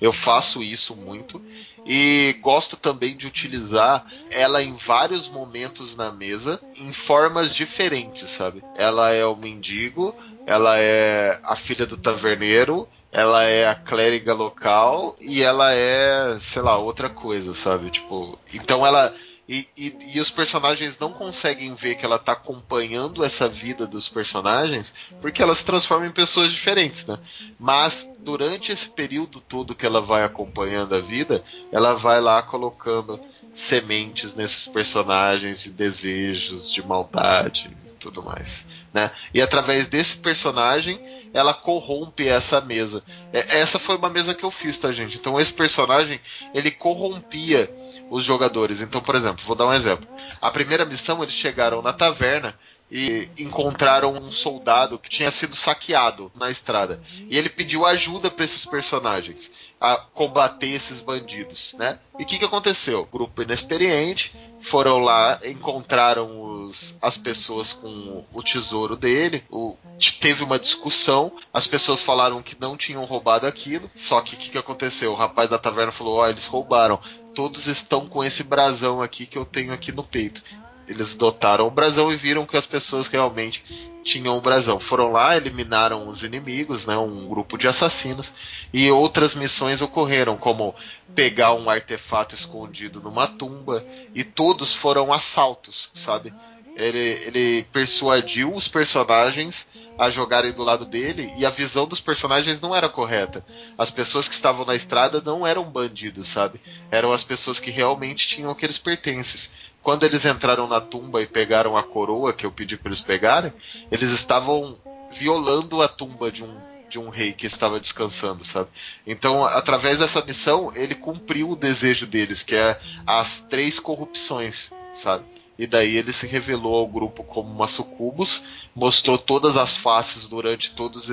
eu 0.00 0.12
faço 0.12 0.62
isso 0.62 0.96
muito 0.96 1.42
e 1.84 2.36
gosto 2.40 2.76
também 2.76 3.16
de 3.16 3.26
utilizar 3.26 4.06
ela 4.30 4.62
em 4.62 4.72
vários 4.72 5.28
momentos 5.28 5.94
na 5.96 6.10
mesa 6.10 6.60
em 6.76 6.92
formas 6.92 7.54
diferentes 7.54 8.30
sabe 8.30 8.62
ela 8.76 9.10
é 9.10 9.24
o 9.26 9.36
mendigo 9.36 10.14
ela 10.46 10.78
é 10.78 11.38
a 11.42 11.56
filha 11.56 11.86
do 11.86 11.96
taverneiro 11.96 12.88
ela 13.14 13.44
é 13.44 13.68
a 13.68 13.76
clériga 13.76 14.34
local 14.34 15.16
e 15.20 15.40
ela 15.40 15.72
é, 15.72 16.36
sei 16.40 16.60
lá, 16.60 16.76
outra 16.76 17.08
coisa, 17.08 17.54
sabe? 17.54 17.88
Tipo, 17.88 18.36
então 18.52 18.84
ela 18.84 19.14
e, 19.48 19.68
e, 19.76 20.14
e, 20.14 20.20
os 20.20 20.30
personagens 20.30 20.98
não 20.98 21.12
conseguem 21.12 21.74
ver 21.74 21.96
que 21.96 22.04
ela 22.04 22.18
tá 22.18 22.32
acompanhando 22.32 23.22
essa 23.22 23.46
vida 23.46 23.86
dos 23.86 24.08
personagens 24.08 24.94
porque 25.20 25.42
ela 25.42 25.54
se 25.54 25.64
transforma 25.64 26.06
em 26.06 26.10
pessoas 26.10 26.50
diferentes, 26.50 27.06
né? 27.06 27.18
Mas 27.60 28.10
durante 28.18 28.72
esse 28.72 28.88
período 28.88 29.40
todo 29.40 29.74
que 29.74 29.84
ela 29.84 30.00
vai 30.00 30.24
acompanhando 30.24 30.94
a 30.94 31.00
vida, 31.00 31.42
ela 31.70 31.92
vai 31.92 32.20
lá 32.20 32.42
colocando 32.42 33.20
sementes 33.54 34.34
nesses 34.34 34.66
personagens 34.66 35.62
de 35.62 35.70
desejos, 35.70 36.72
de 36.72 36.82
maldade 36.82 37.70
e 37.86 37.90
tudo 37.92 38.22
mais, 38.22 38.66
né? 38.94 39.10
E 39.34 39.42
através 39.42 39.88
desse 39.88 40.16
personagem 40.16 41.00
ela 41.34 41.52
corrompe 41.52 42.28
essa 42.28 42.60
mesa. 42.60 43.02
É, 43.32 43.58
essa 43.58 43.76
foi 43.76 43.96
uma 43.96 44.08
mesa 44.08 44.32
que 44.32 44.44
eu 44.44 44.52
fiz, 44.52 44.78
tá, 44.78 44.92
gente? 44.92 45.18
Então 45.18 45.38
esse 45.38 45.52
personagem 45.52 46.20
ele 46.54 46.70
corrompia 46.70 47.68
os 48.08 48.24
jogadores. 48.24 48.80
Então, 48.80 49.00
por 49.00 49.16
exemplo, 49.16 49.44
vou 49.44 49.56
dar 49.56 49.66
um 49.66 49.74
exemplo. 49.74 50.06
A 50.40 50.50
primeira 50.50 50.84
missão 50.84 51.20
eles 51.20 51.34
chegaram 51.34 51.82
na 51.82 51.92
taverna 51.92 52.56
e 52.88 53.28
encontraram 53.36 54.10
um 54.12 54.30
soldado 54.30 54.96
que 54.96 55.10
tinha 55.10 55.30
sido 55.32 55.56
saqueado 55.56 56.30
na 56.36 56.48
estrada. 56.48 57.02
E 57.28 57.36
ele 57.36 57.48
pediu 57.48 57.84
ajuda 57.84 58.30
para 58.30 58.44
esses 58.44 58.64
personagens 58.64 59.50
a 59.84 59.98
combater 59.98 60.68
esses 60.68 61.02
bandidos, 61.02 61.74
né? 61.78 61.98
E 62.18 62.22
o 62.22 62.26
que, 62.26 62.38
que 62.38 62.44
aconteceu? 62.46 63.06
Grupo 63.12 63.42
inexperiente 63.42 64.34
foram 64.62 64.98
lá, 64.98 65.38
encontraram 65.44 66.40
os, 66.40 66.96
as 67.02 67.18
pessoas 67.18 67.74
com 67.74 68.24
o 68.32 68.42
tesouro 68.42 68.96
dele, 68.96 69.44
o, 69.50 69.76
teve 70.20 70.42
uma 70.42 70.58
discussão, 70.58 71.30
as 71.52 71.66
pessoas 71.66 72.00
falaram 72.00 72.42
que 72.42 72.56
não 72.58 72.78
tinham 72.78 73.04
roubado 73.04 73.46
aquilo, 73.46 73.90
só 73.94 74.22
que 74.22 74.36
o 74.36 74.38
que, 74.38 74.48
que 74.48 74.58
aconteceu? 74.58 75.12
O 75.12 75.16
rapaz 75.16 75.50
da 75.50 75.58
taverna 75.58 75.92
falou: 75.92 76.16
ó, 76.16 76.22
oh, 76.22 76.30
eles 76.30 76.46
roubaram 76.46 76.98
todos 77.34 77.66
estão 77.66 78.06
com 78.06 78.24
esse 78.24 78.44
brasão 78.44 79.02
aqui 79.02 79.26
que 79.26 79.36
eu 79.36 79.44
tenho 79.44 79.72
aqui 79.72 79.90
no 79.90 80.04
peito. 80.04 80.40
Eles 80.86 81.14
dotaram 81.14 81.66
o 81.66 81.70
brasão 81.70 82.12
e 82.12 82.16
viram 82.16 82.46
que 82.46 82.56
as 82.56 82.66
pessoas 82.66 83.08
realmente 83.08 83.64
tinham 84.04 84.36
o 84.36 84.40
brasão. 84.40 84.78
Foram 84.78 85.10
lá, 85.10 85.36
eliminaram 85.36 86.08
os 86.08 86.22
inimigos, 86.22 86.84
né, 86.86 86.96
um 86.96 87.26
grupo 87.26 87.56
de 87.56 87.66
assassinos, 87.66 88.34
e 88.72 88.90
outras 88.90 89.34
missões 89.34 89.80
ocorreram, 89.80 90.36
como 90.36 90.74
pegar 91.14 91.54
um 91.54 91.70
artefato 91.70 92.34
escondido 92.34 93.00
numa 93.00 93.26
tumba, 93.26 93.84
e 94.14 94.22
todos 94.22 94.74
foram 94.74 95.12
assaltos, 95.12 95.90
sabe? 95.94 96.32
Ele, 96.76 96.98
ele 96.98 97.66
persuadiu 97.72 98.54
os 98.54 98.66
personagens 98.66 99.68
a 99.98 100.10
jogarem 100.10 100.52
do 100.52 100.62
lado 100.62 100.84
dele 100.84 101.32
e 101.36 101.46
a 101.46 101.50
visão 101.50 101.86
dos 101.86 102.00
personagens 102.00 102.60
não 102.60 102.74
era 102.74 102.88
correta. 102.88 103.44
As 103.78 103.90
pessoas 103.90 104.28
que 104.28 104.34
estavam 104.34 104.66
na 104.66 104.74
estrada 104.74 105.20
não 105.20 105.46
eram 105.46 105.64
bandidos, 105.64 106.26
sabe? 106.28 106.60
Eram 106.90 107.12
as 107.12 107.22
pessoas 107.22 107.60
que 107.60 107.70
realmente 107.70 108.26
tinham 108.26 108.50
aqueles 108.50 108.78
pertences. 108.78 109.52
Quando 109.82 110.04
eles 110.04 110.24
entraram 110.24 110.66
na 110.66 110.80
tumba 110.80 111.22
e 111.22 111.26
pegaram 111.26 111.76
a 111.76 111.82
coroa 111.82 112.32
que 112.32 112.44
eu 112.44 112.50
pedi 112.50 112.76
para 112.76 112.88
eles 112.88 113.00
pegarem, 113.00 113.52
eles 113.90 114.10
estavam 114.10 114.76
violando 115.12 115.80
a 115.80 115.88
tumba 115.88 116.30
de 116.30 116.42
um 116.42 116.74
de 116.94 116.98
um 116.98 117.08
rei 117.08 117.32
que 117.32 117.46
estava 117.46 117.80
descansando, 117.80 118.44
sabe? 118.44 118.68
Então, 119.04 119.44
através 119.44 119.98
dessa 119.98 120.24
missão, 120.24 120.70
ele 120.76 120.94
cumpriu 120.94 121.50
o 121.50 121.56
desejo 121.56 122.06
deles, 122.06 122.44
que 122.44 122.54
é 122.54 122.80
as 123.04 123.40
três 123.40 123.80
corrupções, 123.80 124.70
sabe? 124.92 125.24
E 125.56 125.66
daí 125.66 125.96
ele 125.96 126.12
se 126.12 126.26
revelou 126.26 126.74
ao 126.74 126.86
grupo 126.86 127.22
como 127.22 127.48
uma 127.48 127.68
sucubus, 127.68 128.42
mostrou 128.74 129.16
todas 129.16 129.56
as 129.56 129.76
faces 129.76 130.28
durante 130.28 130.72
todas 130.72 131.08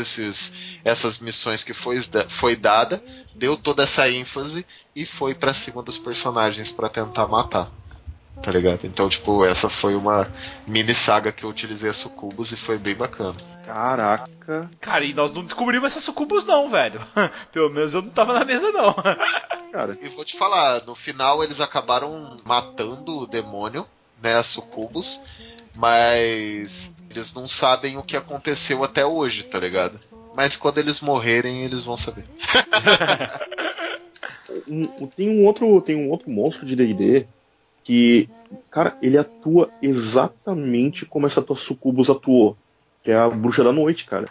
essas 0.83 1.19
missões 1.19 1.63
que 1.63 1.73
foi, 1.73 1.99
foi 2.27 2.55
dada, 2.55 3.03
deu 3.35 3.55
toda 3.55 3.83
essa 3.83 4.09
ênfase 4.09 4.65
e 4.95 5.05
foi 5.05 5.35
para 5.35 5.53
cima 5.53 5.83
dos 5.83 5.97
personagens 5.97 6.71
para 6.71 6.89
tentar 6.89 7.27
matar. 7.27 7.69
Tá 8.41 8.51
ligado? 8.51 8.79
Então, 8.85 9.07
tipo, 9.07 9.45
essa 9.45 9.69
foi 9.69 9.93
uma 9.93 10.27
mini 10.65 10.95
saga 10.95 11.31
que 11.31 11.43
eu 11.43 11.49
utilizei 11.49 11.91
a 11.91 11.93
sucubus 11.93 12.51
e 12.51 12.57
foi 12.57 12.79
bem 12.79 12.95
bacana. 12.95 13.35
Caraca. 13.67 14.69
Cara, 14.79 15.05
e 15.05 15.13
nós 15.13 15.31
não 15.31 15.43
descobrimos 15.43 15.91
essas 15.91 16.03
sucubus 16.03 16.43
não, 16.43 16.67
velho. 16.67 16.99
Pelo 17.53 17.69
menos 17.69 17.93
eu 17.93 18.01
não 18.01 18.09
tava 18.09 18.33
na 18.33 18.43
mesa 18.43 18.71
não. 18.71 18.95
Cara. 19.71 19.97
E 20.01 20.09
vou 20.09 20.25
te 20.25 20.35
falar, 20.35 20.83
no 20.85 20.95
final 20.95 21.43
eles 21.43 21.61
acabaram 21.61 22.39
matando 22.43 23.19
o 23.19 23.27
demônio 23.27 23.85
né, 24.21 24.35
a 24.35 24.43
Sucubus, 24.43 25.19
mas 25.75 26.91
eles 27.09 27.33
não 27.33 27.47
sabem 27.47 27.97
o 27.97 28.03
que 28.03 28.15
aconteceu 28.15 28.83
até 28.83 29.05
hoje, 29.05 29.43
tá 29.43 29.59
ligado? 29.59 29.99
Mas 30.35 30.55
quando 30.55 30.77
eles 30.77 31.01
morrerem, 31.01 31.63
eles 31.63 31.83
vão 31.83 31.97
saber. 31.97 32.25
tem 35.15 35.29
um 35.29 35.45
outro, 35.45 35.81
tem 35.81 35.95
um 35.95 36.09
outro 36.09 36.31
monstro 36.31 36.65
de 36.65 36.75
D&D 36.75 37.25
que, 37.83 38.29
cara, 38.69 38.95
ele 39.01 39.17
atua 39.17 39.69
exatamente 39.81 41.05
como 41.05 41.27
essa 41.27 41.41
tua 41.41 41.57
Sucubus 41.57 42.09
atuou, 42.09 42.55
que 43.03 43.11
é 43.11 43.17
a 43.17 43.29
Bruxa 43.29 43.63
da 43.63 43.71
Noite, 43.71 44.05
cara. 44.05 44.27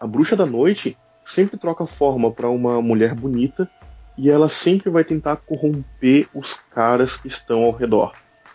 A 0.00 0.06
Bruxa 0.06 0.34
da 0.34 0.46
Noite 0.46 0.96
sempre 1.26 1.56
troca 1.56 1.86
forma 1.86 2.30
para 2.30 2.48
uma 2.48 2.80
mulher 2.82 3.14
bonita 3.14 3.68
e 4.16 4.30
ela 4.30 4.48
sempre 4.48 4.90
vai 4.90 5.04
tentar 5.04 5.36
corromper 5.36 6.28
os 6.34 6.54
caras 6.70 7.16
que 7.16 7.28
estão 7.28 7.62
ao 7.62 7.72
redor. 7.72 8.12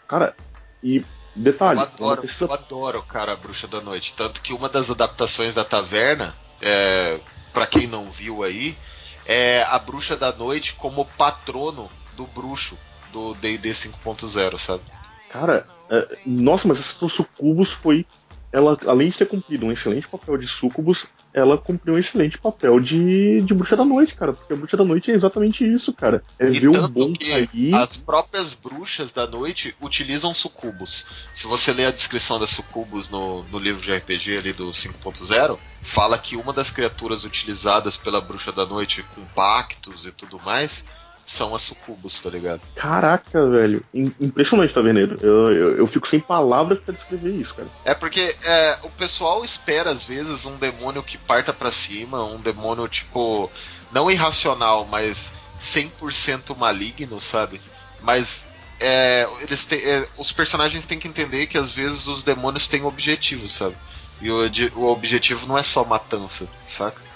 Cara, 0.08 0.36
e 0.84 1.03
detalhe. 1.36 1.80
Eu 1.80 1.84
adoro, 1.86 2.21
precisa... 2.21 2.45
eu 2.45 2.53
adoro, 2.53 3.03
cara, 3.03 3.34
a 3.34 3.36
Bruxa 3.36 3.67
da 3.67 3.82
Noite. 3.82 4.13
Tanto 4.15 4.41
que 4.41 4.53
uma 4.53 4.69
das 4.69 4.89
adaptações 4.89 5.53
da 5.53 5.63
Taverna, 5.63 6.36
é, 6.61 7.19
para 7.53 7.67
quem 7.67 7.88
não 7.88 8.11
viu 8.11 8.43
aí, 8.43 8.77
é 9.25 9.63
a 9.69 9.77
Bruxa 9.77 10.15
da 10.15 10.32
Noite 10.32 10.73
como 10.73 11.05
patrono 11.17 11.89
do 12.15 12.25
bruxo 12.25 12.77
do 13.11 13.34
D&D 13.36 13.69
5.0, 13.71 14.57
sabe? 14.57 14.84
Cara, 15.30 15.67
é, 15.89 16.17
nossa, 16.25 16.67
mas 16.67 16.80
essa 16.80 17.07
Sucubus 17.07 17.71
foi 17.71 18.05
ela, 18.52 18.78
além 18.86 19.10
de 19.10 19.18
ter 19.18 19.28
cumprido 19.28 19.66
um 19.66 19.72
excelente 19.72 20.08
papel 20.08 20.38
de 20.38 20.47
Sucubus, 20.47 21.06
ela 21.32 21.58
cumpriu 21.58 21.93
um 21.93 21.97
excelente 21.97 22.39
papel 22.39 22.80
de, 22.80 23.41
de 23.41 23.54
Bruxa 23.54 23.76
da 23.76 23.86
Noite, 23.86 24.16
cara. 24.16 24.34
Porque 24.34 24.52
a 24.52 24.56
Bruxa 24.56 24.76
da 24.76 24.84
Noite 24.84 25.12
é 25.12 25.14
exatamente 25.14 25.64
isso, 25.64 25.93
cara. 25.93 26.24
É 26.39 26.47
e 26.50 26.60
ver 26.60 26.70
o 26.70 26.88
bom 26.88 27.14
que 27.14 27.74
As 27.74 27.95
próprias 27.95 28.54
bruxas 28.54 29.12
da 29.12 29.28
noite 29.28 29.76
utilizam 29.80 30.34
sucubus. 30.34 31.06
Se 31.34 31.45
você 31.45 31.72
ler 31.72 31.86
a 31.86 31.91
descrição 31.91 32.39
das 32.39 32.50
sucubus 32.50 33.10
no, 33.10 33.43
no 33.43 33.60
livro 33.60 33.82
de 33.82 33.93
RPG 33.93 34.38
ali 34.38 34.54
do 34.54 34.72
5.0, 34.72 35.58
fala 35.82 36.18
que 36.18 36.36
uma 36.36 36.52
das 36.52 36.72
criaturas 36.72 37.24
utilizadas 37.24 37.95
pela 37.95 38.20
Bruxa 38.20 38.52
da 38.52 38.66
Noite 38.66 39.06
com 39.14 39.24
pactos 39.36 40.06
e 40.06 40.12
tudo 40.12 40.39
mais 40.39 40.84
são 41.30 41.53
as 41.53 41.61
sucubus, 41.61 42.19
tá 42.19 42.30
ligado? 42.30 42.61
Caraca, 42.75 43.47
velho. 43.47 43.86
Impressionante, 43.93 44.73
tá 44.73 44.82
vendo? 44.82 44.99
Eu, 45.21 45.51
eu, 45.51 45.77
eu, 45.77 45.88
fico 45.88 46.07
sem 46.07 46.19
palavras 46.19 46.80
para 46.80 46.95
descrever 46.95 47.32
isso, 47.32 47.53
cara. 47.53 47.67
É 47.86 47.93
porque 47.93 48.36
é, 48.43 48.80
o 48.82 48.89
pessoal 48.89 49.45
espera, 49.45 49.91
às 49.91 50.03
vezes, 50.03 50.47
um 50.47 50.57
demônio 50.57 51.03
que 51.03 51.19
parta 51.19 51.53
para 51.53 51.71
cima, 51.71 52.23
um 52.23 52.41
demônio, 52.41 52.88
tipo, 52.88 53.49
não 53.91 54.09
irracional, 54.09 54.86
mas 54.86 55.32
100% 55.61 56.57
maligno, 56.57 57.21
sabe? 57.21 57.61
Mas 58.01 58.43
é, 58.80 59.27
eles 59.41 59.65
têm, 59.65 59.80
é, 59.82 60.07
os 60.17 60.32
personagens 60.32 60.88
têm 60.88 60.97
que 60.97 61.07
entender 61.07 61.45
que 61.45 61.59
às 61.59 61.71
vezes 61.71 62.07
os 62.07 62.23
demônios 62.23 62.67
têm 62.67 62.84
objetivos, 62.84 63.53
sabe? 63.53 63.75
E 64.19 64.32
o, 64.32 64.41
o 64.75 64.91
objetivo 64.91 65.45
não 65.45 65.57
é 65.57 65.63
só 65.63 65.84
matança, 65.86 66.47
saca? 66.65 67.09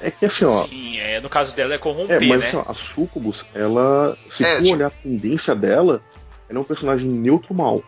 É 0.00 0.10
que 0.10 0.26
assim, 0.26 0.44
ó. 0.44 0.66
Sim, 0.66 0.98
é, 0.98 1.20
no 1.20 1.28
caso 1.28 1.54
dela 1.54 1.74
é 1.74 1.78
corromper, 1.78 2.22
é, 2.22 2.26
mas, 2.26 2.40
né? 2.40 2.48
Assim, 2.48 2.56
ó, 2.56 2.64
a 2.66 2.74
Sucubus, 2.74 3.44
ela. 3.54 4.16
Se 4.32 4.44
é, 4.44 4.56
tu 4.56 4.62
tipo... 4.62 4.74
olhar 4.74 4.86
a 4.86 4.90
tendência 4.90 5.54
dela, 5.54 6.02
ela 6.48 6.58
é 6.58 6.60
um 6.60 6.64
personagem 6.64 7.08
neutro 7.08 7.54
mal. 7.54 7.82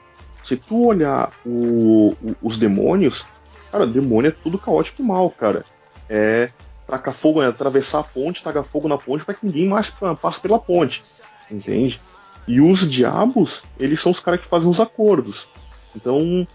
Se 0.44 0.56
tu 0.56 0.86
olhar 0.86 1.32
o, 1.44 2.14
o, 2.22 2.36
os 2.42 2.58
demônios, 2.58 3.24
cara, 3.70 3.86
demônio 3.86 4.28
é 4.28 4.34
tudo 4.42 4.58
caótico 4.58 5.02
e 5.02 5.04
mal, 5.04 5.30
cara. 5.30 5.64
É 6.08 6.50
tacar 6.86 7.14
fogo, 7.14 7.40
é 7.40 7.46
atravessar 7.46 8.00
a 8.00 8.04
ponte, 8.04 8.42
tacar 8.42 8.64
fogo 8.64 8.88
na 8.88 8.98
ponte 8.98 9.24
para 9.24 9.34
que 9.34 9.46
ninguém 9.46 9.68
mais 9.68 9.90
passe 10.20 10.40
pela 10.40 10.58
ponte. 10.58 11.02
Entende? 11.50 12.00
E 12.48 12.60
os 12.60 12.90
diabos, 12.90 13.62
eles 13.78 14.00
são 14.00 14.10
os 14.10 14.20
caras 14.20 14.40
que 14.40 14.48
fazem 14.48 14.68
os 14.68 14.80
acordos. 14.80 15.48
Então, 15.94 16.46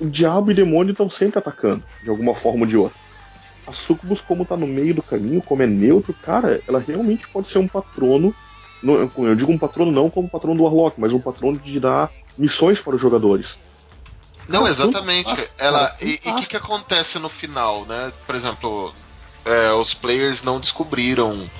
o 0.00 0.06
diabo 0.06 0.50
e 0.50 0.52
o 0.52 0.56
demônio 0.56 0.92
estão 0.92 1.10
sempre 1.10 1.38
atacando, 1.38 1.82
de 2.02 2.08
alguma 2.08 2.34
forma 2.34 2.60
ou 2.60 2.66
de 2.66 2.76
outra 2.76 3.05
a 3.66 3.72
Sucubus, 3.72 4.20
como 4.20 4.44
tá 4.44 4.56
no 4.56 4.66
meio 4.66 4.94
do 4.94 5.02
caminho, 5.02 5.42
como 5.42 5.62
é 5.62 5.66
neutro, 5.66 6.14
cara, 6.14 6.60
ela 6.68 6.78
realmente 6.78 7.26
pode 7.28 7.48
ser 7.48 7.58
um 7.58 7.68
patrono. 7.68 8.34
Eu 8.82 9.34
digo 9.34 9.50
um 9.50 9.58
patrono 9.58 9.90
não 9.90 10.08
como 10.08 10.28
patrono 10.28 10.56
do 10.56 10.64
Warlock, 10.64 11.00
mas 11.00 11.12
um 11.12 11.20
patrono 11.20 11.58
de 11.58 11.80
dar 11.80 12.10
missões 12.38 12.78
para 12.78 12.94
os 12.94 13.00
jogadores. 13.00 13.58
Não, 14.48 14.60
cara, 14.60 14.70
exatamente. 14.70 15.50
ela 15.58 15.88
cara, 15.88 15.96
e 16.00 16.20
o 16.24 16.36
que, 16.36 16.46
que 16.46 16.56
acontece 16.56 17.18
no 17.18 17.28
final, 17.28 17.84
né? 17.84 18.12
Por 18.24 18.34
exemplo, 18.34 18.94
é, 19.44 19.72
os 19.72 19.94
players 19.94 20.42
não 20.42 20.60
descobriram 20.60 21.50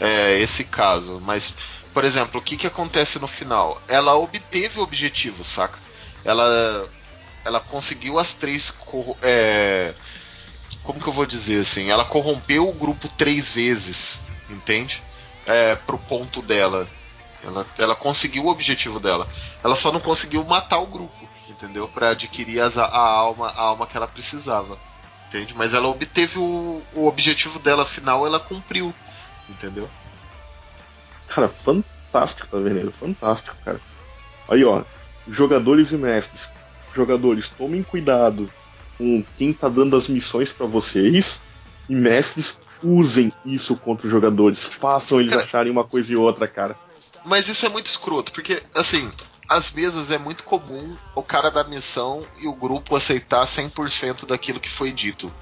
é, 0.00 0.38
esse 0.40 0.62
caso, 0.64 1.20
mas, 1.24 1.54
por 1.92 2.04
exemplo, 2.04 2.40
o 2.40 2.42
que, 2.42 2.56
que 2.56 2.66
acontece 2.66 3.18
no 3.18 3.26
final? 3.26 3.80
Ela 3.88 4.14
obteve 4.14 4.78
o 4.78 4.82
objetivo, 4.82 5.42
saca? 5.42 5.78
Ela, 6.24 6.88
ela 7.44 7.60
conseguiu 7.60 8.18
as 8.18 8.32
três 8.32 8.72
é, 9.22 9.94
como 10.86 11.00
que 11.00 11.08
eu 11.08 11.12
vou 11.12 11.26
dizer 11.26 11.60
assim? 11.60 11.90
Ela 11.90 12.04
corrompeu 12.04 12.68
o 12.68 12.72
grupo 12.72 13.08
três 13.08 13.50
vezes, 13.50 14.20
entende? 14.48 15.02
É, 15.44 15.74
pro 15.74 15.98
ponto 15.98 16.40
dela. 16.40 16.88
Ela, 17.42 17.66
ela 17.76 17.94
conseguiu 17.94 18.44
o 18.44 18.48
objetivo 18.48 19.00
dela. 19.00 19.28
Ela 19.62 19.74
só 19.74 19.90
não 19.90 20.00
conseguiu 20.00 20.44
matar 20.44 20.78
o 20.78 20.86
grupo, 20.86 21.28
entendeu? 21.48 21.88
Para 21.88 22.10
adquirir 22.10 22.60
as, 22.60 22.78
a 22.78 22.86
alma, 22.86 23.48
a 23.48 23.60
alma 23.60 23.86
que 23.86 23.96
ela 23.96 24.06
precisava, 24.06 24.78
entende? 25.28 25.54
Mas 25.54 25.74
ela 25.74 25.88
obteve 25.88 26.38
o, 26.38 26.80
o 26.94 27.06
objetivo 27.06 27.58
dela 27.58 27.84
final, 27.84 28.24
ela 28.24 28.40
cumpriu, 28.40 28.94
entendeu? 29.48 29.90
Cara, 31.28 31.48
fantástico, 31.48 32.48
tá 32.48 32.58
vendo? 32.58 32.92
Fantástico, 32.92 33.56
cara. 33.64 33.80
Aí, 34.48 34.64
ó, 34.64 34.82
jogadores 35.28 35.90
e 35.90 35.96
mestres. 35.96 36.48
Jogadores, 36.94 37.48
tomem 37.50 37.82
cuidado 37.82 38.50
com 38.96 39.24
quem 39.36 39.52
tá 39.52 39.68
dando 39.68 39.96
as 39.96 40.08
missões 40.08 40.50
para 40.50 40.66
vocês. 40.66 41.40
E 41.88 41.94
mestres, 41.94 42.58
usem 42.82 43.32
isso 43.44 43.76
contra 43.76 44.06
os 44.06 44.12
jogadores. 44.12 44.58
Façam 44.58 45.20
eles 45.20 45.32
Cara, 45.32 45.44
acharem 45.44 45.72
uma 45.72 45.84
coisa 45.84 46.12
e 46.12 46.16
outra, 46.16 46.46
cara. 46.48 46.76
Mas 47.24 47.48
isso 47.48 47.66
é 47.66 47.68
muito 47.68 47.86
escroto, 47.86 48.32
porque, 48.32 48.62
assim, 48.74 49.10
às 49.48 49.70
vezes 49.70 50.10
é 50.10 50.18
muito 50.18 50.44
comum 50.44 50.96
o 51.14 51.22
cara 51.22 51.50
da 51.50 51.64
missão 51.64 52.24
e 52.38 52.46
o 52.46 52.54
grupo 52.54 52.96
aceitar 52.96 53.44
100% 53.46 54.26
daquilo 54.26 54.60
que 54.60 54.70
foi 54.70 54.92
dito. 54.92 55.32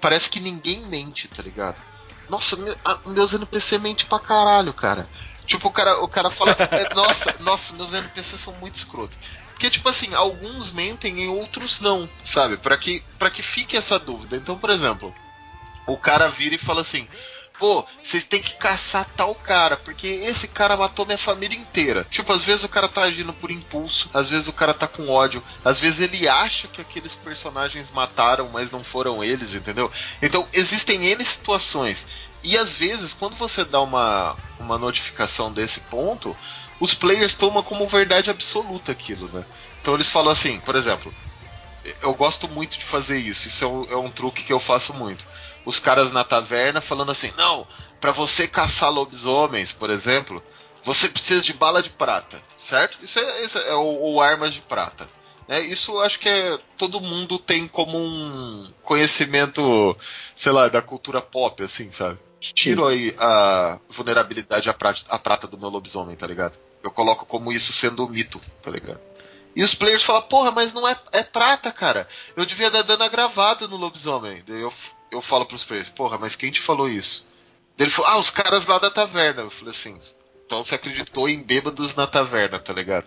Parece 0.00 0.28
que 0.28 0.40
ninguém 0.40 0.86
mente, 0.86 1.28
tá 1.28 1.42
ligado? 1.42 1.76
Nossa, 2.28 2.56
meu, 2.56 2.76
a, 2.84 2.98
meus 3.06 3.32
NPC 3.34 3.78
mente 3.78 4.06
pra 4.06 4.18
caralho, 4.18 4.72
cara. 4.72 5.08
Tipo, 5.46 5.68
o 5.68 5.72
cara, 5.72 6.02
o 6.02 6.08
cara 6.08 6.30
fala, 6.30 6.52
é, 6.70 6.94
nossa, 6.94 7.34
nossa, 7.40 7.74
meus 7.74 7.92
NPCs 7.92 8.40
são 8.40 8.52
muito 8.54 8.76
escrotos. 8.76 9.16
Porque, 9.58 9.70
tipo 9.70 9.88
assim, 9.88 10.14
alguns 10.14 10.70
mentem 10.70 11.24
e 11.24 11.26
outros 11.26 11.80
não, 11.80 12.08
sabe? 12.22 12.56
Para 12.56 12.78
que, 12.78 13.02
pra 13.18 13.28
que 13.28 13.42
fique 13.42 13.76
essa 13.76 13.98
dúvida. 13.98 14.36
Então, 14.36 14.56
por 14.56 14.70
exemplo, 14.70 15.12
o 15.84 15.96
cara 15.96 16.28
vira 16.28 16.54
e 16.54 16.58
fala 16.58 16.82
assim: 16.82 17.08
pô, 17.58 17.84
vocês 18.00 18.22
têm 18.22 18.40
que 18.40 18.54
caçar 18.54 19.04
tal 19.16 19.34
cara, 19.34 19.76
porque 19.76 20.06
esse 20.06 20.46
cara 20.46 20.76
matou 20.76 21.04
minha 21.04 21.18
família 21.18 21.58
inteira. 21.58 22.06
Tipo, 22.08 22.32
às 22.32 22.44
vezes 22.44 22.62
o 22.62 22.68
cara 22.68 22.86
tá 22.86 23.02
agindo 23.02 23.32
por 23.32 23.50
impulso, 23.50 24.08
às 24.14 24.28
vezes 24.28 24.46
o 24.46 24.52
cara 24.52 24.72
tá 24.72 24.86
com 24.86 25.08
ódio, 25.08 25.42
às 25.64 25.80
vezes 25.80 26.02
ele 26.02 26.28
acha 26.28 26.68
que 26.68 26.80
aqueles 26.80 27.16
personagens 27.16 27.90
mataram, 27.90 28.48
mas 28.52 28.70
não 28.70 28.84
foram 28.84 29.24
eles, 29.24 29.54
entendeu? 29.54 29.90
Então, 30.22 30.46
existem 30.52 31.04
N 31.04 31.24
situações. 31.24 32.06
E 32.44 32.56
às 32.56 32.72
vezes, 32.72 33.12
quando 33.12 33.34
você 33.34 33.64
dá 33.64 33.80
uma, 33.80 34.36
uma 34.60 34.78
notificação 34.78 35.52
desse 35.52 35.80
ponto, 35.80 36.36
os 36.80 36.94
players 36.94 37.34
tomam 37.34 37.62
como 37.62 37.86
verdade 37.88 38.30
absoluta 38.30 38.92
aquilo, 38.92 39.28
né? 39.28 39.44
Então 39.80 39.94
eles 39.94 40.08
falam 40.08 40.32
assim, 40.32 40.60
por 40.60 40.76
exemplo, 40.76 41.12
eu 42.02 42.14
gosto 42.14 42.48
muito 42.48 42.78
de 42.78 42.84
fazer 42.84 43.18
isso, 43.18 43.48
isso 43.48 43.64
é 43.64 43.68
um, 43.68 43.84
é 43.84 43.96
um 43.96 44.10
truque 44.10 44.44
que 44.44 44.52
eu 44.52 44.60
faço 44.60 44.92
muito 44.92 45.24
os 45.68 45.78
caras 45.78 46.10
na 46.10 46.24
taverna 46.24 46.80
falando 46.80 47.12
assim: 47.12 47.32
não, 47.36 47.66
para 48.00 48.10
você 48.10 48.48
caçar 48.48 48.90
lobisomens, 48.90 49.70
por 49.70 49.90
exemplo, 49.90 50.42
você 50.82 51.08
precisa 51.08 51.42
de 51.42 51.52
bala 51.52 51.82
de 51.82 51.90
prata, 51.90 52.40
certo? 52.56 52.98
Isso 53.02 53.18
é, 53.18 53.44
isso 53.44 53.58
é 53.58 53.74
ou, 53.74 54.00
ou 54.00 54.22
armas 54.22 54.54
de 54.54 54.62
prata. 54.62 55.08
É, 55.46 55.60
isso 55.60 55.98
acho 56.00 56.18
que 56.18 56.28
é, 56.28 56.58
todo 56.76 57.00
mundo 57.00 57.38
tem 57.38 57.66
como 57.66 57.98
um 57.98 58.70
conhecimento, 58.82 59.96
sei 60.36 60.52
lá, 60.52 60.68
da 60.68 60.82
cultura 60.82 61.20
pop, 61.20 61.62
assim, 61.62 61.90
sabe? 61.90 62.18
Tiro 62.40 62.86
aí 62.86 63.14
a 63.18 63.78
vulnerabilidade 63.88 64.68
à 64.70 64.74
prata, 64.74 65.02
à 65.08 65.18
prata 65.18 65.46
do 65.46 65.58
meu 65.58 65.68
lobisomem, 65.68 66.16
tá 66.16 66.26
ligado? 66.26 66.54
Eu 66.88 66.92
coloco 66.92 67.26
como 67.26 67.52
isso 67.52 67.72
sendo 67.72 68.04
um 68.04 68.08
mito, 68.08 68.40
tá 68.62 68.70
ligado? 68.70 69.00
E 69.54 69.62
os 69.62 69.74
players 69.74 70.02
falam, 70.02 70.22
porra, 70.22 70.50
mas 70.50 70.72
não 70.72 70.86
é, 70.86 70.96
é 71.12 71.22
prata, 71.22 71.72
cara. 71.72 72.08
Eu 72.36 72.46
devia 72.46 72.70
dar 72.70 72.82
dano 72.82 73.04
agravado 73.04 73.68
no 73.68 73.76
lobisomem. 73.76 74.42
Daí 74.46 74.60
eu, 74.60 74.72
eu 75.10 75.20
falo 75.20 75.46
pros 75.46 75.64
players, 75.64 75.88
porra, 75.88 76.16
mas 76.18 76.36
quem 76.36 76.50
te 76.50 76.60
falou 76.60 76.88
isso? 76.88 77.26
Daí 77.76 77.86
ele 77.86 77.92
falou, 77.92 78.10
ah, 78.10 78.18
os 78.18 78.30
caras 78.30 78.66
lá 78.66 78.78
da 78.78 78.90
taverna. 78.90 79.42
Eu 79.42 79.50
falei 79.50 79.72
assim, 79.72 79.98
então 80.46 80.62
você 80.62 80.74
acreditou 80.74 81.28
em 81.28 81.42
bêbados 81.42 81.94
na 81.94 82.06
taverna, 82.06 82.58
tá 82.58 82.72
ligado? 82.72 83.06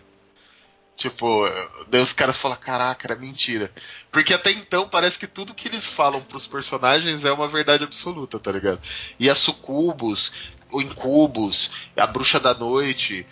Tipo, 0.95 1.45
daí 1.87 2.01
os 2.01 2.13
caras 2.13 2.37
falam, 2.37 2.57
caraca, 2.57 3.07
era 3.07 3.19
mentira. 3.19 3.71
Porque 4.11 4.33
até 4.33 4.51
então 4.51 4.87
parece 4.87 5.17
que 5.17 5.25
tudo 5.25 5.53
que 5.53 5.67
eles 5.67 5.85
falam 5.85 6.21
pros 6.21 6.45
personagens 6.45 7.25
é 7.25 7.31
uma 7.31 7.47
verdade 7.47 7.83
absoluta, 7.83 8.37
tá 8.37 8.51
ligado? 8.51 8.79
E 9.19 9.29
a 9.29 9.35
Sucubus, 9.35 10.31
o 10.71 10.81
Incubus, 10.81 11.71
a 11.95 12.07
Bruxa 12.07 12.39
da 12.39 12.53
Noite, 12.53 13.25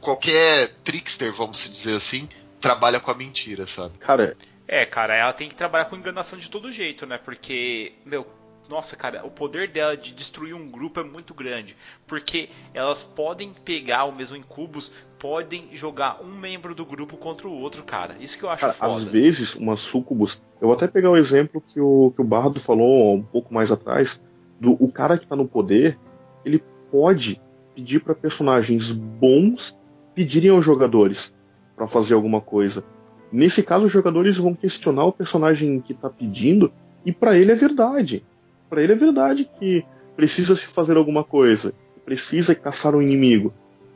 qualquer 0.00 0.68
trickster, 0.84 1.32
vamos 1.32 1.68
dizer 1.70 1.96
assim, 1.96 2.28
trabalha 2.60 3.00
com 3.00 3.10
a 3.10 3.14
mentira, 3.14 3.66
sabe? 3.66 3.98
Cara. 3.98 4.36
É, 4.66 4.86
cara, 4.86 5.16
ela 5.16 5.32
tem 5.32 5.48
que 5.48 5.54
trabalhar 5.54 5.86
com 5.86 5.96
enganação 5.96 6.38
de 6.38 6.48
todo 6.48 6.70
jeito, 6.70 7.04
né? 7.04 7.18
Porque, 7.18 7.92
meu, 8.06 8.24
nossa, 8.70 8.94
cara, 8.94 9.26
o 9.26 9.30
poder 9.30 9.68
dela 9.68 9.96
de 9.96 10.12
destruir 10.12 10.54
um 10.54 10.70
grupo 10.70 11.00
é 11.00 11.02
muito 11.02 11.34
grande. 11.34 11.76
Porque 12.06 12.48
elas 12.72 13.02
podem 13.02 13.52
pegar 13.64 14.04
o 14.04 14.12
mesmo 14.12 14.36
incubus, 14.36 14.92
podem 15.18 15.76
jogar 15.76 16.22
um 16.22 16.38
membro 16.38 16.72
do 16.72 16.86
grupo 16.86 17.16
contra 17.16 17.48
o 17.48 17.52
outro, 17.52 17.82
cara. 17.82 18.14
Isso 18.20 18.38
que 18.38 18.44
eu 18.44 18.50
acho 18.50 18.60
cara, 18.60 18.72
foda. 18.72 18.94
Às 18.94 19.04
vezes, 19.04 19.54
uma 19.56 19.76
sucubus. 19.76 20.40
Eu 20.60 20.68
vou 20.68 20.76
até 20.76 20.86
pegar 20.86 21.10
o 21.10 21.16
exemplo 21.16 21.60
que 21.60 21.80
o, 21.80 22.12
que 22.14 22.20
o 22.20 22.24
Bardo 22.24 22.60
falou 22.60 23.16
um 23.16 23.22
pouco 23.22 23.52
mais 23.52 23.72
atrás. 23.72 24.20
Do 24.60 24.72
o 24.72 24.92
cara 24.92 25.18
que 25.18 25.26
tá 25.26 25.34
no 25.34 25.48
poder, 25.48 25.98
ele 26.44 26.62
pode 26.90 27.40
pedir 27.74 28.00
para 28.00 28.14
personagens 28.14 28.90
bons 28.90 29.76
pedirem 30.14 30.50
aos 30.50 30.64
jogadores 30.64 31.32
para 31.76 31.86
fazer 31.86 32.14
alguma 32.14 32.40
coisa. 32.40 32.84
Nesse 33.32 33.62
caso, 33.62 33.86
os 33.86 33.92
jogadores 33.92 34.36
vão 34.36 34.54
questionar 34.54 35.04
o 35.04 35.12
personagem 35.12 35.80
que 35.80 35.92
está 35.92 36.10
pedindo 36.10 36.72
e 37.06 37.12
para 37.12 37.38
ele 37.38 37.52
é 37.52 37.54
verdade. 37.54 38.24
Para 38.68 38.82
ele 38.82 38.92
é 38.92 38.96
verdade 38.96 39.48
que 39.58 39.84
precisa 40.16 40.56
se 40.56 40.66
fazer 40.66 40.96
alguma 40.96 41.24
coisa, 41.24 41.72
precisa 42.04 42.54
caçar 42.54 42.94
um 42.94 43.02
inimigo. 43.02 43.52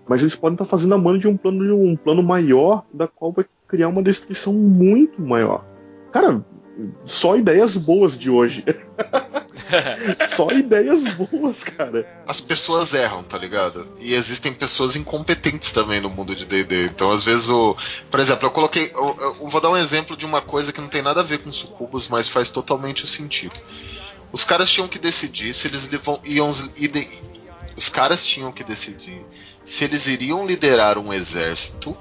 Mas 0.09 0.21
eles 0.21 0.35
podem 0.35 0.55
estar 0.55 0.65
tá 0.65 0.71
fazendo 0.71 0.95
a 0.95 0.99
mano 0.99 1.19
de 1.19 1.29
um 1.29 1.37
plano 1.37 1.65
de 1.65 1.73
um 1.73 1.97
plano 1.97 2.23
maior, 2.23 2.85
da 2.93 3.07
qual 3.07 3.33
vai 3.33 3.45
criar 3.67 3.89
uma 3.89 4.03
destruição 4.03 4.53
muito 4.53 5.21
maior. 5.21 5.65
Cara, 6.13 6.45
só 7.05 7.37
ideias 7.37 7.77
boas 7.77 8.19
de 8.19 8.31
hoje. 8.31 8.65
Só 10.29 10.51
ideias 10.51 11.03
boas, 11.15 11.65
cara. 11.65 12.07
As 12.27 12.41
pessoas 12.41 12.93
erram, 12.93 13.23
tá 13.23 13.39
ligado? 13.39 13.89
E 13.99 14.15
existem 14.15 14.53
pessoas 14.53 14.97
incompetentes 14.97 15.73
também 15.73 16.01
no 16.01 16.11
mundo 16.11 16.35
de 16.35 16.45
D&D. 16.45 16.87
Então, 16.87 17.11
às 17.11 17.25
vezes, 17.25 17.49
o... 17.49 17.77
por 18.11 18.21
exemplo, 18.21 18.47
eu 18.47 18.51
coloquei... 18.51 18.91
Eu, 18.95 19.37
eu, 19.41 19.49
vou 19.49 19.61
dar 19.61 19.71
um 19.71 19.77
exemplo 19.77 20.17
de 20.17 20.27
uma 20.27 20.41
coisa 20.41 20.73
que 20.73 20.81
não 20.81 20.89
tem 20.89 21.03
nada 21.03 21.21
a 21.21 21.25
ver 21.25 21.39
com 21.39 21.53
sucubos, 21.53 22.09
mas 22.09 22.29
faz 22.29 22.51
totalmente 22.51 23.05
o 23.05 23.09
sentido. 23.09 23.55
Os 24.33 24.45
caras 24.45 24.71
tinham 24.71 24.89
que 24.89 24.99
decidir 24.99 25.55
se 25.55 25.69
eles 25.69 25.89
iam... 26.25 26.51
Os 27.77 27.89
caras 27.89 28.25
tinham 28.25 28.53
que 28.53 28.63
decidir 28.63 29.25
se 29.67 29.85
eles 29.85 30.07
iriam 30.07 30.47
liderar 30.47 30.99
um 30.99 31.13
exército 31.13 31.97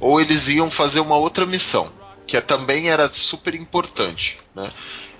ou 0.00 0.20
eles 0.20 0.48
iam 0.48 0.70
fazer 0.70 1.00
uma 1.00 1.16
outra 1.16 1.46
missão, 1.46 1.92
que 2.26 2.40
também 2.40 2.88
era 2.88 3.08
super 3.12 3.54
importante, 3.54 4.38
né? 4.54 4.70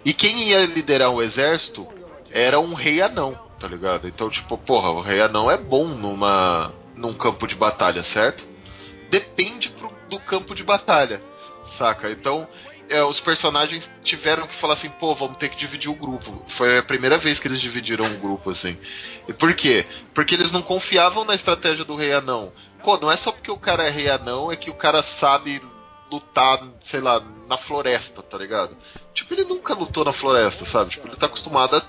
E 0.04 0.12
quem 0.12 0.48
ia 0.48 0.66
liderar 0.66 1.10
o 1.10 1.22
exército 1.22 1.86
era 2.30 2.58
um 2.58 2.74
rei 2.74 3.00
anão, 3.00 3.38
tá 3.58 3.68
ligado? 3.68 4.08
Então, 4.08 4.28
tipo, 4.28 4.58
porra, 4.58 4.90
o 4.90 5.00
rei 5.00 5.20
anão 5.20 5.50
é 5.50 5.56
bom 5.56 5.86
numa, 5.88 6.72
num 6.96 7.14
campo 7.14 7.46
de 7.46 7.54
batalha, 7.54 8.02
certo? 8.02 8.44
Depende 9.10 9.70
pro, 9.70 9.92
do 10.08 10.18
campo 10.18 10.54
de 10.54 10.64
batalha, 10.64 11.22
saca? 11.64 12.10
Então, 12.10 12.48
é, 12.88 13.02
os 13.02 13.20
personagens 13.20 13.90
tiveram 14.02 14.46
que 14.46 14.54
falar 14.54 14.74
assim, 14.74 14.88
pô, 14.88 15.14
vamos 15.14 15.36
ter 15.36 15.48
que 15.48 15.56
dividir 15.56 15.90
o 15.90 15.94
grupo. 15.94 16.42
Foi 16.48 16.78
a 16.78 16.82
primeira 16.82 17.16
vez 17.16 17.38
que 17.38 17.48
eles 17.48 17.60
dividiram 17.60 18.04
o 18.04 18.18
grupo, 18.18 18.50
assim. 18.50 18.76
E 19.28 19.32
por 19.32 19.54
quê? 19.54 19.86
Porque 20.12 20.34
eles 20.34 20.52
não 20.52 20.62
confiavam 20.62 21.24
na 21.24 21.34
estratégia 21.34 21.84
do 21.84 21.96
rei 21.96 22.12
anão. 22.12 22.52
Pô, 22.82 22.98
não 22.98 23.10
é 23.10 23.16
só 23.16 23.30
porque 23.30 23.50
o 23.50 23.56
cara 23.56 23.84
é 23.84 23.90
rei 23.90 24.10
anão, 24.10 24.50
é 24.50 24.56
que 24.56 24.68
o 24.68 24.74
cara 24.74 25.02
sabe 25.02 25.62
lutar, 26.12 26.62
sei 26.80 27.00
lá, 27.00 27.22
na 27.48 27.56
floresta, 27.56 28.22
tá 28.22 28.36
ligado? 28.36 28.76
Tipo, 29.14 29.34
ele 29.34 29.44
nunca 29.44 29.74
lutou 29.74 30.04
na 30.04 30.12
floresta, 30.12 30.64
sabe? 30.64 30.90
Tipo, 30.90 31.08
ele 31.08 31.16
tá 31.16 31.26
acostumado 31.26 31.76
a 31.76 31.82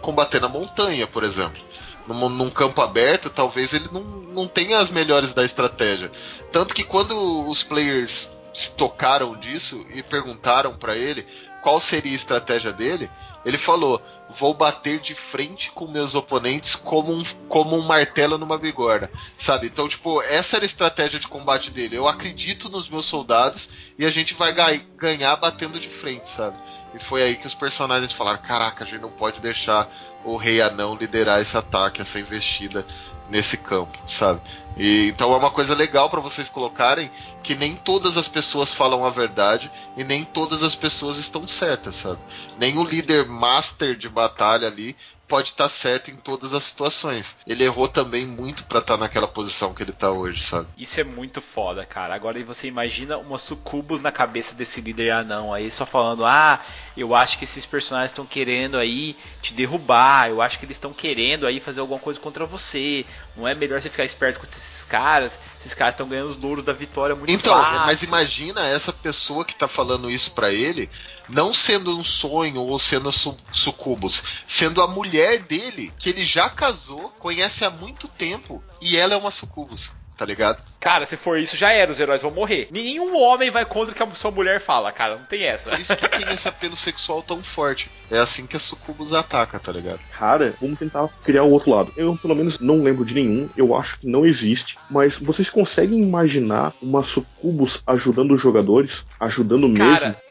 combater 0.00 0.40
na 0.40 0.48
montanha, 0.48 1.06
por 1.06 1.24
exemplo. 1.24 1.62
Num, 2.06 2.28
num, 2.28 2.50
campo 2.50 2.80
aberto, 2.82 3.30
talvez 3.30 3.72
ele 3.72 3.88
não, 3.90 4.02
não 4.02 4.46
tenha 4.46 4.78
as 4.78 4.90
melhores 4.90 5.34
da 5.34 5.44
estratégia. 5.44 6.10
Tanto 6.52 6.74
que 6.74 6.84
quando 6.84 7.48
os 7.48 7.62
players 7.62 8.32
se 8.52 8.70
tocaram 8.72 9.36
disso 9.36 9.84
e 9.92 10.02
perguntaram 10.02 10.76
para 10.76 10.96
ele 10.96 11.26
qual 11.64 11.80
seria 11.80 12.12
a 12.12 12.14
estratégia 12.14 12.70
dele, 12.70 13.10
ele 13.42 13.56
falou: 13.56 14.00
vou 14.38 14.52
bater 14.52 15.00
de 15.00 15.14
frente 15.14 15.70
com 15.70 15.88
meus 15.88 16.14
oponentes 16.14 16.76
como 16.76 17.10
um, 17.10 17.24
como 17.48 17.74
um 17.74 17.80
martelo 17.80 18.36
numa 18.36 18.58
bigorna, 18.58 19.10
sabe? 19.38 19.68
Então, 19.68 19.88
tipo, 19.88 20.20
essa 20.20 20.56
era 20.56 20.64
a 20.64 20.66
estratégia 20.66 21.18
de 21.18 21.26
combate 21.26 21.70
dele. 21.70 21.96
Eu 21.96 22.06
acredito 22.06 22.68
nos 22.68 22.86
meus 22.86 23.06
soldados 23.06 23.70
e 23.98 24.04
a 24.04 24.10
gente 24.10 24.34
vai 24.34 24.52
ganhar 24.96 25.34
batendo 25.36 25.80
de 25.80 25.88
frente, 25.88 26.28
sabe? 26.28 26.56
E 26.94 26.98
foi 26.98 27.22
aí 27.22 27.34
que 27.34 27.46
os 27.46 27.54
personagens 27.54 28.12
falaram: 28.12 28.42
caraca, 28.42 28.84
a 28.84 28.86
gente 28.86 29.00
não 29.00 29.10
pode 29.10 29.40
deixar 29.40 29.90
o 30.22 30.36
Rei 30.36 30.60
Anão 30.60 30.94
liderar 30.94 31.40
esse 31.40 31.56
ataque, 31.56 32.02
essa 32.02 32.20
investida 32.20 32.86
nesse 33.28 33.56
campo, 33.56 33.98
sabe? 34.06 34.40
E, 34.76 35.08
então 35.08 35.32
é 35.32 35.36
uma 35.36 35.50
coisa 35.50 35.74
legal 35.74 36.10
para 36.10 36.20
vocês 36.20 36.48
colocarem 36.48 37.10
que 37.42 37.54
nem 37.54 37.74
todas 37.74 38.16
as 38.16 38.26
pessoas 38.26 38.72
falam 38.72 39.04
a 39.04 39.10
verdade 39.10 39.70
e 39.96 40.02
nem 40.02 40.24
todas 40.24 40.62
as 40.62 40.74
pessoas 40.74 41.16
estão 41.16 41.46
certas, 41.46 41.96
sabe? 41.96 42.18
Nem 42.58 42.76
o 42.78 42.84
líder 42.84 43.26
master 43.26 43.96
de 43.96 44.08
batalha 44.08 44.66
ali 44.66 44.96
pode 45.26 45.50
estar 45.50 45.68
certo 45.68 46.10
em 46.10 46.16
todas 46.16 46.54
as 46.54 46.62
situações. 46.64 47.36
Ele 47.46 47.64
errou 47.64 47.88
também 47.88 48.26
muito 48.26 48.64
para 48.64 48.78
estar 48.78 48.96
naquela 48.96 49.26
posição 49.28 49.74
que 49.74 49.82
ele 49.82 49.92
tá 49.92 50.10
hoje, 50.10 50.44
sabe? 50.44 50.68
Isso 50.76 51.00
é 51.00 51.04
muito 51.04 51.40
foda, 51.40 51.84
cara. 51.84 52.14
Agora 52.14 52.42
você 52.44 52.66
imagina 52.66 53.16
uma 53.18 53.38
sucubus 53.38 54.00
na 54.00 54.12
cabeça 54.12 54.54
desse 54.54 54.80
líder 54.80 55.10
anão 55.10 55.52
aí, 55.52 55.70
só 55.70 55.86
falando: 55.86 56.24
ah, 56.24 56.60
eu 56.96 57.14
acho 57.14 57.38
que 57.38 57.44
esses 57.44 57.64
personagens 57.64 58.12
estão 58.12 58.26
querendo 58.26 58.76
aí 58.76 59.16
te 59.40 59.54
derrubar, 59.54 60.28
eu 60.28 60.42
acho 60.42 60.58
que 60.58 60.64
eles 60.64 60.76
estão 60.76 60.92
querendo 60.92 61.46
aí 61.46 61.60
fazer 61.60 61.80
alguma 61.80 62.00
coisa 62.00 62.20
contra 62.20 62.46
você. 62.46 63.04
Não 63.36 63.46
é 63.46 63.54
melhor 63.54 63.80
você 63.80 63.90
ficar 63.90 64.04
esperto 64.04 64.40
com 64.40 64.46
esses 64.46 64.83
caras? 64.84 65.38
Esses 65.58 65.74
caras 65.74 65.94
estão 65.94 66.08
ganhando 66.08 66.28
os 66.28 66.36
louros 66.36 66.62
da 66.62 66.72
vitória 66.72 67.16
muito 67.16 67.30
então, 67.30 67.54
fácil. 67.54 67.80
mas 67.86 68.02
imagina 68.02 68.66
essa 68.66 68.92
pessoa 68.92 69.44
que 69.44 69.54
tá 69.54 69.66
falando 69.66 70.10
isso 70.10 70.32
para 70.32 70.52
ele, 70.52 70.90
não 71.28 71.52
sendo 71.52 71.98
um 71.98 72.04
sonho 72.04 72.60
ou 72.60 72.78
sendo 72.78 73.10
su 73.10 73.36
sucubus, 73.52 74.22
sendo 74.46 74.82
a 74.82 74.86
mulher 74.86 75.42
dele, 75.42 75.92
que 75.98 76.10
ele 76.10 76.24
já 76.24 76.48
casou, 76.48 77.08
conhece 77.18 77.64
há 77.64 77.70
muito 77.70 78.06
tempo, 78.06 78.62
e 78.80 78.96
ela 78.96 79.14
é 79.14 79.16
uma 79.16 79.30
sucubus 79.30 79.90
tá 80.16 80.24
ligado? 80.24 80.62
Cara, 80.80 81.06
se 81.06 81.16
for 81.16 81.38
isso, 81.38 81.56
já 81.56 81.72
era, 81.72 81.90
os 81.90 81.98
heróis 81.98 82.22
vão 82.22 82.30
morrer. 82.30 82.68
Nenhum 82.70 83.18
homem 83.18 83.50
vai 83.50 83.64
contra 83.64 83.92
o 83.92 83.94
que 83.94 84.02
a 84.02 84.14
sua 84.14 84.30
mulher 84.30 84.60
fala, 84.60 84.92
cara, 84.92 85.16
não 85.16 85.24
tem 85.24 85.44
essa. 85.44 85.70
Por 85.70 85.80
isso 85.80 85.96
que 85.96 86.08
tem 86.08 86.32
esse 86.32 86.46
apelo 86.46 86.76
sexual 86.76 87.22
tão 87.22 87.42
forte. 87.42 87.90
É 88.10 88.18
assim 88.18 88.46
que 88.46 88.56
a 88.56 88.60
Sucubus 88.60 89.12
ataca, 89.12 89.58
tá 89.58 89.72
ligado? 89.72 90.00
Cara, 90.12 90.54
vamos 90.60 90.78
tentar 90.78 91.08
criar 91.24 91.42
o 91.44 91.50
outro 91.50 91.70
lado. 91.70 91.92
Eu, 91.96 92.16
pelo 92.16 92.34
menos, 92.34 92.58
não 92.58 92.82
lembro 92.82 93.04
de 93.04 93.14
nenhum, 93.14 93.48
eu 93.56 93.74
acho 93.74 93.98
que 94.00 94.06
não 94.06 94.26
existe, 94.26 94.78
mas 94.90 95.16
vocês 95.16 95.48
conseguem 95.48 96.02
imaginar 96.02 96.74
uma 96.82 97.02
Sucubus 97.02 97.82
ajudando 97.86 98.34
os 98.34 98.40
jogadores? 98.40 99.06
Ajudando 99.18 99.68
mesmo? 99.68 99.98
Cara, 99.98 100.22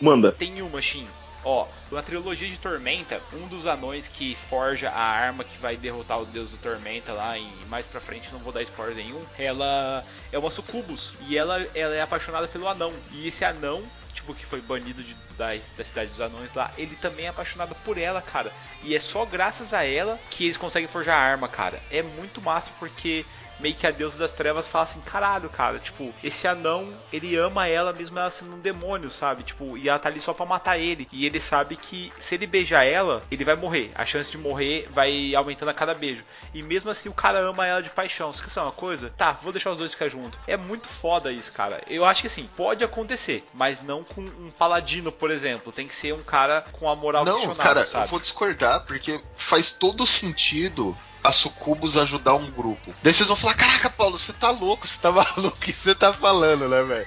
Manda. 0.00 0.32
Tem 0.32 0.60
uma, 0.60 0.80
Shin. 0.80 1.06
Ó, 1.44 1.66
na 1.92 2.02
trilogia 2.02 2.48
de 2.48 2.58
Tormenta, 2.58 3.20
um 3.32 3.46
dos 3.46 3.66
anões 3.66 4.08
que 4.08 4.34
forja 4.48 4.90
a 4.90 5.02
arma 5.02 5.44
que 5.44 5.58
vai 5.58 5.76
derrotar 5.76 6.20
o 6.20 6.24
deus 6.24 6.50
do 6.50 6.56
Tormenta 6.56 7.12
lá, 7.12 7.38
e 7.38 7.46
mais 7.68 7.84
pra 7.84 8.00
frente 8.00 8.32
não 8.32 8.38
vou 8.38 8.52
dar 8.52 8.62
spoiler 8.62 8.96
nenhum, 8.96 9.22
ela 9.38 10.04
é 10.32 10.38
uma 10.38 10.50
sucubus, 10.50 11.14
e 11.28 11.36
ela, 11.36 11.60
ela 11.74 11.94
é 11.94 12.00
apaixonada 12.00 12.48
pelo 12.48 12.66
anão. 12.66 12.94
E 13.12 13.28
esse 13.28 13.44
anão, 13.44 13.84
tipo, 14.14 14.34
que 14.34 14.46
foi 14.46 14.62
banido 14.62 15.02
de, 15.02 15.14
da, 15.36 15.48
da 15.76 15.84
cidade 15.84 16.10
dos 16.10 16.20
anões 16.20 16.52
lá, 16.54 16.70
ele 16.78 16.96
também 16.96 17.26
é 17.26 17.28
apaixonado 17.28 17.74
por 17.84 17.98
ela, 17.98 18.22
cara. 18.22 18.50
E 18.82 18.96
é 18.96 19.00
só 19.00 19.26
graças 19.26 19.74
a 19.74 19.84
ela 19.84 20.18
que 20.30 20.44
eles 20.44 20.56
conseguem 20.56 20.88
forjar 20.88 21.18
a 21.18 21.22
arma, 21.22 21.46
cara. 21.46 21.78
É 21.90 22.02
muito 22.02 22.40
massa 22.40 22.72
porque 22.78 23.26
meio 23.58 23.74
que 23.74 23.86
a 23.86 23.90
deusa 23.90 24.18
das 24.18 24.32
trevas 24.32 24.66
fala 24.66 24.84
assim, 24.84 25.00
caralho, 25.00 25.48
cara, 25.48 25.78
tipo, 25.78 26.12
esse 26.22 26.46
anão, 26.46 26.92
ele 27.12 27.36
ama 27.36 27.66
ela 27.66 27.92
mesmo 27.92 28.18
ela 28.18 28.30
sendo 28.30 28.54
um 28.54 28.60
demônio, 28.60 29.10
sabe? 29.10 29.42
Tipo, 29.42 29.76
e 29.76 29.88
ela 29.88 29.98
tá 29.98 30.08
ali 30.08 30.20
só 30.20 30.32
pra 30.32 30.46
matar 30.46 30.78
ele. 30.78 31.08
E 31.12 31.26
ele 31.26 31.40
sabe 31.40 31.76
que 31.76 32.12
se 32.18 32.34
ele 32.34 32.46
beijar 32.46 32.84
ela, 32.84 33.22
ele 33.30 33.44
vai 33.44 33.56
morrer. 33.56 33.90
A 33.94 34.04
chance 34.04 34.30
de 34.30 34.38
morrer 34.38 34.88
vai 34.90 35.34
aumentando 35.34 35.68
a 35.68 35.74
cada 35.74 35.94
beijo. 35.94 36.24
E 36.52 36.62
mesmo 36.62 36.90
assim 36.90 37.08
o 37.08 37.14
cara 37.14 37.38
ama 37.40 37.66
ela 37.66 37.82
de 37.82 37.90
paixão. 37.90 38.32
Você 38.32 38.42
quer 38.42 38.50
saber 38.50 38.66
uma 38.66 38.72
coisa? 38.72 39.10
Tá, 39.16 39.32
vou 39.42 39.52
deixar 39.52 39.70
os 39.70 39.78
dois 39.78 39.92
ficar 39.92 40.08
juntos. 40.08 40.38
É 40.46 40.56
muito 40.56 40.88
foda 40.88 41.32
isso, 41.32 41.52
cara. 41.52 41.82
Eu 41.86 42.04
acho 42.04 42.22
que 42.22 42.26
assim, 42.26 42.48
pode 42.56 42.82
acontecer, 42.84 43.44
mas 43.52 43.82
não 43.82 44.04
com 44.04 44.20
um 44.20 44.50
paladino, 44.50 45.12
por 45.12 45.30
exemplo. 45.30 45.72
Tem 45.72 45.86
que 45.86 45.94
ser 45.94 46.12
um 46.12 46.22
cara 46.22 46.64
com 46.72 46.88
a 46.88 46.96
moral 46.96 47.24
Não, 47.24 47.54
cara, 47.54 47.86
sabe? 47.86 48.06
eu 48.06 48.10
vou 48.10 48.20
discordar, 48.20 48.80
porque 48.84 49.20
faz 49.36 49.70
todo 49.70 50.06
sentido 50.06 50.96
a 51.24 51.32
Sucubus 51.32 51.96
ajudar 51.96 52.34
um 52.34 52.50
grupo. 52.50 52.94
Daí 53.02 53.14
vocês 53.14 53.26
vão 53.26 53.36
falar: 53.36 53.54
caraca, 53.54 53.88
Paulo, 53.88 54.18
você 54.18 54.32
tá 54.34 54.50
louco, 54.50 54.86
você 54.86 55.00
tá 55.00 55.10
maluco, 55.10 55.56
o 55.56 55.60
que 55.60 55.72
você 55.72 55.94
tá 55.94 56.12
falando, 56.12 56.68
né, 56.68 56.82
velho? 56.82 57.06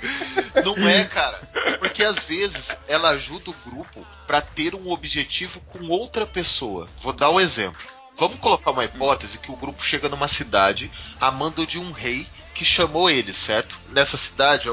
Não 0.65 0.89
é, 0.89 1.05
cara. 1.05 1.47
Porque 1.79 2.03
às 2.03 2.17
vezes 2.19 2.75
ela 2.87 3.09
ajuda 3.09 3.51
o 3.51 3.69
grupo 3.69 4.05
pra 4.25 4.41
ter 4.41 4.73
um 4.73 4.89
objetivo 4.89 5.59
com 5.61 5.87
outra 5.87 6.25
pessoa. 6.25 6.89
Vou 6.99 7.13
dar 7.13 7.29
um 7.29 7.39
exemplo. 7.39 7.81
Vamos 8.17 8.39
colocar 8.39 8.71
uma 8.71 8.83
hipótese 8.83 9.37
que 9.37 9.51
o 9.51 9.55
grupo 9.55 9.85
chega 9.85 10.09
numa 10.09 10.27
cidade 10.27 10.91
a 11.21 11.29
mando 11.29 11.67
de 11.67 11.77
um 11.77 11.91
rei 11.91 12.25
que 12.55 12.65
chamou 12.65 13.07
eles, 13.07 13.37
certo? 13.37 13.77
Nessa 13.89 14.17
cidade, 14.17 14.67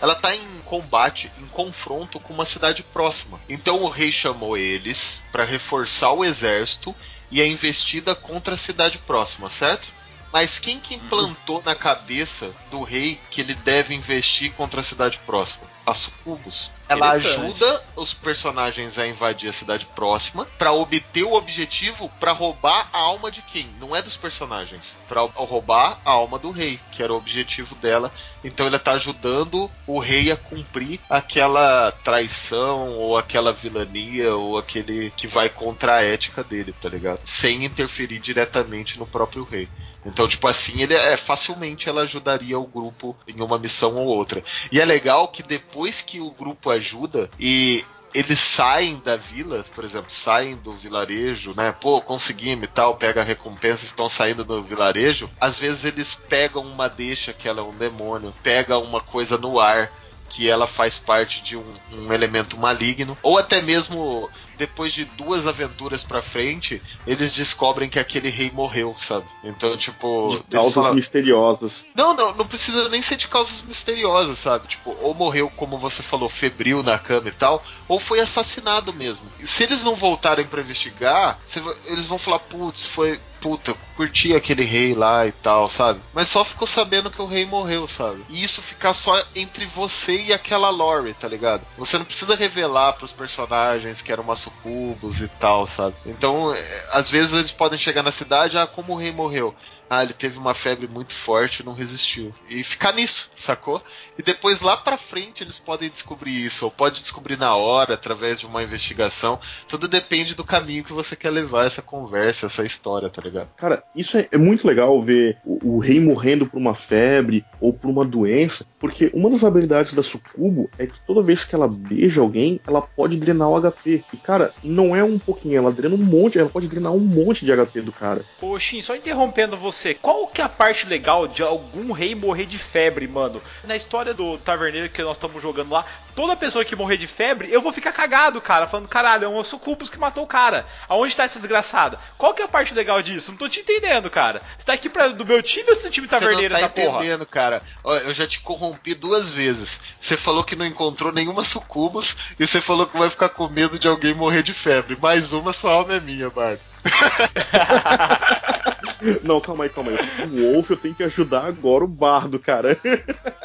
ela 0.00 0.14
tá 0.14 0.32
em 0.36 0.60
combate, 0.64 1.32
em 1.36 1.46
confronto 1.46 2.20
com 2.20 2.32
uma 2.32 2.44
cidade 2.44 2.84
próxima. 2.84 3.40
Então 3.48 3.82
o 3.82 3.88
rei 3.88 4.12
chamou 4.12 4.56
eles 4.56 5.24
pra 5.32 5.42
reforçar 5.42 6.12
o 6.12 6.24
exército 6.24 6.94
e 7.34 7.42
a 7.42 7.46
investida 7.48 8.14
contra 8.14 8.54
a 8.54 8.56
cidade 8.56 8.96
próxima, 8.98 9.50
certo? 9.50 9.88
Mas 10.32 10.60
quem 10.60 10.78
que 10.78 10.94
implantou 10.94 11.60
na 11.64 11.74
cabeça 11.74 12.54
do 12.70 12.84
rei 12.84 13.20
que 13.28 13.40
ele 13.40 13.56
deve 13.56 13.92
investir 13.92 14.52
contra 14.52 14.80
a 14.80 14.84
cidade 14.84 15.18
próxima? 15.26 15.66
A 15.84 15.92
Sucubus. 15.94 16.70
Ela 16.88 17.10
ajuda 17.10 17.82
os 17.96 18.12
personagens 18.12 18.98
a 18.98 19.06
invadir 19.06 19.48
a 19.48 19.52
cidade 19.52 19.86
próxima 19.94 20.46
pra 20.58 20.72
obter 20.72 21.24
o 21.24 21.34
objetivo 21.34 22.10
pra 22.20 22.32
roubar 22.32 22.88
a 22.92 22.98
alma 22.98 23.30
de 23.30 23.42
quem? 23.42 23.68
Não 23.80 23.94
é 23.94 24.02
dos 24.02 24.16
personagens. 24.16 24.96
Pra 25.08 25.22
roubar 25.22 26.00
a 26.04 26.10
alma 26.10 26.38
do 26.38 26.50
rei, 26.50 26.78
que 26.92 27.02
era 27.02 27.12
o 27.12 27.16
objetivo 27.16 27.74
dela. 27.76 28.12
Então 28.42 28.66
ele 28.66 28.78
tá 28.78 28.92
ajudando 28.92 29.70
o 29.86 29.98
rei 29.98 30.30
a 30.30 30.36
cumprir 30.36 31.00
aquela 31.08 31.92
traição 32.04 32.90
ou 32.90 33.16
aquela 33.16 33.52
vilania 33.52 34.34
ou 34.34 34.58
aquele 34.58 35.10
que 35.16 35.26
vai 35.26 35.48
contra 35.48 35.96
a 35.96 36.02
ética 36.02 36.44
dele, 36.44 36.74
tá 36.80 36.88
ligado? 36.88 37.20
Sem 37.24 37.64
interferir 37.64 38.18
diretamente 38.18 38.98
no 38.98 39.06
próprio 39.06 39.44
rei. 39.44 39.68
Então, 40.04 40.28
tipo 40.28 40.46
assim, 40.46 40.82
ele 40.82 40.94
é 40.94 41.16
facilmente 41.16 41.88
ela 41.88 42.02
ajudaria 42.02 42.58
o 42.58 42.66
grupo 42.66 43.16
em 43.26 43.40
uma 43.40 43.58
missão 43.58 43.96
ou 43.96 44.06
outra. 44.06 44.42
E 44.70 44.80
é 44.80 44.84
legal 44.84 45.28
que 45.28 45.42
depois 45.42 46.02
que 46.02 46.20
o 46.20 46.30
grupo 46.30 46.70
ajuda 46.70 47.30
e 47.38 47.84
eles 48.14 48.38
saem 48.38 49.02
da 49.04 49.16
vila, 49.16 49.64
por 49.74 49.82
exemplo, 49.82 50.12
saem 50.12 50.54
do 50.54 50.72
vilarejo, 50.76 51.52
né? 51.56 51.72
Pô, 51.72 52.00
conseguimos 52.00 52.64
e 52.64 52.68
tal, 52.68 52.96
pega 52.96 53.20
a 53.20 53.24
recompensa, 53.24 53.84
estão 53.84 54.08
saindo 54.08 54.44
do 54.44 54.62
vilarejo. 54.62 55.28
Às 55.40 55.58
vezes 55.58 55.84
eles 55.84 56.14
pegam 56.14 56.62
uma 56.62 56.88
deixa 56.88 57.32
que 57.32 57.48
ela 57.48 57.60
é 57.60 57.64
um 57.64 57.76
demônio, 57.76 58.32
pega 58.40 58.78
uma 58.78 59.00
coisa 59.00 59.36
no 59.36 59.58
ar 59.58 59.90
que 60.28 60.48
ela 60.48 60.66
faz 60.66 60.98
parte 60.98 61.42
de 61.42 61.56
um, 61.56 61.74
um 61.92 62.12
elemento 62.12 62.58
maligno, 62.58 63.16
ou 63.22 63.38
até 63.38 63.60
mesmo 63.60 64.28
depois 64.56 64.92
de 64.92 65.04
duas 65.04 65.46
aventuras 65.46 66.02
pra 66.02 66.22
frente, 66.22 66.80
eles 67.06 67.32
descobrem 67.32 67.88
que 67.88 67.98
aquele 67.98 68.28
rei 68.28 68.50
morreu, 68.50 68.94
sabe? 68.98 69.26
Então, 69.42 69.76
tipo, 69.76 70.42
De 70.48 70.56
causas 70.56 70.74
falam- 70.74 70.94
misteriosas. 70.94 71.84
não, 71.94 72.14
não, 72.14 72.34
não 72.34 72.46
precisa 72.46 72.88
nem 72.88 73.02
ser 73.02 73.16
de 73.16 73.28
causas 73.28 73.62
misteriosas, 73.62 74.38
sabe? 74.38 74.68
Tipo, 74.68 74.96
ou 75.00 75.14
morreu, 75.14 75.50
como 75.56 75.78
você 75.78 76.02
falou, 76.02 76.28
febril 76.28 76.82
na 76.82 76.98
cama 76.98 77.28
e 77.28 77.32
tal, 77.32 77.64
ou 77.88 77.98
foi 77.98 78.20
assassinado 78.20 78.92
mesmo. 78.92 79.26
E 79.40 79.46
se 79.46 79.62
eles 79.62 79.82
não 79.84 79.94
voltarem 79.94 80.46
pra 80.46 80.60
investigar, 80.60 81.38
eles 81.86 82.06
vão 82.06 82.18
falar, 82.18 82.38
putz, 82.40 82.84
foi. 82.84 83.20
Puta, 83.40 83.74
curti 83.94 84.34
aquele 84.34 84.64
rei 84.64 84.94
lá 84.94 85.26
e 85.26 85.32
tal, 85.32 85.68
sabe? 85.68 86.00
Mas 86.14 86.28
só 86.28 86.42
ficou 86.46 86.66
sabendo 86.66 87.10
que 87.10 87.20
o 87.20 87.26
rei 87.26 87.44
morreu, 87.44 87.86
sabe? 87.86 88.24
E 88.30 88.42
isso 88.42 88.62
ficar 88.62 88.94
só 88.94 89.22
entre 89.36 89.66
você 89.66 90.18
e 90.18 90.32
aquela 90.32 90.70
Lori, 90.70 91.12
tá 91.12 91.28
ligado? 91.28 91.60
Você 91.76 91.98
não 91.98 92.06
precisa 92.06 92.34
revelar 92.34 92.94
pros 92.94 93.12
personagens 93.12 94.00
que 94.00 94.10
eram 94.10 94.24
uma 94.24 94.34
sucubus 94.44 95.20
e 95.20 95.28
tal, 95.28 95.66
sabe? 95.66 95.94
Então, 96.06 96.54
é, 96.54 96.86
às 96.92 97.10
vezes 97.10 97.32
eles 97.32 97.52
podem 97.52 97.78
chegar 97.78 98.02
na 98.02 98.12
cidade, 98.12 98.56
ah, 98.56 98.66
como 98.66 98.92
o 98.92 98.96
rei 98.96 99.12
morreu? 99.12 99.54
Ah, 99.88 100.02
ele 100.02 100.12
teve 100.12 100.38
uma 100.38 100.54
febre 100.54 100.86
muito 100.86 101.14
forte 101.14 101.60
e 101.60 101.64
não 101.64 101.74
resistiu. 101.74 102.34
E 102.48 102.62
ficar 102.62 102.92
nisso, 102.92 103.30
sacou? 103.34 103.82
E 104.18 104.22
depois 104.22 104.60
lá 104.60 104.76
pra 104.76 104.96
frente 104.96 105.42
eles 105.42 105.58
podem 105.58 105.90
descobrir 105.90 106.44
isso, 106.44 106.64
ou 106.64 106.70
pode 106.70 107.00
descobrir 107.00 107.36
na 107.36 107.54
hora, 107.54 107.94
através 107.94 108.38
de 108.38 108.46
uma 108.46 108.62
investigação. 108.62 109.38
Tudo 109.68 109.88
depende 109.88 110.34
do 110.34 110.44
caminho 110.44 110.84
que 110.84 110.92
você 110.92 111.14
quer 111.16 111.30
levar 111.30 111.66
essa 111.66 111.82
conversa, 111.82 112.46
essa 112.46 112.64
história, 112.64 113.10
tá 113.10 113.22
ligado? 113.22 113.48
Cara, 113.56 113.82
isso 113.94 114.16
é, 114.18 114.28
é 114.32 114.38
muito 114.38 114.66
legal 114.66 115.02
ver 115.02 115.38
o, 115.44 115.76
o 115.76 115.78
rei 115.78 116.00
morrendo 116.00 116.46
por 116.46 116.58
uma 116.58 116.74
febre 116.74 117.44
ou 117.60 117.72
por 117.72 117.90
uma 117.90 118.04
doença, 118.04 118.66
porque 118.78 119.10
uma 119.14 119.30
das 119.30 119.44
habilidades 119.44 119.94
da 119.94 120.02
Sucubo 120.02 120.70
é 120.78 120.86
que 120.86 121.00
toda 121.06 121.22
vez 121.22 121.44
que 121.44 121.54
ela 121.54 121.68
beija 121.68 122.20
alguém, 122.20 122.60
ela 122.66 122.82
pode 122.82 123.16
drenar 123.16 123.48
o 123.48 123.60
HP. 123.60 124.04
E, 124.12 124.16
cara, 124.16 124.52
não 124.62 124.94
é 124.94 125.02
um 125.02 125.18
pouquinho, 125.18 125.58
ela 125.58 125.72
drena 125.72 125.94
um 125.94 125.98
monte, 125.98 126.38
ela 126.38 126.48
pode 126.48 126.68
drenar 126.68 126.92
um 126.92 127.00
monte 127.00 127.44
de 127.44 127.52
HP 127.52 127.80
do 127.82 127.92
cara. 127.92 128.24
Ô, 128.40 128.58
Shin, 128.58 128.82
só 128.82 128.94
interrompendo 128.94 129.56
você, 129.56 129.73
qual 130.00 130.26
que 130.26 130.40
é 130.40 130.44
a 130.44 130.48
parte 130.48 130.86
legal 130.86 131.26
de 131.26 131.42
algum 131.42 131.92
rei 131.92 132.14
morrer 132.14 132.46
de 132.46 132.58
febre, 132.58 133.06
mano? 133.08 133.42
Na 133.64 133.76
história 133.76 134.14
do 134.14 134.38
Taverneiro 134.38 134.88
que 134.88 135.02
nós 135.02 135.16
estamos 135.16 135.42
jogando 135.42 135.72
lá, 135.72 135.84
toda 136.14 136.36
pessoa 136.36 136.64
que 136.64 136.76
morrer 136.76 136.96
de 136.96 137.06
febre, 137.06 137.52
eu 137.52 137.60
vou 137.60 137.72
ficar 137.72 137.92
cagado, 137.92 138.40
cara, 138.40 138.66
falando, 138.66 138.88
caralho, 138.88 139.24
é 139.24 139.28
um 139.28 139.42
sucubus 139.44 139.90
que 139.90 139.98
matou 139.98 140.24
o 140.24 140.26
cara. 140.26 140.66
Aonde 140.88 141.16
tá 141.16 141.24
essa 141.24 141.38
desgraçada? 141.38 141.98
Qual 142.16 142.32
que 142.32 142.42
é 142.42 142.44
a 142.44 142.48
parte 142.48 142.72
legal 142.74 143.02
disso? 143.02 143.30
Não 143.30 143.38
tô 143.38 143.48
te 143.48 143.60
entendendo, 143.60 144.08
cara. 144.10 144.42
Você 144.56 144.64
tá 144.64 144.72
aqui 144.72 144.88
pra, 144.88 145.08
do 145.08 145.26
meu 145.26 145.42
time 145.42 145.68
ou 145.68 145.74
do 145.74 145.80
seu 145.80 145.90
time 145.90 146.06
Taverneiro, 146.06 146.54
você 146.54 146.60
não 146.60 146.66
essa 146.66 146.74
tá 146.74 146.82
porra? 146.82 146.98
entendendo, 146.98 147.26
cara. 147.26 147.62
Ó, 147.82 147.96
eu 147.96 148.14
já 148.14 148.26
te 148.26 148.40
corrompi 148.40 148.94
duas 148.94 149.32
vezes. 149.32 149.80
Você 150.00 150.16
falou 150.16 150.44
que 150.44 150.56
não 150.56 150.64
encontrou 150.66 151.12
nenhuma 151.12 151.44
sucubus 151.44 152.16
e 152.38 152.46
você 152.46 152.60
falou 152.60 152.86
que 152.86 152.98
vai 152.98 153.10
ficar 153.10 153.30
com 153.30 153.48
medo 153.48 153.78
de 153.78 153.88
alguém 153.88 154.14
morrer 154.14 154.42
de 154.42 154.54
febre. 154.54 154.96
Mais 155.00 155.32
uma, 155.32 155.52
sua 155.52 155.72
alma 155.72 155.94
é 155.94 156.00
minha, 156.00 156.30
Bart. 156.30 156.60
Não, 159.22 159.40
calma 159.40 159.64
aí, 159.64 159.70
calma 159.70 159.92
aí. 159.92 160.28
O 160.28 160.52
Wolf 160.52 160.70
eu 160.70 160.76
tenho 160.76 160.94
que 160.94 161.02
ajudar 161.02 161.44
agora 161.46 161.84
o 161.84 161.88
bardo, 161.88 162.38
cara. 162.38 162.78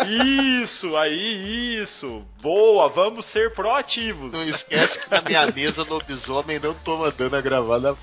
Isso, 0.07 0.95
aí, 0.95 1.79
isso. 1.81 2.23
Boa, 2.41 2.87
vamos 2.87 3.25
ser 3.25 3.53
proativos. 3.53 4.33
Não 4.33 4.43
esquece 4.43 4.99
que 4.99 5.11
na 5.11 5.21
minha 5.21 5.45
mesa 5.51 5.83
lobisomem 5.83 6.59
não 6.59 6.73
toma 6.73 7.11
dano 7.11 7.35
a 7.35 7.41
gravar 7.41 7.79
na. 7.79 7.93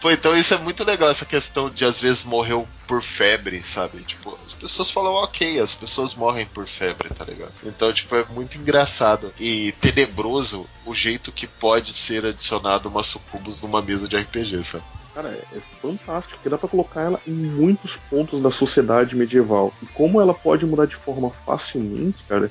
Pô, 0.00 0.10
então 0.10 0.36
isso 0.36 0.52
é 0.54 0.58
muito 0.58 0.84
legal, 0.84 1.08
essa 1.08 1.24
questão 1.24 1.70
de 1.70 1.84
às 1.84 2.00
vezes 2.00 2.24
morreu 2.24 2.68
por 2.86 3.02
febre, 3.02 3.62
sabe? 3.62 4.02
Tipo, 4.02 4.38
as 4.46 4.52
pessoas 4.52 4.90
falam, 4.90 5.12
ok, 5.14 5.58
as 5.58 5.74
pessoas 5.74 6.14
morrem 6.14 6.46
por 6.46 6.66
febre, 6.66 7.08
tá 7.08 7.24
ligado? 7.24 7.52
Então, 7.64 7.92
tipo, 7.92 8.14
é 8.14 8.24
muito 8.24 8.58
engraçado 8.58 9.32
e 9.40 9.72
tenebroso 9.80 10.66
o 10.84 10.94
jeito 10.94 11.32
que 11.32 11.46
pode 11.46 11.92
ser 11.94 12.26
adicionado 12.26 12.88
uma 12.88 13.02
sucubus 13.02 13.60
numa 13.60 13.82
mesa 13.82 14.06
de 14.06 14.16
RPG, 14.16 14.62
sabe? 14.62 14.84
Cara, 15.16 15.30
é 15.30 15.60
fantástico, 15.80 16.34
porque 16.34 16.50
dá 16.50 16.58
pra 16.58 16.68
colocar 16.68 17.00
ela 17.00 17.18
em 17.26 17.32
muitos 17.32 17.96
pontos 17.96 18.42
da 18.42 18.50
sociedade 18.50 19.16
medieval. 19.16 19.72
E 19.82 19.86
como 19.86 20.20
ela 20.20 20.34
pode 20.34 20.66
mudar 20.66 20.84
de 20.84 20.94
forma 20.94 21.30
facilmente, 21.46 22.22
cara, 22.28 22.50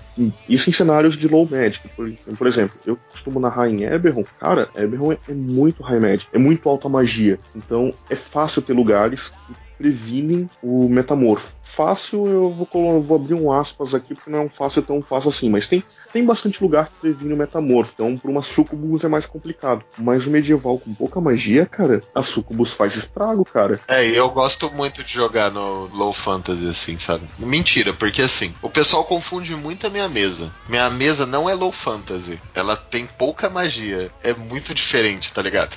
isso 0.50 0.68
em 0.68 0.74
cenários 0.74 1.16
de 1.16 1.28
low 1.28 1.48
magic. 1.48 1.88
Por, 1.90 2.12
por 2.36 2.48
exemplo, 2.48 2.76
eu 2.84 2.98
costumo 3.12 3.40
narrar 3.40 3.70
em 3.70 3.84
Eberron, 3.84 4.24
cara, 4.40 4.68
Eberron 4.74 5.12
é, 5.12 5.18
é 5.30 5.34
muito 5.36 5.84
high 5.84 6.00
magic, 6.00 6.28
é 6.34 6.40
muito 6.40 6.68
alta 6.68 6.90
magia. 6.90 7.40
Então 7.56 7.94
é 8.10 8.16
fácil 8.16 8.64
ter 8.64 8.74
lugares 8.74 9.32
que 9.46 9.56
previnem 9.78 10.50
o 10.64 10.90
metamorfo 10.90 11.55
fácil, 11.66 12.28
eu 12.28 12.52
vou, 12.52 13.02
vou, 13.02 13.16
abrir 13.16 13.34
um 13.34 13.52
aspas 13.52 13.94
aqui, 13.94 14.14
porque 14.14 14.30
não 14.30 14.40
é 14.40 14.42
um 14.44 14.50
fácil 14.50 14.82
tão 14.82 15.02
fácil 15.02 15.30
assim, 15.30 15.50
mas 15.50 15.68
tem, 15.68 15.84
tem 16.14 16.24
bastante 16.24 16.64
lugar 16.64 16.88
que 16.88 17.02
previne 17.02 17.34
o 17.34 17.38
metamorfo, 17.38 17.92
então 17.94 18.18
para 18.18 18.32
uma 18.32 18.42
sucubus 18.42 19.04
é 19.04 19.08
mais 19.08 19.26
complicado. 19.26 19.84
Mas 19.98 20.26
o 20.26 20.30
medieval 20.30 20.80
com 20.80 20.94
pouca 20.94 21.20
magia, 21.20 21.66
cara, 21.66 22.02
a 22.14 22.24
sucubus 22.24 22.72
faz 22.72 22.96
estrago, 22.96 23.44
cara. 23.44 23.80
É, 23.88 24.06
eu 24.06 24.30
gosto 24.30 24.72
muito 24.72 25.04
de 25.04 25.14
jogar 25.14 25.52
no 25.52 25.90
low 25.94 26.14
fantasy, 26.14 26.68
assim, 26.68 26.98
sabe? 26.98 27.26
Mentira, 27.38 27.94
porque 27.94 28.22
assim, 28.22 28.54
o 28.62 28.70
pessoal 28.70 29.04
confunde 29.04 29.56
muito 29.56 29.88
a 29.88 29.90
minha 29.90 30.08
mesa. 30.08 30.52
Minha 30.70 30.90
mesa 30.90 31.26
não 31.26 31.50
é 31.50 31.54
low 31.54 31.72
fantasy, 31.72 32.40
ela 32.54 32.78
tem 32.78 33.06
pouca 33.06 33.50
magia, 33.50 34.12
é 34.24 34.34
muito 34.34 34.74
diferente, 34.74 35.34
tá 35.34 35.42
ligado? 35.42 35.76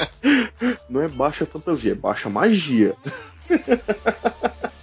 não 0.88 1.02
é 1.02 1.08
baixa 1.08 1.46
fantasia, 1.46 1.92
é 1.92 1.94
baixa 1.94 2.28
magia. 2.28 2.94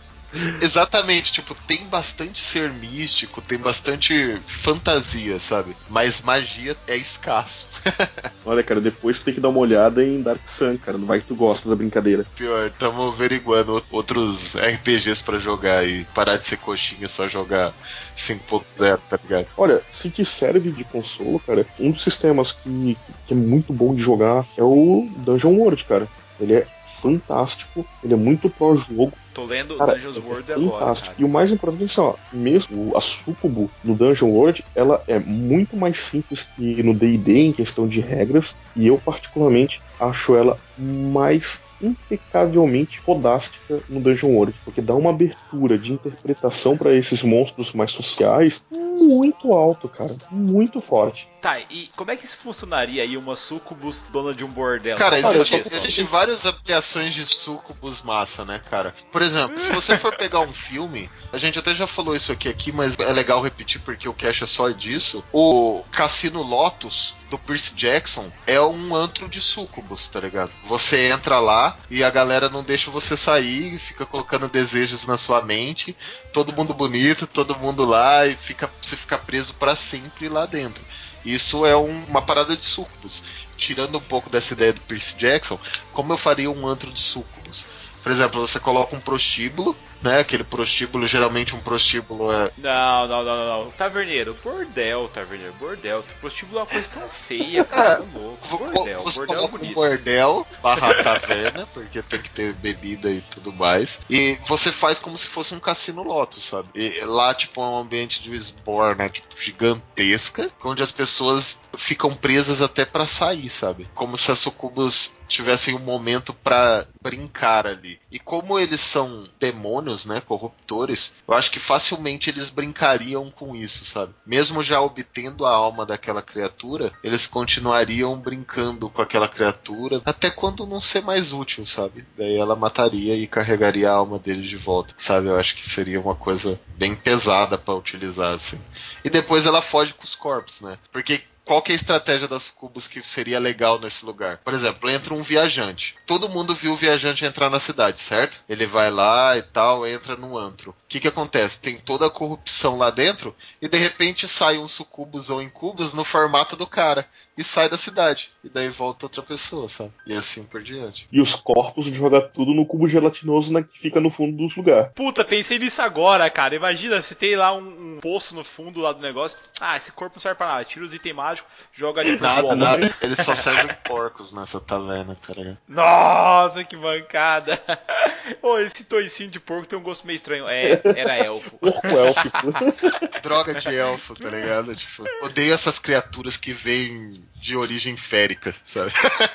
Exatamente, 0.62 1.32
tipo, 1.32 1.56
tem 1.68 1.86
bastante 1.86 2.42
ser 2.42 2.72
místico, 2.72 3.42
tem 3.42 3.58
bastante 3.58 4.42
fantasia, 4.48 5.38
sabe? 5.40 5.76
Mas 5.90 6.22
magia 6.22 6.76
é 6.88 6.96
escasso. 6.96 7.68
Olha, 8.46 8.64
cara, 8.64 8.80
depois 8.80 9.20
tu 9.20 9.26
tem 9.26 9.34
que 9.34 9.40
dar 9.40 9.50
uma 9.50 9.60
olhada 9.60 10.04
em 10.04 10.22
Dark 10.22 10.42
Sun, 10.48 10.78
cara. 10.78 10.98
Não 10.98 11.06
vai 11.06 11.20
que 11.20 11.28
tu 11.28 11.36
gosta 11.36 11.70
da 11.70 11.76
brincadeira. 11.76 12.26
Pior, 12.36 12.68
estamos 12.68 13.14
averiguando 13.14 13.84
outros 13.92 14.56
RPGs 14.56 15.24
para 15.24 15.40
jogar 15.40 15.88
e 15.88 16.06
parar 16.06 16.38
de 16.38 16.46
ser 16.46 16.58
coxinha 16.58 17.08
só 17.08 17.28
jogar 17.28 17.74
5.0, 18.18 19.00
tá 19.10 19.20
ligado? 19.22 19.48
Olha, 19.58 19.82
se 19.92 20.10
te 20.10 20.26
serve 20.26 20.72
de 20.72 20.84
consolo, 20.84 21.40
cara, 21.40 21.66
um 21.80 21.92
dos 21.92 22.04
sistemas 22.04 22.52
que, 22.52 22.98
que 23.28 23.34
é 23.34 23.38
muito 23.38 23.74
bom 23.74 23.94
de 23.94 24.02
jogar 24.02 24.46
é 24.58 24.64
o 24.64 25.08
Dungeon 25.18 25.54
World, 25.56 25.84
cara. 25.86 26.08
Ele 26.40 26.56
é 26.56 26.68
fantástico, 27.02 27.86
ele 28.04 28.14
é 28.14 28.18
muito 28.18 28.50
pró-jogo. 28.50 29.14
Tô 29.34 29.46
lendo 29.46 29.78
cara, 29.78 29.94
Dungeons 29.94 30.18
é 30.18 30.20
World 30.20 30.48
fantástico. 30.48 30.76
agora. 30.76 30.96
Cara. 30.96 31.16
E 31.18 31.24
o 31.24 31.30
mais 31.30 31.52
importante 31.52 31.84
é 31.84 31.86
assim, 31.86 32.02
ó, 32.02 32.16
mesmo 32.34 32.98
a 32.98 33.02
Sucubo 33.02 33.70
no 33.84 33.96
Dungeon 33.96 34.30
World, 34.30 34.66
ela 34.76 35.04
é 35.08 35.20
muito 35.20 35.76
mais 35.78 36.00
simples 36.00 36.48
que 36.56 36.84
no 36.84 36.94
D&D 36.94 37.48
em 37.48 37.54
questão 37.54 37.88
de 37.88 38.00
regras, 38.02 38.56
e 38.76 38.88
eu 38.88 38.98
particularmente 38.98 39.82
acho 40.00 40.36
ela 40.36 40.58
mais 40.78 41.62
impecavelmente 41.82 43.00
fodástica 43.02 43.82
no 43.90 44.00
Dungeon 44.00 44.30
World, 44.30 44.60
porque 44.64 44.82
dá 44.82 44.94
uma 44.94 45.10
abertura 45.10 45.78
de 45.78 45.92
interpretação 45.92 46.78
para 46.78 46.94
esses 46.94 47.24
monstros 47.24 47.74
mais 47.74 47.92
sociais 47.92 48.62
muito 48.72 49.54
alto, 49.54 49.90
cara, 49.90 50.16
muito 50.30 50.80
forte. 50.80 51.28
Tá, 51.42 51.60
e 51.70 51.90
como 51.96 52.12
é 52.12 52.16
que 52.16 52.26
isso 52.26 52.38
funcionaria 52.38 53.02
aí 53.02 53.18
uma 53.18 53.36
sucubus 53.36 54.06
dona 54.12 54.34
de 54.34 54.46
um 54.46 54.48
bordel? 54.48 54.98
Cara, 54.98 55.18
existe, 55.18 55.56
existe 55.56 56.04
várias 56.04 56.46
aplicações 56.46 57.14
de 57.14 57.26
sucubus 57.26 58.02
massa, 58.04 58.46
né, 58.46 58.62
cara? 58.70 58.94
Por 59.12 59.21
exemplo, 59.22 59.60
se 59.60 59.72
você 59.72 59.98
for 59.98 60.16
pegar 60.18 60.40
um 60.40 60.54
filme, 60.54 61.10
a 61.32 61.38
gente 61.38 61.58
até 61.58 61.74
já 61.74 61.88
falou 61.88 62.16
isso 62.16 62.32
aqui 62.32 62.48
aqui, 62.48 62.72
mas 62.72 62.98
é 63.00 63.12
legal 63.12 63.42
repetir 63.42 63.82
porque 63.82 64.08
o 64.08 64.14
cash 64.14 64.42
é 64.42 64.46
só 64.46 64.70
disso. 64.70 65.24
O 65.32 65.84
Cassino 65.92 66.42
Lotus 66.42 67.14
do 67.30 67.38
Percy 67.38 67.76
Jackson 67.76 68.32
é 68.46 68.60
um 68.60 68.96
antro 68.96 69.30
de 69.30 69.42
sucubus, 69.42 70.08
tá 70.08 70.20
ligado? 70.20 70.52
Você 70.66 71.08
entra 71.10 71.40
lá 71.40 71.78
e 71.90 72.04
a 72.04 72.10
galera 72.10 72.50
não 72.50 72.64
deixa 72.64 72.92
você 72.92 73.16
sair, 73.16 73.80
fica 73.80 74.06
colocando 74.06 74.50
desejos 74.50 75.06
na 75.06 75.18
sua 75.18 75.42
mente, 75.42 75.96
todo 76.34 76.54
mundo 76.54 76.74
bonito, 76.74 77.26
todo 77.26 77.58
mundo 77.58 77.86
lá 77.86 78.28
e 78.28 78.36
fica 78.36 78.70
você 78.82 78.96
fica 78.96 79.18
preso 79.18 79.54
para 79.54 79.76
sempre 79.76 80.28
lá 80.28 80.46
dentro. 80.46 80.84
Isso 81.24 81.66
é 81.66 81.76
um, 81.76 82.04
uma 82.06 82.22
parada 82.22 82.56
de 82.56 82.64
sucubus. 82.64 83.24
Tirando 83.56 83.98
um 83.98 84.02
pouco 84.02 84.30
dessa 84.30 84.54
ideia 84.54 84.74
do 84.74 84.82
Percy 84.82 85.16
Jackson, 85.18 85.60
como 85.94 86.14
eu 86.14 86.18
faria 86.18 86.50
um 86.50 86.68
antro 86.68 86.92
de 86.92 87.00
sucubus? 87.00 87.64
Por 88.02 88.12
exemplo, 88.12 88.46
você 88.46 88.60
coloca 88.60 88.96
um 88.96 89.00
prostíbulo, 89.00 89.76
né? 90.02 90.20
Aquele 90.20 90.44
prostíbulo, 90.44 91.06
geralmente 91.06 91.56
um 91.56 91.60
prostíbulo 91.60 92.32
é. 92.32 92.52
Não, 92.58 93.08
não, 93.08 93.24
não, 93.24 93.38
não, 93.38 93.64
não. 93.66 93.72
Taverneiro, 93.72 94.36
bordel, 94.44 95.10
taverneiro, 95.14 95.54
bordel. 95.54 96.04
Prostíbulo 96.20 96.60
é 96.60 96.62
uma 96.62 96.68
coisa 96.68 96.90
tão 96.90 97.08
feia, 97.10 97.64
cara. 97.64 97.98
Tá 97.98 98.06
louco. 98.14 98.58
Bordel, 98.58 99.02
você 99.02 99.20
bordel 99.20 99.44
é 99.44 99.48
bonito. 99.48 99.72
Um 99.72 99.74
bordel 99.74 100.48
barra 100.62 101.04
taverna, 101.04 101.68
porque 101.74 102.02
tem 102.02 102.22
que 102.22 102.30
ter 102.32 102.54
bebida 102.54 103.10
e 103.12 103.22
tudo 103.22 103.54
mais. 103.54 104.00
E 104.10 104.40
você 104.48 104.72
faz 104.72 104.98
como 105.00 105.18
se 105.18 105.28
fosse 105.28 105.54
um 105.54 105.60
cassino 105.60 106.04
loto, 106.04 106.40
sabe? 106.40 106.70
E 106.74 107.02
lá, 107.06 107.34
tipo, 107.34 107.62
é 107.62 107.64
um 107.64 107.80
ambiente 107.80 108.22
de 108.22 108.34
esbor, 108.34 108.96
né? 108.96 109.10
Tipo, 109.10 109.28
gigantesca, 109.40 110.50
onde 110.64 110.82
as 110.82 110.92
pessoas 110.92 111.60
ficam 111.78 112.16
presas 112.16 112.62
até 112.62 112.86
para 112.86 113.08
sair, 113.08 113.50
sabe? 113.50 113.88
Como 113.94 114.18
se 114.18 114.32
as 114.32 114.40
sucubus 114.40 115.14
tivessem 115.32 115.76
um 115.76 115.80
momento 115.80 116.34
para 116.34 116.86
brincar 117.02 117.66
ali. 117.66 118.00
E 118.12 118.20
como 118.20 118.60
eles 118.60 118.82
são 118.82 119.28
demônios, 119.40 120.06
né, 120.06 120.22
corruptores, 120.22 121.14
eu 121.28 121.34
acho 121.34 121.52
que 121.52 121.60
facilmente 121.60 122.30
eles 122.30 122.50
brincariam 122.50 123.32
com 123.32 123.56
isso, 123.56 123.86
sabe? 123.86 124.14
Mesmo 124.26 124.62
já 124.62 124.82
obtendo 124.82 125.46
a 125.46 125.52
alma 125.52 125.86
daquela 125.86 126.22
criatura, 126.22 126.92
eles 127.04 127.26
continuariam 127.28 128.18
brincando 128.18 128.90
com 128.90 129.02
aquela 129.02 129.28
criatura 129.28 130.02
até 130.06 130.30
quando 130.30 130.66
não 130.66 130.82
ser 130.82 131.02
mais 131.02 131.32
útil, 131.32 131.66
sabe? 131.66 132.06
Daí 132.18 132.36
ela 132.36 132.56
mataria 132.56 133.16
e 133.16 133.28
carregaria 133.28 133.90
a 133.90 133.96
alma 133.96 134.20
deles 134.20 134.50
de 134.50 134.58
volta, 134.58 134.94
sabe? 134.98 135.28
Eu 135.28 135.40
acho 135.40 135.56
que 135.56 135.70
seria 135.70 136.00
uma 136.00 136.16
coisa 136.16 136.60
bem 136.78 136.96
pesada 136.96 137.58
para 137.58 137.74
utilizar 137.74 138.34
assim. 138.34 138.60
E 139.04 139.10
depois 139.10 139.46
ela 139.46 139.62
foge 139.62 139.94
com 139.94 140.04
os 140.04 140.16
corpos, 140.16 140.62
né? 140.62 140.78
Porque 140.92 141.22
qual 141.44 141.62
que 141.62 141.72
é 141.72 141.76
a 141.76 141.76
estratégia 141.76 142.28
das 142.28 142.50
cubos 142.50 142.88
que 142.88 143.02
seria 143.02 143.40
legal 143.40 143.80
nesse 143.80 144.06
lugar? 144.06 144.38
Por 144.38 144.54
exemplo, 144.54 144.90
entra 144.90 145.14
um 145.14 145.24
viajante. 145.24 145.96
Todo 146.06 146.30
mundo 146.30 146.56
viu 146.56 146.74
o 146.74 146.78
viajante 146.78 147.26
entrar 147.26 147.50
na 147.50 147.60
cidade, 147.60 148.00
certo? 148.00 148.42
Ele 148.48 148.66
vai 148.66 148.92
lá 148.92 149.38
e 149.38 149.42
tal, 149.42 149.88
entra 149.88 150.16
no 150.16 150.38
antro. 150.38 150.72
O 150.72 150.76
que 150.88 151.00
que 151.00 151.08
acontece? 151.08 151.60
Tem 151.60 151.78
toda 151.78 152.06
a 152.06 152.12
corrupção 152.12 152.78
lá 152.78 152.90
dentro 152.90 153.36
e 153.62 153.68
de 153.68 153.78
repente 153.78 154.28
sai 154.28 154.58
um 154.58 154.68
sucubus 154.68 155.30
ou 155.30 155.42
incubus 155.42 155.94
no 155.94 156.04
formato 156.04 156.56
do 156.56 156.68
cara 156.68 157.08
e 157.38 157.44
sai 157.44 157.70
da 157.70 157.78
cidade. 157.78 158.30
E 158.44 158.50
daí 158.50 158.70
volta 158.70 159.06
outra 159.06 159.22
pessoa, 159.22 159.70
sabe? 159.70 159.92
E 160.06 160.14
assim 160.14 160.44
por 160.44 160.62
diante. 160.62 161.08
E 161.12 161.22
os 161.22 161.36
corpos 161.36 161.86
joga 161.88 162.22
tudo 162.22 162.54
no 162.54 162.66
cubo 162.66 162.88
gelatinoso 162.88 163.54
né, 163.54 163.64
que 163.64 163.80
fica 163.80 164.00
no 164.00 164.10
fundo 164.10 164.36
dos 164.36 164.56
lugares. 164.56 164.92
Puta, 164.96 165.24
pensei 165.24 165.60
nisso 165.60 165.82
agora, 165.82 166.30
cara. 166.30 166.56
Imagina 166.56 167.02
se 167.02 167.16
tem 167.16 167.36
lá 167.36 167.54
um, 167.54 167.60
um, 167.60 168.00
poço 168.02 168.36
no 168.36 168.44
fundo 168.44 168.82
lá 168.82 168.92
do 168.92 169.02
negócio. 169.02 169.38
Ah, 169.60 169.78
esse 169.78 169.92
corpo 169.92 170.16
não 170.16 170.22
serve 170.22 170.38
pra 170.38 170.48
nada. 170.48 170.66
Tira 170.66 170.86
os 170.86 170.94
itens 170.94 171.16
mágicos, 171.16 171.52
joga 171.74 172.02
ali 172.02 172.18
pro 172.18 172.26
Nada, 172.26 172.56
nada. 172.56 172.96
Eles 173.02 173.20
só 173.20 173.36
servem 173.36 173.76
porcos 173.86 174.32
nessa 174.32 174.60
taverna, 174.60 175.16
tá 175.16 175.34
ligado? 175.34 175.58
Nossa, 175.68 176.64
que 176.64 176.76
bancada. 176.76 177.62
Ô, 178.42 178.58
esse 178.58 178.84
toicinho 178.84 179.30
de 179.30 179.40
porco 179.40 179.68
tem 179.68 179.78
um 179.78 179.84
gosto 179.84 180.06
meio 180.06 180.18
estranho. 180.18 180.48
É, 180.48 180.82
era 180.96 181.18
elfo. 181.18 181.58
Porco 181.62 181.88
élfico. 181.88 183.22
Droga 183.22 183.54
de 183.56 183.76
elfo, 183.76 184.16
tá 184.16 184.30
ligado? 184.30 184.76
Tipo, 184.76 185.06
odeio 185.24 185.54
essas 185.54 185.80
criaturas 185.80 186.38
que 186.38 186.54
vêm 186.54 187.22
de 187.36 187.56
origem 187.56 187.98
férica, 187.98 188.54
sabe? 188.64 188.92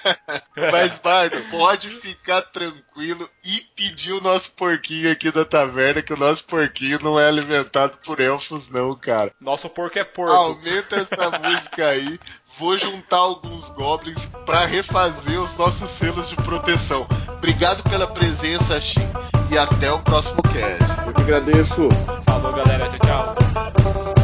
Mas, 0.72 0.96
Bardo, 0.98 1.36
pode 1.50 1.90
ficar 1.90 2.42
tranquilo 2.42 3.28
e 3.44 3.60
pedir 3.74 4.12
o 4.12 4.20
nosso 4.20 4.52
porquinho 4.52 5.10
aqui 5.10 5.30
da 5.30 5.44
taverna, 5.44 6.02
que 6.02 6.12
o 6.12 6.16
nosso 6.16 6.44
porquinho 6.44 6.98
não 7.02 7.18
é 7.18 7.26
alimentado 7.28 7.98
por 8.04 8.20
elfos, 8.20 8.68
não, 8.68 8.94
cara. 8.94 9.32
Nosso 9.40 9.68
porco 9.68 9.98
é 9.98 10.04
porco. 10.04 10.32
Aumenta 10.32 10.96
essa 10.96 11.30
música 11.38 11.88
aí. 11.88 12.18
Vou 12.58 12.78
juntar 12.78 13.16
alguns 13.16 13.68
goblins 13.70 14.24
para 14.46 14.64
refazer 14.64 15.40
os 15.42 15.54
nossos 15.56 15.90
selos 15.90 16.28
de 16.28 16.36
proteção. 16.36 17.06
Obrigado 17.28 17.82
pela 17.82 18.06
presença, 18.06 18.80
Shin, 18.80 19.06
e 19.50 19.58
até 19.58 19.92
o 19.92 19.98
próximo 19.98 20.42
cast. 20.42 21.06
Eu 21.06 21.12
que 21.12 21.20
agradeço. 21.20 21.88
Falou, 22.24 22.52
galera. 22.52 22.88
Tchau, 22.88 23.34
tchau. 23.34 24.15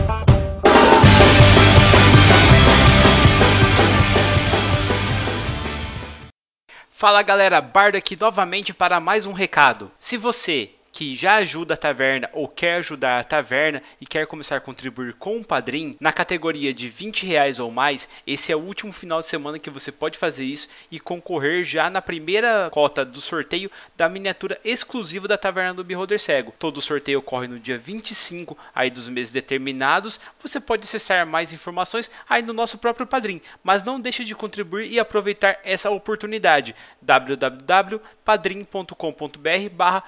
Fala 7.02 7.20
galera, 7.20 7.60
Bardo 7.60 7.96
aqui 7.96 8.14
novamente 8.14 8.72
para 8.72 9.00
mais 9.00 9.26
um 9.26 9.32
recado. 9.32 9.90
Se 9.98 10.16
você 10.16 10.70
que 10.92 11.16
já 11.16 11.36
ajuda 11.36 11.72
a 11.72 11.76
taverna 11.76 12.28
ou 12.34 12.46
quer 12.46 12.76
ajudar 12.76 13.18
a 13.18 13.24
taverna 13.24 13.82
e 13.98 14.04
quer 14.04 14.26
começar 14.26 14.56
a 14.56 14.60
contribuir 14.60 15.14
com 15.14 15.38
o 15.38 15.44
Padrim, 15.44 15.96
na 15.98 16.12
categoria 16.12 16.74
de 16.74 16.86
20 16.86 17.24
reais 17.24 17.58
ou 17.58 17.70
mais, 17.70 18.06
esse 18.26 18.52
é 18.52 18.56
o 18.56 18.60
último 18.60 18.92
final 18.92 19.20
de 19.20 19.26
semana 19.26 19.58
que 19.58 19.70
você 19.70 19.90
pode 19.90 20.18
fazer 20.18 20.44
isso 20.44 20.68
e 20.90 21.00
concorrer 21.00 21.64
já 21.64 21.88
na 21.88 22.02
primeira 22.02 22.68
cota 22.70 23.06
do 23.06 23.22
sorteio 23.22 23.70
da 23.96 24.06
miniatura 24.06 24.60
exclusiva 24.62 25.26
da 25.26 25.38
Taverna 25.38 25.72
do 25.72 25.82
Beholder 25.82 26.20
Cego. 26.20 26.52
Todo 26.58 26.76
o 26.76 26.82
sorteio 26.82 27.20
ocorre 27.20 27.48
no 27.48 27.58
dia 27.58 27.78
25 27.78 28.58
aí 28.74 28.90
dos 28.90 29.08
meses 29.08 29.32
determinados. 29.32 30.20
Você 30.42 30.60
pode 30.60 30.84
acessar 30.84 31.26
mais 31.26 31.54
informações 31.54 32.10
aí 32.28 32.42
no 32.42 32.52
nosso 32.52 32.76
próprio 32.76 33.06
Padrim, 33.06 33.40
mas 33.64 33.82
não 33.82 33.98
deixe 33.98 34.24
de 34.24 34.34
contribuir 34.34 34.92
e 34.92 35.00
aproveitar 35.00 35.58
essa 35.64 35.90
oportunidade. 35.90 36.76
www.padrim.com.br 37.00 39.70
barra 39.72 40.04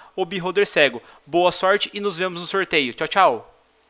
Cego. 0.75 1.01
Boa 1.25 1.53
sorte 1.53 1.89
e 1.95 2.01
nos 2.01 2.17
vemos 2.17 2.41
no 2.41 2.49
sorteio. 2.49 2.93
Tchau, 2.93 3.07
tchau! 3.07 3.54